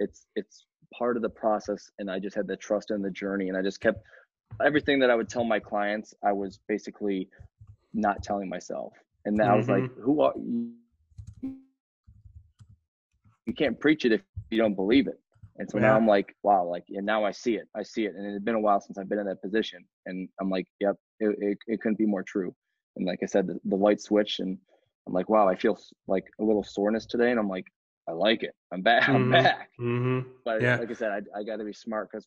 it's 0.00 0.26
it's 0.34 0.66
part 0.96 1.16
of 1.16 1.22
the 1.22 1.28
process 1.28 1.90
and 1.98 2.10
i 2.10 2.18
just 2.18 2.34
had 2.34 2.46
the 2.46 2.56
trust 2.56 2.90
in 2.90 3.02
the 3.02 3.10
journey 3.10 3.48
and 3.48 3.56
i 3.56 3.62
just 3.62 3.80
kept 3.80 4.02
everything 4.64 4.98
that 5.00 5.10
I 5.10 5.14
would 5.14 5.28
tell 5.28 5.44
my 5.44 5.58
clients, 5.58 6.14
I 6.24 6.32
was 6.32 6.58
basically 6.68 7.28
not 7.94 8.22
telling 8.22 8.48
myself. 8.48 8.92
And 9.24 9.36
then 9.36 9.46
mm-hmm. 9.46 9.54
I 9.54 9.56
was 9.56 9.68
like, 9.68 9.82
mm-hmm. 9.84 10.02
who 10.02 10.20
are 10.20 10.32
you? 10.36 10.72
You 13.46 13.54
can't 13.54 13.80
preach 13.80 14.04
it 14.04 14.12
if 14.12 14.20
you 14.50 14.58
don't 14.58 14.74
believe 14.74 15.06
it. 15.06 15.18
And 15.56 15.68
so 15.68 15.78
yeah. 15.78 15.88
now 15.88 15.96
I'm 15.96 16.06
like, 16.06 16.36
wow, 16.42 16.64
like, 16.64 16.84
and 16.90 17.04
now 17.04 17.24
I 17.24 17.32
see 17.32 17.54
it. 17.54 17.66
I 17.74 17.82
see 17.82 18.04
it. 18.04 18.14
And 18.14 18.26
it 18.26 18.32
had 18.32 18.44
been 18.44 18.54
a 18.54 18.60
while 18.60 18.80
since 18.80 18.98
I've 18.98 19.08
been 19.08 19.18
in 19.18 19.26
that 19.26 19.42
position. 19.42 19.84
And 20.06 20.28
I'm 20.40 20.50
like, 20.50 20.66
yep, 20.80 20.96
it, 21.18 21.36
it, 21.40 21.58
it 21.66 21.80
couldn't 21.80 21.98
be 21.98 22.06
more 22.06 22.22
true. 22.22 22.54
And 22.96 23.06
like 23.06 23.20
I 23.22 23.26
said, 23.26 23.46
the, 23.46 23.58
the 23.64 23.76
light 23.76 24.00
switch 24.00 24.38
and 24.38 24.58
I'm 25.06 25.12
like, 25.12 25.28
wow, 25.28 25.48
I 25.48 25.56
feel 25.56 25.78
like 26.06 26.24
a 26.40 26.44
little 26.44 26.62
soreness 26.62 27.06
today. 27.06 27.30
And 27.30 27.40
I'm 27.40 27.48
like, 27.48 27.66
I 28.08 28.12
like 28.12 28.42
it. 28.42 28.54
I'm 28.72 28.82
back. 28.82 29.02
Mm-hmm. 29.08 29.14
I'm 29.14 29.30
back. 29.30 29.70
Mm-hmm. 29.80 30.28
But 30.44 30.62
yeah. 30.62 30.76
like 30.76 30.90
I 30.90 30.94
said, 30.94 31.10
I, 31.10 31.40
I 31.40 31.42
got 31.42 31.56
to 31.56 31.64
be 31.64 31.72
smart 31.72 32.10
because 32.10 32.26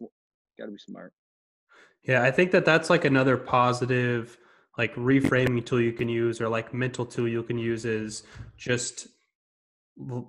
got 0.60 0.65
to 0.65 0.71
be 0.71 0.77
smart. 0.77 1.13
Yeah, 2.04 2.24
I 2.24 2.32
think 2.32 2.52
that 2.52 2.65
that's 2.65 2.89
like 2.89 3.06
another 3.06 3.38
positive 3.38 4.38
like 4.78 4.96
reframing 4.96 5.65
tool 5.65 5.82
you 5.82 5.94
can 5.94 6.10
use 6.10 6.41
or 6.41 6.50
like 6.50 6.74
mental 6.74 7.06
tool 7.06 7.28
you 7.28 7.44
can 7.44 7.58
use 7.58 7.86
is 7.86 8.24
just 8.58 9.08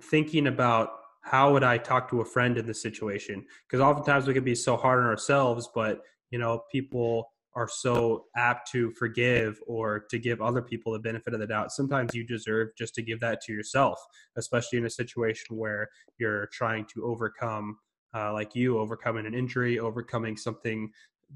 thinking 0.01 0.47
about 0.47 0.91
how 1.21 1.53
would 1.53 1.63
I 1.63 1.77
talk 1.77 2.09
to 2.09 2.21
a 2.21 2.25
friend 2.25 2.57
in 2.57 2.65
this 2.65 2.81
situation? 2.81 3.45
Because 3.65 3.81
oftentimes 3.81 4.27
we 4.27 4.33
can 4.33 4.43
be 4.43 4.55
so 4.55 4.75
hard 4.75 4.99
on 4.99 5.05
ourselves, 5.05 5.69
but 5.73 6.01
you 6.31 6.37
know, 6.37 6.63
people 6.71 7.29
are 7.55 7.67
so 7.67 8.25
apt 8.35 8.71
to 8.71 8.91
forgive 8.91 9.59
or 9.67 9.99
to 10.09 10.17
give 10.17 10.41
other 10.41 10.61
people 10.61 10.91
the 10.91 10.99
benefit 10.99 11.33
of 11.33 11.39
the 11.39 11.47
doubt. 11.47 11.71
Sometimes 11.71 12.13
you 12.13 12.25
deserve 12.25 12.69
just 12.77 12.95
to 12.95 13.01
give 13.01 13.19
that 13.19 13.41
to 13.41 13.53
yourself, 13.53 13.99
especially 14.35 14.79
in 14.79 14.85
a 14.85 14.89
situation 14.89 15.57
where 15.57 15.87
you're 16.17 16.47
trying 16.47 16.85
to 16.93 17.05
overcome, 17.05 17.77
uh, 18.15 18.33
like 18.33 18.55
you, 18.55 18.79
overcoming 18.79 19.25
an 19.25 19.33
injury, 19.33 19.79
overcoming 19.79 20.35
something 20.35 20.91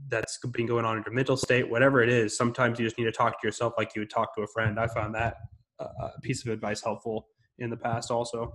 that's 0.09 0.37
been 0.53 0.65
going 0.65 0.85
on 0.85 0.97
in 0.97 1.03
your 1.05 1.13
mental 1.13 1.37
state, 1.37 1.69
whatever 1.69 2.01
it 2.01 2.09
is, 2.09 2.37
sometimes 2.37 2.79
you 2.79 2.85
just 2.85 2.97
need 2.97 3.05
to 3.05 3.11
talk 3.11 3.41
to 3.41 3.47
yourself 3.47 3.73
like 3.77 3.95
you 3.95 4.01
would 4.01 4.09
talk 4.09 4.35
to 4.35 4.41
a 4.41 4.47
friend. 4.47 4.79
I 4.79 4.87
found 4.87 5.13
that 5.15 5.35
uh, 5.79 6.09
piece 6.21 6.45
of 6.45 6.51
advice 6.51 6.81
helpful 6.81 7.27
in 7.59 7.69
the 7.69 7.77
past 7.77 8.11
also. 8.11 8.53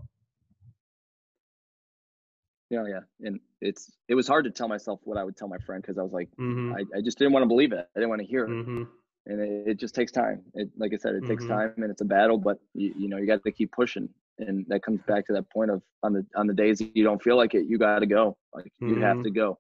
Yeah, 2.70 2.85
yeah, 2.88 3.00
and 3.20 3.38
it's 3.61 3.92
it 4.09 4.14
was 4.14 4.26
hard 4.26 4.44
to 4.46 4.50
tell 4.50 4.66
myself 4.66 5.00
what 5.05 5.18
I 5.18 5.24
would 5.24 5.37
tell 5.37 5.46
my 5.46 5.59
friend 5.59 5.83
because 5.83 5.98
I 5.98 6.02
was 6.02 6.12
like, 6.12 6.31
mm-hmm. 6.40 6.72
I, 6.72 6.98
I 6.98 7.02
just 7.02 7.18
didn't 7.18 7.35
want 7.35 7.42
to 7.42 7.48
believe 7.48 7.72
it. 7.72 7.87
I 7.94 8.00
didn't 8.00 8.09
want 8.09 8.22
to 8.22 8.26
hear 8.26 8.44
it, 8.44 8.48
mm-hmm. 8.48 8.85
and 9.26 9.40
it, 9.40 9.68
it, 9.72 9.78
just 9.78 9.94
takes 9.94 10.11
time. 10.11 10.42
It, 10.55 10.70
like 10.78 10.94
I 10.94 10.96
said, 10.96 11.14
it 11.14 11.22
mm-hmm. 11.22 11.33
takes 11.33 11.46
time, 11.46 11.74
and 11.76 11.90
it's 11.90 12.00
a 12.00 12.07
battle, 12.07 12.38
but 12.38 12.59
you, 12.72 12.94
you 12.96 13.09
know 13.09 13.18
you 13.18 13.26
got 13.26 13.44
to 13.44 13.52
keep 13.52 13.72
pushing, 13.72 14.09
and 14.38 14.64
that 14.68 14.83
comes 14.83 15.02
back 15.07 15.26
to 15.26 15.35
that 15.35 15.50
point 15.50 15.70
of 15.70 15.83
on 16.02 16.14
the 16.14 16.24
on 16.35 16.46
the 16.46 16.55
days 16.55 16.81
you 16.81 17.05
don't 17.05 17.22
feel 17.22 17.37
like 17.37 17.52
it, 17.52 17.66
you 17.66 17.76
got 17.76 17.98
to 17.98 18.07
go. 18.07 18.38
Like 18.55 18.72
you 18.81 19.00
have 19.00 19.16
mm-hmm. 19.16 19.24
to 19.24 19.31
go. 19.31 19.59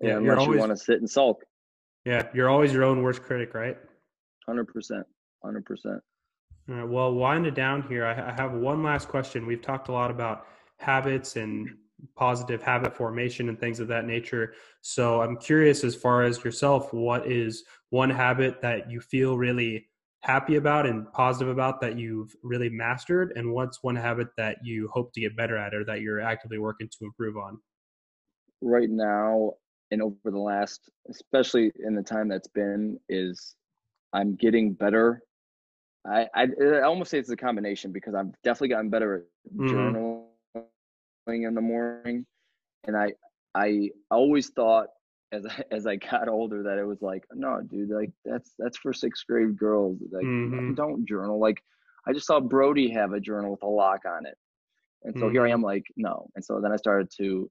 Yeah, 0.00 0.16
unless 0.16 0.38
always, 0.38 0.56
you 0.56 0.60
want 0.60 0.72
to 0.72 0.76
sit 0.76 1.00
and 1.00 1.08
sulk. 1.08 1.44
Yeah, 2.04 2.28
you're 2.32 2.48
always 2.48 2.72
your 2.72 2.84
own 2.84 3.02
worst 3.02 3.22
critic, 3.22 3.54
right? 3.54 3.76
Hundred 4.46 4.66
percent, 4.66 5.06
hundred 5.44 5.64
percent. 5.64 6.00
All 6.68 6.74
right. 6.76 6.88
Well, 6.88 7.14
wind 7.14 7.46
it 7.46 7.54
down 7.54 7.82
here. 7.82 8.06
I, 8.06 8.30
I 8.30 8.32
have 8.32 8.52
one 8.52 8.82
last 8.82 9.08
question. 9.08 9.46
We've 9.46 9.62
talked 9.62 9.88
a 9.88 9.92
lot 9.92 10.10
about 10.10 10.46
habits 10.78 11.36
and 11.36 11.68
positive 12.16 12.62
habit 12.62 12.96
formation 12.96 13.48
and 13.50 13.60
things 13.60 13.80
of 13.80 13.88
that 13.88 14.06
nature. 14.06 14.54
So 14.80 15.20
I'm 15.20 15.36
curious, 15.36 15.84
as 15.84 15.94
far 15.94 16.22
as 16.22 16.42
yourself, 16.42 16.94
what 16.94 17.26
is 17.26 17.64
one 17.90 18.08
habit 18.08 18.62
that 18.62 18.90
you 18.90 19.00
feel 19.00 19.36
really 19.36 19.88
happy 20.22 20.56
about 20.56 20.86
and 20.86 21.10
positive 21.12 21.48
about 21.48 21.80
that 21.80 21.98
you've 21.98 22.34
really 22.42 22.68
mastered, 22.70 23.32
and 23.36 23.52
what's 23.52 23.82
one 23.82 23.96
habit 23.96 24.28
that 24.36 24.58
you 24.62 24.88
hope 24.88 25.12
to 25.14 25.20
get 25.20 25.36
better 25.36 25.56
at 25.56 25.74
or 25.74 25.84
that 25.84 26.00
you're 26.00 26.20
actively 26.20 26.58
working 26.58 26.88
to 26.88 27.04
improve 27.04 27.36
on? 27.36 27.58
Right 28.62 28.90
now, 28.90 29.54
and 29.90 30.02
over 30.02 30.14
the 30.24 30.38
last 30.38 30.90
especially 31.08 31.72
in 31.84 31.94
the 31.94 32.02
time 32.02 32.28
that's 32.28 32.48
been 32.48 32.98
is 33.08 33.56
i'm 34.12 34.34
getting 34.36 34.72
better 34.72 35.22
i 36.06 36.26
i, 36.34 36.46
I 36.62 36.82
almost 36.82 37.10
say 37.10 37.18
it's 37.18 37.30
a 37.30 37.36
combination 37.36 37.92
because 37.92 38.14
i've 38.14 38.30
definitely 38.44 38.68
gotten 38.68 38.90
better 38.90 39.16
at 39.16 39.52
mm-hmm. 39.54 39.74
journaling 40.56 41.46
in 41.46 41.54
the 41.54 41.60
morning 41.60 42.26
and 42.84 42.96
i 42.96 43.12
i 43.54 43.90
always 44.10 44.50
thought 44.50 44.88
as 45.32 45.46
I, 45.46 45.62
as 45.70 45.86
I 45.86 45.96
got 45.96 46.28
older 46.28 46.62
that 46.64 46.78
it 46.78 46.84
was 46.84 47.02
like 47.02 47.24
no 47.32 47.60
dude 47.62 47.90
like 47.90 48.10
that's 48.24 48.52
that's 48.58 48.78
for 48.78 48.92
sixth 48.92 49.26
grade 49.26 49.56
girls 49.56 49.98
like 50.10 50.24
mm-hmm. 50.24 50.74
don't 50.74 51.06
journal 51.06 51.38
like 51.38 51.62
I 52.06 52.12
just 52.12 52.26
saw 52.26 52.40
Brody 52.40 52.90
have 52.90 53.12
a 53.12 53.20
journal 53.20 53.50
with 53.52 53.62
a 53.62 53.66
lock 53.68 54.00
on 54.06 54.26
it 54.26 54.36
and 55.04 55.14
so 55.14 55.26
mm-hmm. 55.26 55.32
here 55.32 55.42
I 55.42 55.48
mm-hmm. 55.48 55.54
am 55.54 55.62
like 55.62 55.84
no 55.96 56.28
and 56.34 56.44
so 56.44 56.60
then 56.60 56.72
I 56.72 56.76
started 56.76 57.10
to 57.18 57.48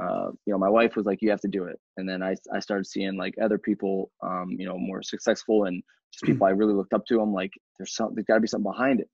uh, 0.00 0.28
you 0.46 0.52
know, 0.52 0.58
my 0.58 0.68
wife 0.68 0.96
was 0.96 1.06
like, 1.06 1.22
you 1.22 1.30
have 1.30 1.40
to 1.42 1.48
do 1.48 1.64
it. 1.64 1.78
And 1.96 2.08
then 2.08 2.22
I, 2.22 2.36
I 2.54 2.60
started 2.60 2.86
seeing 2.86 3.16
like 3.16 3.34
other 3.42 3.58
people, 3.58 4.10
um, 4.22 4.50
you 4.58 4.66
know, 4.66 4.78
more 4.78 5.02
successful 5.02 5.64
and 5.64 5.82
just 6.12 6.24
people 6.26 6.46
I 6.48 6.50
really 6.50 6.74
looked 6.74 6.94
up 6.94 7.06
to. 7.06 7.20
I'm 7.20 7.32
like, 7.32 7.52
there's 7.78 7.94
something, 7.94 8.14
there's 8.16 8.26
gotta 8.26 8.40
be 8.40 8.48
something 8.48 8.70
behind 8.70 9.00
it. 9.00 9.08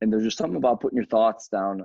And 0.00 0.12
there's 0.12 0.24
just 0.24 0.38
something 0.38 0.56
about 0.56 0.80
putting 0.80 0.96
your 0.98 1.06
thoughts 1.06 1.48
down 1.48 1.82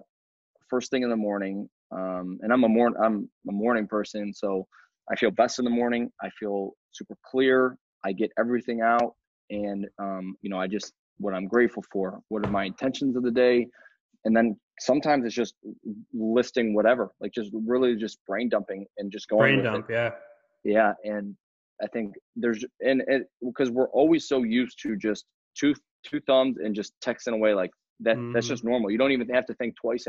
first 0.70 0.92
thing 0.92 1.04
in 1.04 1.10
the 1.10 1.16
morning 1.18 1.70
Um, 1.92 2.40
and 2.42 2.52
I'm 2.54 2.64
a 2.66 2.70
morning 2.70 3.00
I'm 3.04 3.30
a 3.50 3.54
morning 3.54 3.88
person, 3.88 4.34
so 4.34 4.68
I 5.12 5.16
feel 5.16 5.32
best 5.32 5.60
in 5.60 5.66
the 5.66 5.72
morning. 5.72 6.12
I 6.22 6.30
feel 6.40 6.74
super 6.92 7.18
clear. 7.26 7.78
I 8.06 8.14
get 8.14 8.32
everything 8.40 8.82
out, 8.82 9.16
and 9.52 9.88
um, 10.00 10.36
you 10.42 10.50
know, 10.50 10.60
I 10.60 10.68
just 10.68 10.94
what 11.20 11.34
I'm 11.36 11.48
grateful 11.48 11.84
for. 11.92 12.22
What 12.30 12.46
are 12.46 12.52
my 12.52 12.66
intentions 12.66 13.16
of 13.18 13.24
the 13.24 13.32
day? 13.32 13.68
And 14.26 14.36
then 14.36 14.60
sometimes 14.80 15.26
it's 15.26 15.36
just 15.36 15.56
listing 16.14 16.74
whatever, 16.74 17.12
like 17.22 17.32
just 17.32 17.52
really 17.54 17.96
just 17.96 18.18
brain 18.28 18.50
dumping 18.50 18.86
and 18.98 19.12
just 19.12 19.30
going. 19.30 19.62
Brain 19.62 19.64
dump, 19.64 19.90
it. 19.90 19.94
yeah. 19.94 20.12
Yeah, 20.64 20.94
and 21.04 21.36
I 21.82 21.88
think 21.88 22.16
there's 22.36 22.66
and 22.82 23.04
it 23.08 23.28
because 23.46 23.70
we're 23.70 23.90
always 23.90 24.28
so 24.28 24.44
used 24.44 24.80
to 24.82 24.96
just 24.98 25.26
two 25.58 25.76
two 26.06 26.20
thumbs 26.22 26.58
and 26.58 26.76
just 26.76 26.94
texting 27.06 27.34
away 27.34 27.54
like 27.54 27.70
that. 28.02 28.18
Mm-hmm. 28.18 28.34
That's 28.34 28.48
just 28.48 28.64
normal. 28.64 28.92
You 28.92 28.98
don't 28.98 29.12
even 29.12 29.30
have 29.30 29.46
to 29.46 29.54
think 29.56 29.76
twice 29.80 30.06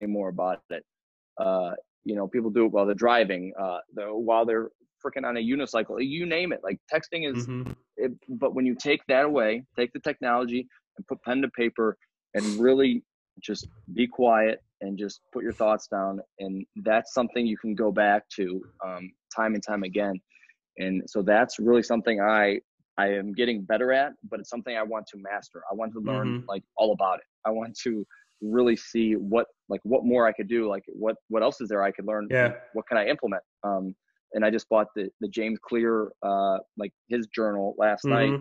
anymore 0.00 0.28
about 0.28 0.60
it. 0.70 0.82
Uh, 1.38 1.72
you 2.04 2.16
know, 2.16 2.26
people 2.26 2.50
do 2.50 2.66
it 2.66 2.72
while 2.72 2.86
they're 2.86 2.94
driving, 2.94 3.52
uh, 3.60 3.78
the, 3.94 4.04
while 4.04 4.44
they're 4.44 4.70
freaking 5.04 5.26
on 5.26 5.36
a 5.36 5.40
unicycle. 5.40 5.96
You 6.00 6.26
name 6.26 6.52
it. 6.52 6.60
Like 6.64 6.78
texting 6.92 7.30
is. 7.30 7.46
Mm-hmm. 7.46 7.72
It, 7.96 8.12
but 8.28 8.54
when 8.54 8.64
you 8.64 8.74
take 8.74 9.00
that 9.08 9.26
away, 9.26 9.64
take 9.76 9.92
the 9.92 10.00
technology 10.00 10.66
and 10.96 11.06
put 11.06 11.22
pen 11.22 11.42
to 11.42 11.48
paper 11.48 11.96
and 12.34 12.44
really 12.60 13.02
just 13.40 13.68
be 13.94 14.06
quiet 14.06 14.62
and 14.80 14.98
just 14.98 15.20
put 15.32 15.42
your 15.42 15.52
thoughts 15.52 15.86
down 15.86 16.20
and 16.38 16.66
that's 16.76 17.14
something 17.14 17.46
you 17.46 17.56
can 17.56 17.74
go 17.74 17.92
back 17.92 18.28
to 18.28 18.62
um, 18.84 19.12
time 19.34 19.54
and 19.54 19.62
time 19.62 19.82
again. 19.84 20.20
And 20.78 21.02
so 21.06 21.22
that's 21.22 21.58
really 21.58 21.82
something 21.82 22.20
i 22.20 22.58
i 22.98 23.08
am 23.08 23.32
getting 23.32 23.62
better 23.62 23.90
at 23.92 24.12
but 24.30 24.40
it's 24.40 24.50
something 24.50 24.76
i 24.76 24.82
want 24.82 25.06
to 25.08 25.18
master. 25.18 25.62
I 25.70 25.74
want 25.74 25.92
to 25.94 26.00
learn 26.00 26.28
mm-hmm. 26.28 26.48
like 26.48 26.62
all 26.76 26.92
about 26.92 27.18
it. 27.18 27.24
I 27.46 27.50
want 27.50 27.76
to 27.84 28.06
really 28.42 28.76
see 28.76 29.14
what 29.14 29.46
like 29.68 29.80
what 29.84 30.04
more 30.04 30.26
i 30.26 30.32
could 30.32 30.48
do 30.48 30.68
like 30.68 30.82
what 30.88 31.16
what 31.28 31.42
else 31.42 31.60
is 31.60 31.68
there 31.68 31.82
i 31.82 31.92
could 31.92 32.06
learn 32.06 32.26
yeah. 32.30 32.52
what 32.72 32.86
can 32.88 32.98
i 32.98 33.06
implement? 33.06 33.42
Um 33.62 33.94
and 34.32 34.44
i 34.44 34.50
just 34.50 34.68
bought 34.68 34.88
the 34.96 35.08
the 35.20 35.28
james 35.28 35.58
clear 35.62 36.10
uh 36.22 36.58
like 36.76 36.92
his 37.08 37.26
journal 37.28 37.74
last 37.78 38.04
mm-hmm. 38.04 38.32
night 38.32 38.40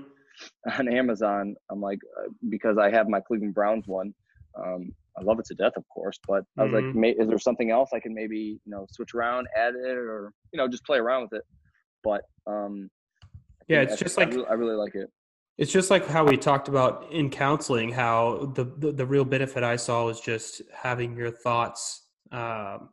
on 0.79 0.87
amazon 0.87 1.55
i'm 1.69 1.81
like 1.81 1.99
uh, 2.19 2.29
because 2.49 2.77
i 2.77 2.89
have 2.89 3.07
my 3.07 3.19
cleveland 3.19 3.53
browns 3.53 3.87
one 3.87 4.13
um, 4.61 4.91
I 5.17 5.23
love 5.23 5.39
it 5.39 5.45
to 5.45 5.55
death, 5.55 5.73
of 5.75 5.87
course. 5.89 6.19
But 6.27 6.43
I 6.57 6.63
was 6.63 6.71
mm-hmm. 6.71 7.01
like, 7.01 7.15
is 7.19 7.27
there 7.27 7.39
something 7.39 7.71
else 7.71 7.89
I 7.93 7.99
can 7.99 8.13
maybe 8.13 8.59
you 8.65 8.71
know 8.71 8.85
switch 8.91 9.13
around, 9.13 9.47
add 9.55 9.75
it, 9.75 9.97
or 9.97 10.33
you 10.53 10.57
know 10.57 10.67
just 10.67 10.85
play 10.85 10.97
around 10.97 11.23
with 11.23 11.33
it? 11.33 11.45
But 12.03 12.21
um, 12.47 12.89
yeah, 13.67 13.81
it's 13.81 13.97
just 13.97 14.17
I, 14.17 14.23
like 14.23 14.33
I 14.33 14.35
really, 14.35 14.47
I 14.47 14.53
really, 14.53 14.75
like 14.75 14.95
it. 14.95 15.09
It's 15.57 15.71
just 15.71 15.91
like 15.91 16.07
how 16.07 16.25
we 16.25 16.37
talked 16.37 16.67
about 16.67 17.11
in 17.11 17.29
counseling. 17.29 17.91
How 17.91 18.51
the 18.55 18.65
the, 18.77 18.91
the 18.91 19.05
real 19.05 19.25
benefit 19.25 19.63
I 19.63 19.75
saw 19.75 20.05
was 20.05 20.21
just 20.21 20.61
having 20.73 21.15
your 21.15 21.31
thoughts 21.31 22.07
um, 22.31 22.89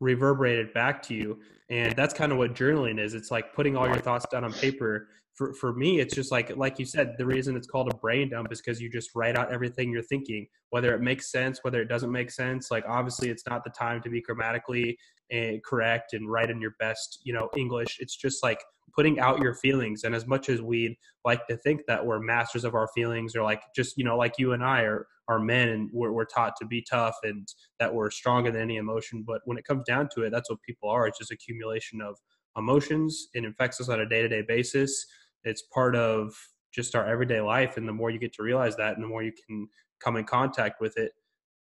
reverberated 0.00 0.72
back 0.72 1.02
to 1.04 1.14
you, 1.14 1.40
and 1.68 1.94
that's 1.94 2.14
kind 2.14 2.32
of 2.32 2.38
what 2.38 2.54
journaling 2.54 2.98
is. 2.98 3.14
It's 3.14 3.30
like 3.30 3.54
putting 3.54 3.76
all 3.76 3.86
your 3.86 4.00
thoughts 4.00 4.26
down 4.30 4.44
on 4.44 4.52
paper 4.54 5.08
for, 5.40 5.54
for 5.54 5.72
me 5.72 6.00
it's 6.00 6.14
just 6.14 6.30
like 6.30 6.54
like 6.58 6.78
you 6.78 6.84
said 6.84 7.14
the 7.16 7.24
reason 7.24 7.56
it's 7.56 7.66
called 7.66 7.90
a 7.90 7.96
brain 7.96 8.28
dump 8.28 8.52
is 8.52 8.60
because 8.60 8.78
you 8.78 8.90
just 8.90 9.08
write 9.14 9.38
out 9.38 9.50
everything 9.50 9.90
you're 9.90 10.02
thinking 10.02 10.46
whether 10.68 10.94
it 10.94 11.00
makes 11.00 11.32
sense 11.32 11.60
whether 11.62 11.80
it 11.80 11.88
doesn't 11.88 12.12
make 12.12 12.30
sense 12.30 12.70
like 12.70 12.84
obviously 12.86 13.30
it's 13.30 13.44
not 13.48 13.64
the 13.64 13.70
time 13.70 14.02
to 14.02 14.10
be 14.10 14.20
grammatically 14.20 14.98
uh, 15.34 15.52
correct 15.64 16.12
and 16.12 16.30
write 16.30 16.50
in 16.50 16.60
your 16.60 16.74
best 16.78 17.20
you 17.24 17.32
know 17.32 17.48
english. 17.56 17.96
It's 18.00 18.14
just 18.14 18.42
like 18.42 18.60
putting 18.94 19.18
out 19.18 19.40
your 19.40 19.54
feelings 19.54 20.04
and 20.04 20.14
as 20.14 20.26
much 20.26 20.50
as 20.50 20.60
we'd 20.60 20.94
like 21.24 21.46
to 21.46 21.56
think 21.56 21.80
that 21.88 22.04
we're 22.04 22.20
masters 22.20 22.64
of 22.64 22.74
our 22.74 22.88
feelings 22.94 23.34
or 23.34 23.42
like 23.42 23.62
just 23.74 23.96
you 23.96 24.04
know 24.04 24.18
like 24.18 24.34
you 24.36 24.52
and 24.52 24.62
i 24.62 24.82
are 24.82 25.06
are 25.28 25.38
men 25.38 25.68
and 25.70 25.88
we're, 25.90 26.12
we're 26.12 26.26
taught 26.26 26.52
to 26.60 26.66
be 26.66 26.84
tough 26.90 27.14
and 27.22 27.48
that 27.78 27.94
we're 27.94 28.10
stronger 28.10 28.50
than 28.50 28.60
any 28.60 28.76
emotion 28.76 29.24
but 29.26 29.40
when 29.46 29.56
it 29.56 29.64
comes 29.64 29.84
down 29.84 30.06
to 30.14 30.22
it 30.22 30.30
that's 30.30 30.50
what 30.50 30.60
people 30.60 30.90
are. 30.90 31.06
It's 31.06 31.18
just 31.18 31.30
accumulation 31.30 32.02
of 32.02 32.16
emotions 32.58 33.28
it 33.32 33.44
affects 33.46 33.80
us 33.80 33.88
on 33.88 34.00
a 34.00 34.08
day-to-day 34.08 34.42
basis 34.46 35.06
it's 35.44 35.62
part 35.62 35.96
of 35.96 36.34
just 36.72 36.94
our 36.94 37.06
everyday 37.06 37.40
life 37.40 37.76
and 37.76 37.88
the 37.88 37.92
more 37.92 38.10
you 38.10 38.18
get 38.18 38.32
to 38.34 38.42
realize 38.42 38.76
that 38.76 38.94
and 38.94 39.02
the 39.02 39.08
more 39.08 39.22
you 39.22 39.32
can 39.46 39.68
come 39.98 40.16
in 40.16 40.24
contact 40.24 40.80
with 40.80 40.96
it 40.96 41.12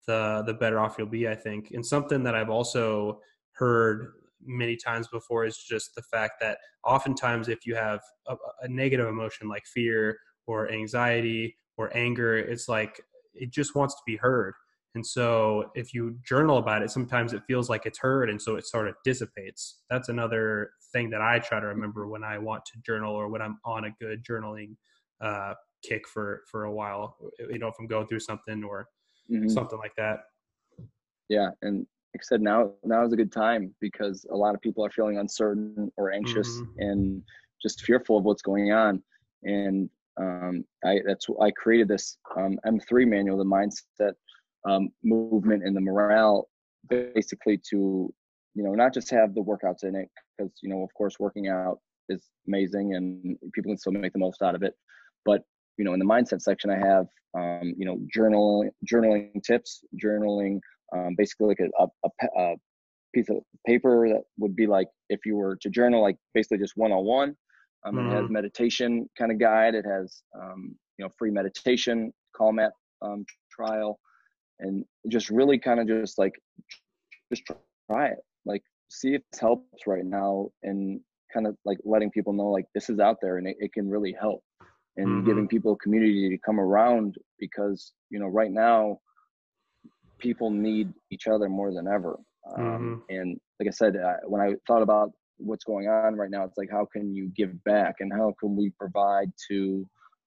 the 0.06 0.42
the 0.46 0.54
better 0.54 0.78
off 0.78 0.96
you'll 0.98 1.06
be 1.06 1.28
i 1.28 1.34
think. 1.34 1.70
And 1.72 1.84
something 1.84 2.22
that 2.24 2.34
i've 2.34 2.50
also 2.50 3.20
heard 3.52 4.12
many 4.44 4.76
times 4.76 5.08
before 5.08 5.44
is 5.44 5.58
just 5.58 5.94
the 5.94 6.02
fact 6.02 6.34
that 6.40 6.58
oftentimes 6.84 7.48
if 7.48 7.66
you 7.66 7.74
have 7.74 8.00
a, 8.28 8.36
a 8.62 8.68
negative 8.68 9.08
emotion 9.08 9.48
like 9.48 9.66
fear 9.66 10.18
or 10.46 10.70
anxiety 10.70 11.56
or 11.76 11.94
anger 11.96 12.36
it's 12.36 12.68
like 12.68 13.00
it 13.34 13.52
just 13.52 13.74
wants 13.74 13.94
to 13.94 14.00
be 14.06 14.16
heard 14.16 14.54
and 14.94 15.06
so 15.06 15.70
if 15.74 15.92
you 15.92 16.18
journal 16.24 16.58
about 16.58 16.82
it, 16.82 16.90
sometimes 16.90 17.32
it 17.32 17.42
feels 17.46 17.68
like 17.68 17.86
it's 17.86 17.98
heard 17.98 18.30
and 18.30 18.40
so 18.40 18.56
it 18.56 18.66
sort 18.66 18.88
of 18.88 18.94
dissipates. 19.04 19.82
That's 19.90 20.08
another 20.08 20.72
thing 20.92 21.10
that 21.10 21.20
I 21.20 21.38
try 21.38 21.60
to 21.60 21.66
remember 21.66 22.08
when 22.08 22.24
I 22.24 22.38
want 22.38 22.64
to 22.66 22.80
journal 22.84 23.14
or 23.14 23.28
when 23.28 23.42
I'm 23.42 23.58
on 23.64 23.84
a 23.84 23.90
good 24.00 24.24
journaling 24.24 24.76
uh, 25.20 25.54
kick 25.84 26.08
for, 26.08 26.42
for 26.50 26.64
a 26.64 26.72
while, 26.72 27.16
you 27.38 27.58
know, 27.58 27.68
if 27.68 27.74
I'm 27.78 27.86
going 27.86 28.06
through 28.06 28.20
something 28.20 28.64
or 28.64 28.88
mm-hmm. 29.30 29.48
something 29.48 29.78
like 29.78 29.94
that. 29.96 30.20
Yeah. 31.28 31.50
And 31.60 31.86
like 32.14 32.22
I 32.22 32.24
said, 32.24 32.40
now, 32.40 32.72
now 32.82 33.04
is 33.04 33.12
a 33.12 33.16
good 33.16 33.32
time 33.32 33.74
because 33.80 34.26
a 34.32 34.36
lot 34.36 34.54
of 34.54 34.60
people 34.62 34.84
are 34.84 34.90
feeling 34.90 35.18
uncertain 35.18 35.92
or 35.98 36.10
anxious 36.10 36.48
mm-hmm. 36.48 36.80
and 36.80 37.22
just 37.60 37.82
fearful 37.82 38.18
of 38.18 38.24
what's 38.24 38.42
going 38.42 38.72
on. 38.72 39.02
And 39.42 39.90
um, 40.18 40.64
I, 40.84 41.00
that's, 41.06 41.26
I 41.40 41.50
created 41.50 41.88
this 41.88 42.16
um, 42.36 42.58
M3 42.66 43.06
manual, 43.06 43.36
the 43.36 43.44
mindset 43.44 44.14
um, 44.64 44.88
movement 45.04 45.62
and 45.64 45.76
the 45.76 45.80
morale 45.80 46.48
basically 46.88 47.60
to 47.70 48.12
you 48.54 48.62
know 48.64 48.74
not 48.74 48.94
just 48.94 49.10
have 49.10 49.34
the 49.34 49.42
workouts 49.42 49.84
in 49.84 49.94
it 49.94 50.08
because 50.36 50.52
you 50.62 50.68
know 50.68 50.82
of 50.82 50.92
course 50.94 51.18
working 51.18 51.48
out 51.48 51.78
is 52.08 52.28
amazing 52.46 52.94
and 52.94 53.36
people 53.52 53.70
can 53.70 53.78
still 53.78 53.92
make 53.92 54.12
the 54.12 54.18
most 54.18 54.42
out 54.42 54.54
of 54.54 54.62
it 54.62 54.74
but 55.24 55.42
you 55.76 55.84
know 55.84 55.92
in 55.92 55.98
the 55.98 56.04
mindset 56.04 56.40
section 56.40 56.70
i 56.70 56.76
have 56.76 57.06
um, 57.36 57.74
you 57.76 57.84
know 57.84 57.98
journaling 58.16 58.70
journaling 58.90 59.42
tips 59.44 59.84
journaling 60.02 60.58
um, 60.96 61.14
basically 61.18 61.48
like 61.48 61.60
a, 61.60 61.86
a, 62.04 62.40
a, 62.40 62.54
piece 63.14 63.28
of 63.30 63.38
paper 63.66 64.06
that 64.08 64.22
would 64.38 64.54
be 64.54 64.66
like 64.66 64.86
if 65.08 65.20
you 65.24 65.34
were 65.34 65.56
to 65.56 65.70
journal 65.70 66.02
like 66.02 66.16
basically 66.34 66.58
just 66.58 66.74
one-on-one 66.76 67.34
um, 67.86 67.94
mm-hmm. 67.94 68.06
it 68.06 68.14
has 68.14 68.24
mm-hmm. 68.24 68.32
meditation 68.34 69.08
kind 69.16 69.32
of 69.32 69.38
guide 69.38 69.74
it 69.74 69.84
has 69.86 70.22
um, 70.38 70.74
you 70.98 71.04
know 71.04 71.10
free 71.18 71.30
meditation 71.30 72.12
calm 72.36 72.58
app 72.58 72.72
um, 73.02 73.24
trial 73.50 73.98
and 74.60 74.84
just 75.08 75.30
really 75.30 75.58
kind 75.58 75.80
of 75.80 75.86
just 75.86 76.18
like 76.18 76.34
just 77.32 77.42
try 77.90 78.08
it 78.08 78.18
like 78.44 78.62
see 78.90 79.14
if 79.14 79.22
this 79.30 79.40
helps 79.40 79.86
right 79.86 80.04
now 80.04 80.48
and 80.62 81.00
kind 81.32 81.46
of 81.46 81.56
like 81.64 81.78
letting 81.84 82.10
people 82.10 82.32
know 82.32 82.46
like 82.46 82.66
this 82.74 82.88
is 82.88 82.98
out 82.98 83.18
there 83.20 83.38
and 83.38 83.46
it, 83.46 83.56
it 83.60 83.72
can 83.72 83.88
really 83.88 84.14
help 84.18 84.42
and 84.96 85.06
mm-hmm. 85.06 85.26
giving 85.26 85.48
people 85.48 85.72
a 85.72 85.76
community 85.76 86.28
to 86.28 86.38
come 86.38 86.58
around 86.58 87.16
because 87.38 87.92
you 88.10 88.18
know 88.18 88.26
right 88.26 88.50
now 88.50 88.98
people 90.18 90.50
need 90.50 90.92
each 91.10 91.26
other 91.28 91.48
more 91.48 91.72
than 91.72 91.86
ever 91.86 92.18
um, 92.56 92.64
mm-hmm. 92.64 93.16
and 93.16 93.40
like 93.60 93.68
i 93.68 93.70
said 93.70 93.96
I, 93.96 94.16
when 94.26 94.40
i 94.40 94.54
thought 94.66 94.82
about 94.82 95.12
what's 95.36 95.64
going 95.64 95.88
on 95.88 96.16
right 96.16 96.30
now 96.30 96.44
it's 96.44 96.58
like 96.58 96.70
how 96.70 96.86
can 96.92 97.14
you 97.14 97.30
give 97.36 97.62
back 97.64 97.96
and 98.00 98.12
how 98.12 98.34
can 98.40 98.56
we 98.56 98.72
provide 98.78 99.30
to 99.48 99.86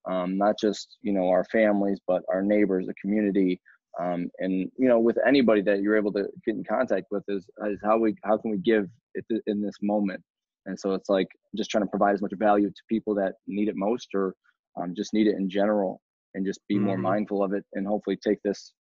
um, 0.10 0.38
not 0.38 0.58
just 0.60 0.98
you 1.02 1.14
know 1.14 1.28
our 1.28 1.44
families 1.46 2.00
but 2.08 2.24
our 2.30 2.42
neighbors 2.42 2.88
the 2.88 2.94
community 2.96 3.60
um, 4.00 4.30
and 4.40 4.72
you 4.78 4.88
know 4.88 5.00
with 5.00 5.18
anybody 5.28 5.62
that 5.62 5.82
you're 5.82 5.98
able 5.98 6.14
to 6.14 6.28
get 6.46 6.56
in 6.56 6.64
contact 6.64 7.08
with 7.12 7.24
is, 7.28 7.46
is 7.68 7.80
how 7.84 7.98
we 7.98 8.16
how 8.24 8.38
can 8.38 8.52
we 8.52 8.58
give 8.58 8.88
it 9.16 9.26
in 9.48 9.62
this 9.62 9.76
moment 9.82 10.22
and 10.66 10.80
so 10.80 10.94
it's 10.94 11.10
like 11.10 11.28
just 11.56 11.70
trying 11.70 11.84
to 11.84 11.90
provide 11.90 12.14
as 12.14 12.22
much 12.22 12.34
value 12.38 12.70
to 12.70 12.82
people 12.90 13.14
that 13.16 13.34
need 13.48 13.68
it 13.68 13.76
most 13.76 14.08
or 14.14 14.36
um, 14.80 14.94
just 14.96 15.14
need 15.14 15.28
it 15.28 15.36
in 15.36 15.50
general 15.50 16.02
and 16.34 16.46
just 16.46 16.62
be 16.68 16.76
mm-hmm. 16.76 16.86
more 16.86 16.98
mindful 16.98 17.44
of 17.44 17.54
it 17.54 17.66
and 17.74 17.86
hopefully 17.86 18.18
take 18.18 18.42
this 18.44 18.74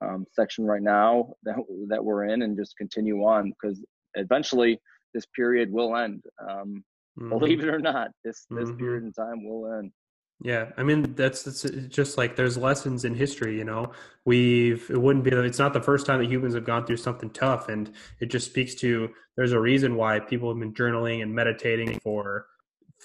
um, 0.00 0.24
section 0.32 0.64
right 0.64 0.82
now 0.82 1.32
that, 1.42 1.56
that 1.88 2.04
we're 2.04 2.24
in 2.24 2.42
and 2.42 2.56
just 2.56 2.76
continue 2.76 3.18
on 3.24 3.50
because 3.50 3.84
eventually 4.14 4.80
this 5.14 5.26
period 5.36 5.70
will 5.70 5.96
end 5.96 6.22
um, 6.42 6.82
mm-hmm. 7.18 7.28
believe 7.28 7.60
it 7.60 7.68
or 7.68 7.78
not 7.78 8.08
this 8.24 8.46
this 8.50 8.68
mm-hmm. 8.68 8.78
period 8.78 9.04
in 9.04 9.12
time 9.12 9.44
will 9.44 9.72
end 9.78 9.92
yeah, 10.40 10.70
I 10.76 10.84
mean 10.84 11.14
that's, 11.14 11.42
that's 11.42 11.64
uh, 11.64 11.86
just 11.88 12.16
like 12.16 12.36
there's 12.36 12.56
lessons 12.56 13.04
in 13.04 13.14
history. 13.14 13.58
You 13.58 13.64
know, 13.64 13.90
we've 14.24 14.88
it 14.88 15.00
wouldn't 15.00 15.24
be 15.24 15.32
it's 15.32 15.58
not 15.58 15.72
the 15.72 15.82
first 15.82 16.06
time 16.06 16.20
that 16.20 16.30
humans 16.30 16.54
have 16.54 16.64
gone 16.64 16.86
through 16.86 16.98
something 16.98 17.30
tough, 17.30 17.68
and 17.68 17.92
it 18.20 18.26
just 18.26 18.46
speaks 18.46 18.76
to 18.76 19.08
there's 19.36 19.52
a 19.52 19.60
reason 19.60 19.96
why 19.96 20.20
people 20.20 20.48
have 20.48 20.60
been 20.60 20.74
journaling 20.74 21.22
and 21.22 21.34
meditating 21.34 21.98
for 22.00 22.46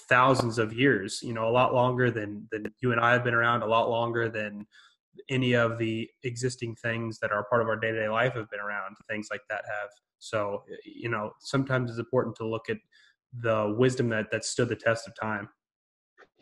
thousands 0.07 0.59
of 0.59 0.73
years. 0.73 1.21
You 1.23 1.33
know, 1.33 1.47
a 1.47 1.49
lot 1.49 1.73
longer 1.73 2.11
than 2.11 2.47
than 2.51 2.71
you 2.81 2.91
and 2.91 3.01
I 3.01 3.13
have 3.13 3.23
been 3.23 3.33
around, 3.33 3.63
a 3.63 3.67
lot 3.67 3.89
longer 3.89 4.29
than 4.29 4.67
any 5.27 5.53
of 5.53 5.79
the 5.79 6.07
existing 6.23 6.75
things 6.75 7.17
that 7.19 7.31
are 7.31 7.45
part 7.45 7.63
of 7.63 7.67
our 7.67 7.77
day 7.77 7.91
to 7.91 7.99
day 7.99 8.09
life 8.09 8.35
have 8.35 8.49
been 8.51 8.59
around. 8.59 8.95
Things 9.09 9.29
like 9.31 9.41
that 9.49 9.63
have. 9.67 9.89
So 10.19 10.65
you 10.85 11.09
know, 11.09 11.31
sometimes 11.39 11.89
it's 11.89 11.99
important 11.99 12.35
to 12.35 12.47
look 12.47 12.69
at 12.69 12.77
the 13.41 13.73
wisdom 13.75 14.09
that 14.09 14.29
that 14.29 14.45
stood 14.45 14.69
the 14.69 14.75
test 14.75 15.07
of 15.07 15.15
time. 15.19 15.49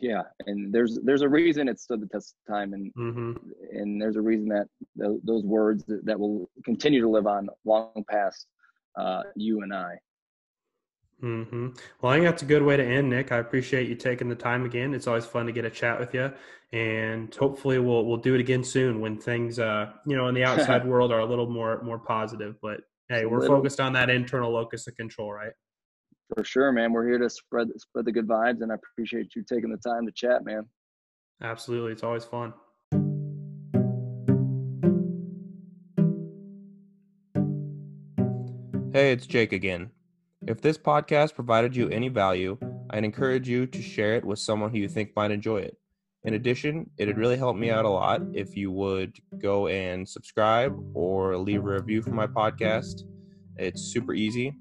Yeah, 0.02 0.22
and 0.46 0.74
there's 0.74 0.98
there's 1.04 1.22
a 1.22 1.28
reason 1.28 1.68
it 1.68 1.78
stood 1.78 2.00
the 2.00 2.08
test 2.08 2.34
of 2.34 2.52
time, 2.52 2.72
and 2.72 2.92
Mm-hmm. 2.94 3.32
and 3.70 4.02
there's 4.02 4.16
a 4.16 4.20
reason 4.20 4.48
that 4.48 4.66
th- 5.00 5.20
those 5.22 5.44
words 5.44 5.84
that, 5.84 6.04
that 6.04 6.18
will 6.18 6.50
continue 6.64 7.00
to 7.00 7.08
live 7.08 7.28
on 7.28 7.48
long 7.64 8.04
past 8.10 8.48
uh, 8.98 9.22
you 9.36 9.62
and 9.62 9.72
I. 9.72 9.94
Mm-hmm. 11.22 11.68
Well, 12.00 12.12
I 12.12 12.16
think 12.16 12.24
that's 12.26 12.42
a 12.42 12.46
good 12.46 12.64
way 12.64 12.76
to 12.76 12.84
end, 12.84 13.10
Nick. 13.10 13.30
I 13.30 13.36
appreciate 13.36 13.88
you 13.88 13.94
taking 13.94 14.28
the 14.28 14.34
time 14.34 14.64
again. 14.64 14.92
It's 14.92 15.06
always 15.06 15.24
fun 15.24 15.46
to 15.46 15.52
get 15.52 15.64
a 15.64 15.70
chat 15.70 16.00
with 16.00 16.12
you, 16.14 16.32
and 16.72 17.32
hopefully 17.32 17.78
we'll 17.78 18.04
we'll 18.04 18.16
do 18.16 18.34
it 18.34 18.40
again 18.40 18.64
soon 18.64 19.00
when 19.00 19.16
things, 19.18 19.60
uh, 19.60 19.92
you 20.04 20.16
know, 20.16 20.26
in 20.26 20.34
the 20.34 20.42
outside 20.42 20.84
world 20.92 21.12
are 21.12 21.20
a 21.20 21.26
little 21.26 21.48
more 21.48 21.80
more 21.84 22.00
positive. 22.00 22.56
But 22.60 22.80
hey, 23.08 23.24
we're 23.24 23.46
focused 23.46 23.78
on 23.78 23.92
that 23.92 24.10
internal 24.10 24.50
locus 24.50 24.88
of 24.88 24.96
control, 24.96 25.32
right? 25.32 25.52
For 26.34 26.44
sure, 26.44 26.72
man. 26.72 26.92
We're 26.92 27.06
here 27.06 27.18
to 27.18 27.28
spread 27.28 27.68
spread 27.76 28.06
the 28.06 28.12
good 28.12 28.26
vibes, 28.26 28.62
and 28.62 28.72
I 28.72 28.76
appreciate 28.76 29.34
you 29.36 29.42
taking 29.42 29.70
the 29.70 29.76
time 29.76 30.06
to 30.06 30.12
chat, 30.12 30.44
man. 30.44 30.66
Absolutely, 31.42 31.92
it's 31.92 32.02
always 32.02 32.24
fun. 32.24 32.54
Hey, 38.94 39.12
it's 39.12 39.26
Jake 39.26 39.52
again. 39.52 39.90
If 40.46 40.60
this 40.60 40.78
podcast 40.78 41.34
provided 41.34 41.74
you 41.74 41.88
any 41.88 42.08
value, 42.08 42.58
I'd 42.90 43.04
encourage 43.04 43.48
you 43.48 43.66
to 43.66 43.82
share 43.82 44.14
it 44.16 44.24
with 44.24 44.38
someone 44.38 44.70
who 44.70 44.78
you 44.78 44.88
think 44.88 45.10
might 45.16 45.30
enjoy 45.30 45.58
it. 45.58 45.76
In 46.24 46.34
addition, 46.34 46.88
it'd 46.98 47.16
really 47.16 47.36
help 47.36 47.56
me 47.56 47.70
out 47.70 47.84
a 47.84 47.88
lot 47.88 48.22
if 48.32 48.56
you 48.56 48.70
would 48.70 49.18
go 49.38 49.66
and 49.66 50.08
subscribe 50.08 50.78
or 50.94 51.36
leave 51.36 51.60
a 51.60 51.74
review 51.74 52.00
for 52.00 52.12
my 52.12 52.26
podcast. 52.26 53.02
It's 53.56 53.82
super 53.82 54.14
easy. 54.14 54.54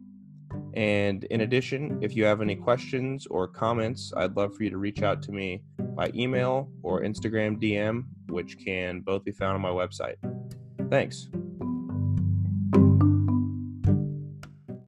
And 0.74 1.24
in 1.26 1.40
mm. 1.40 1.44
addition, 1.44 2.00
if 2.02 2.16
you 2.16 2.24
have 2.26 2.42
any 2.42 2.56
questions 2.56 3.28
or 3.28 3.48
comments, 3.48 4.14
I'd 4.16 4.36
love 4.36 4.56
for 4.56 4.64
you 4.64 4.70
to 4.70 4.78
reach 4.78 5.02
out 5.04 5.22
to 5.24 5.32
me 5.32 5.64
by 5.96 6.12
email 6.16 6.70
or 6.84 7.02
Instagram 7.02 7.62
DM, 7.62 8.06
which 8.28 8.58
can 8.64 9.02
both 9.02 9.24
be 9.24 9.32
found 9.32 9.56
on 9.56 9.62
my 9.62 9.70
website. 9.70 10.16
Thanks. 10.90 11.30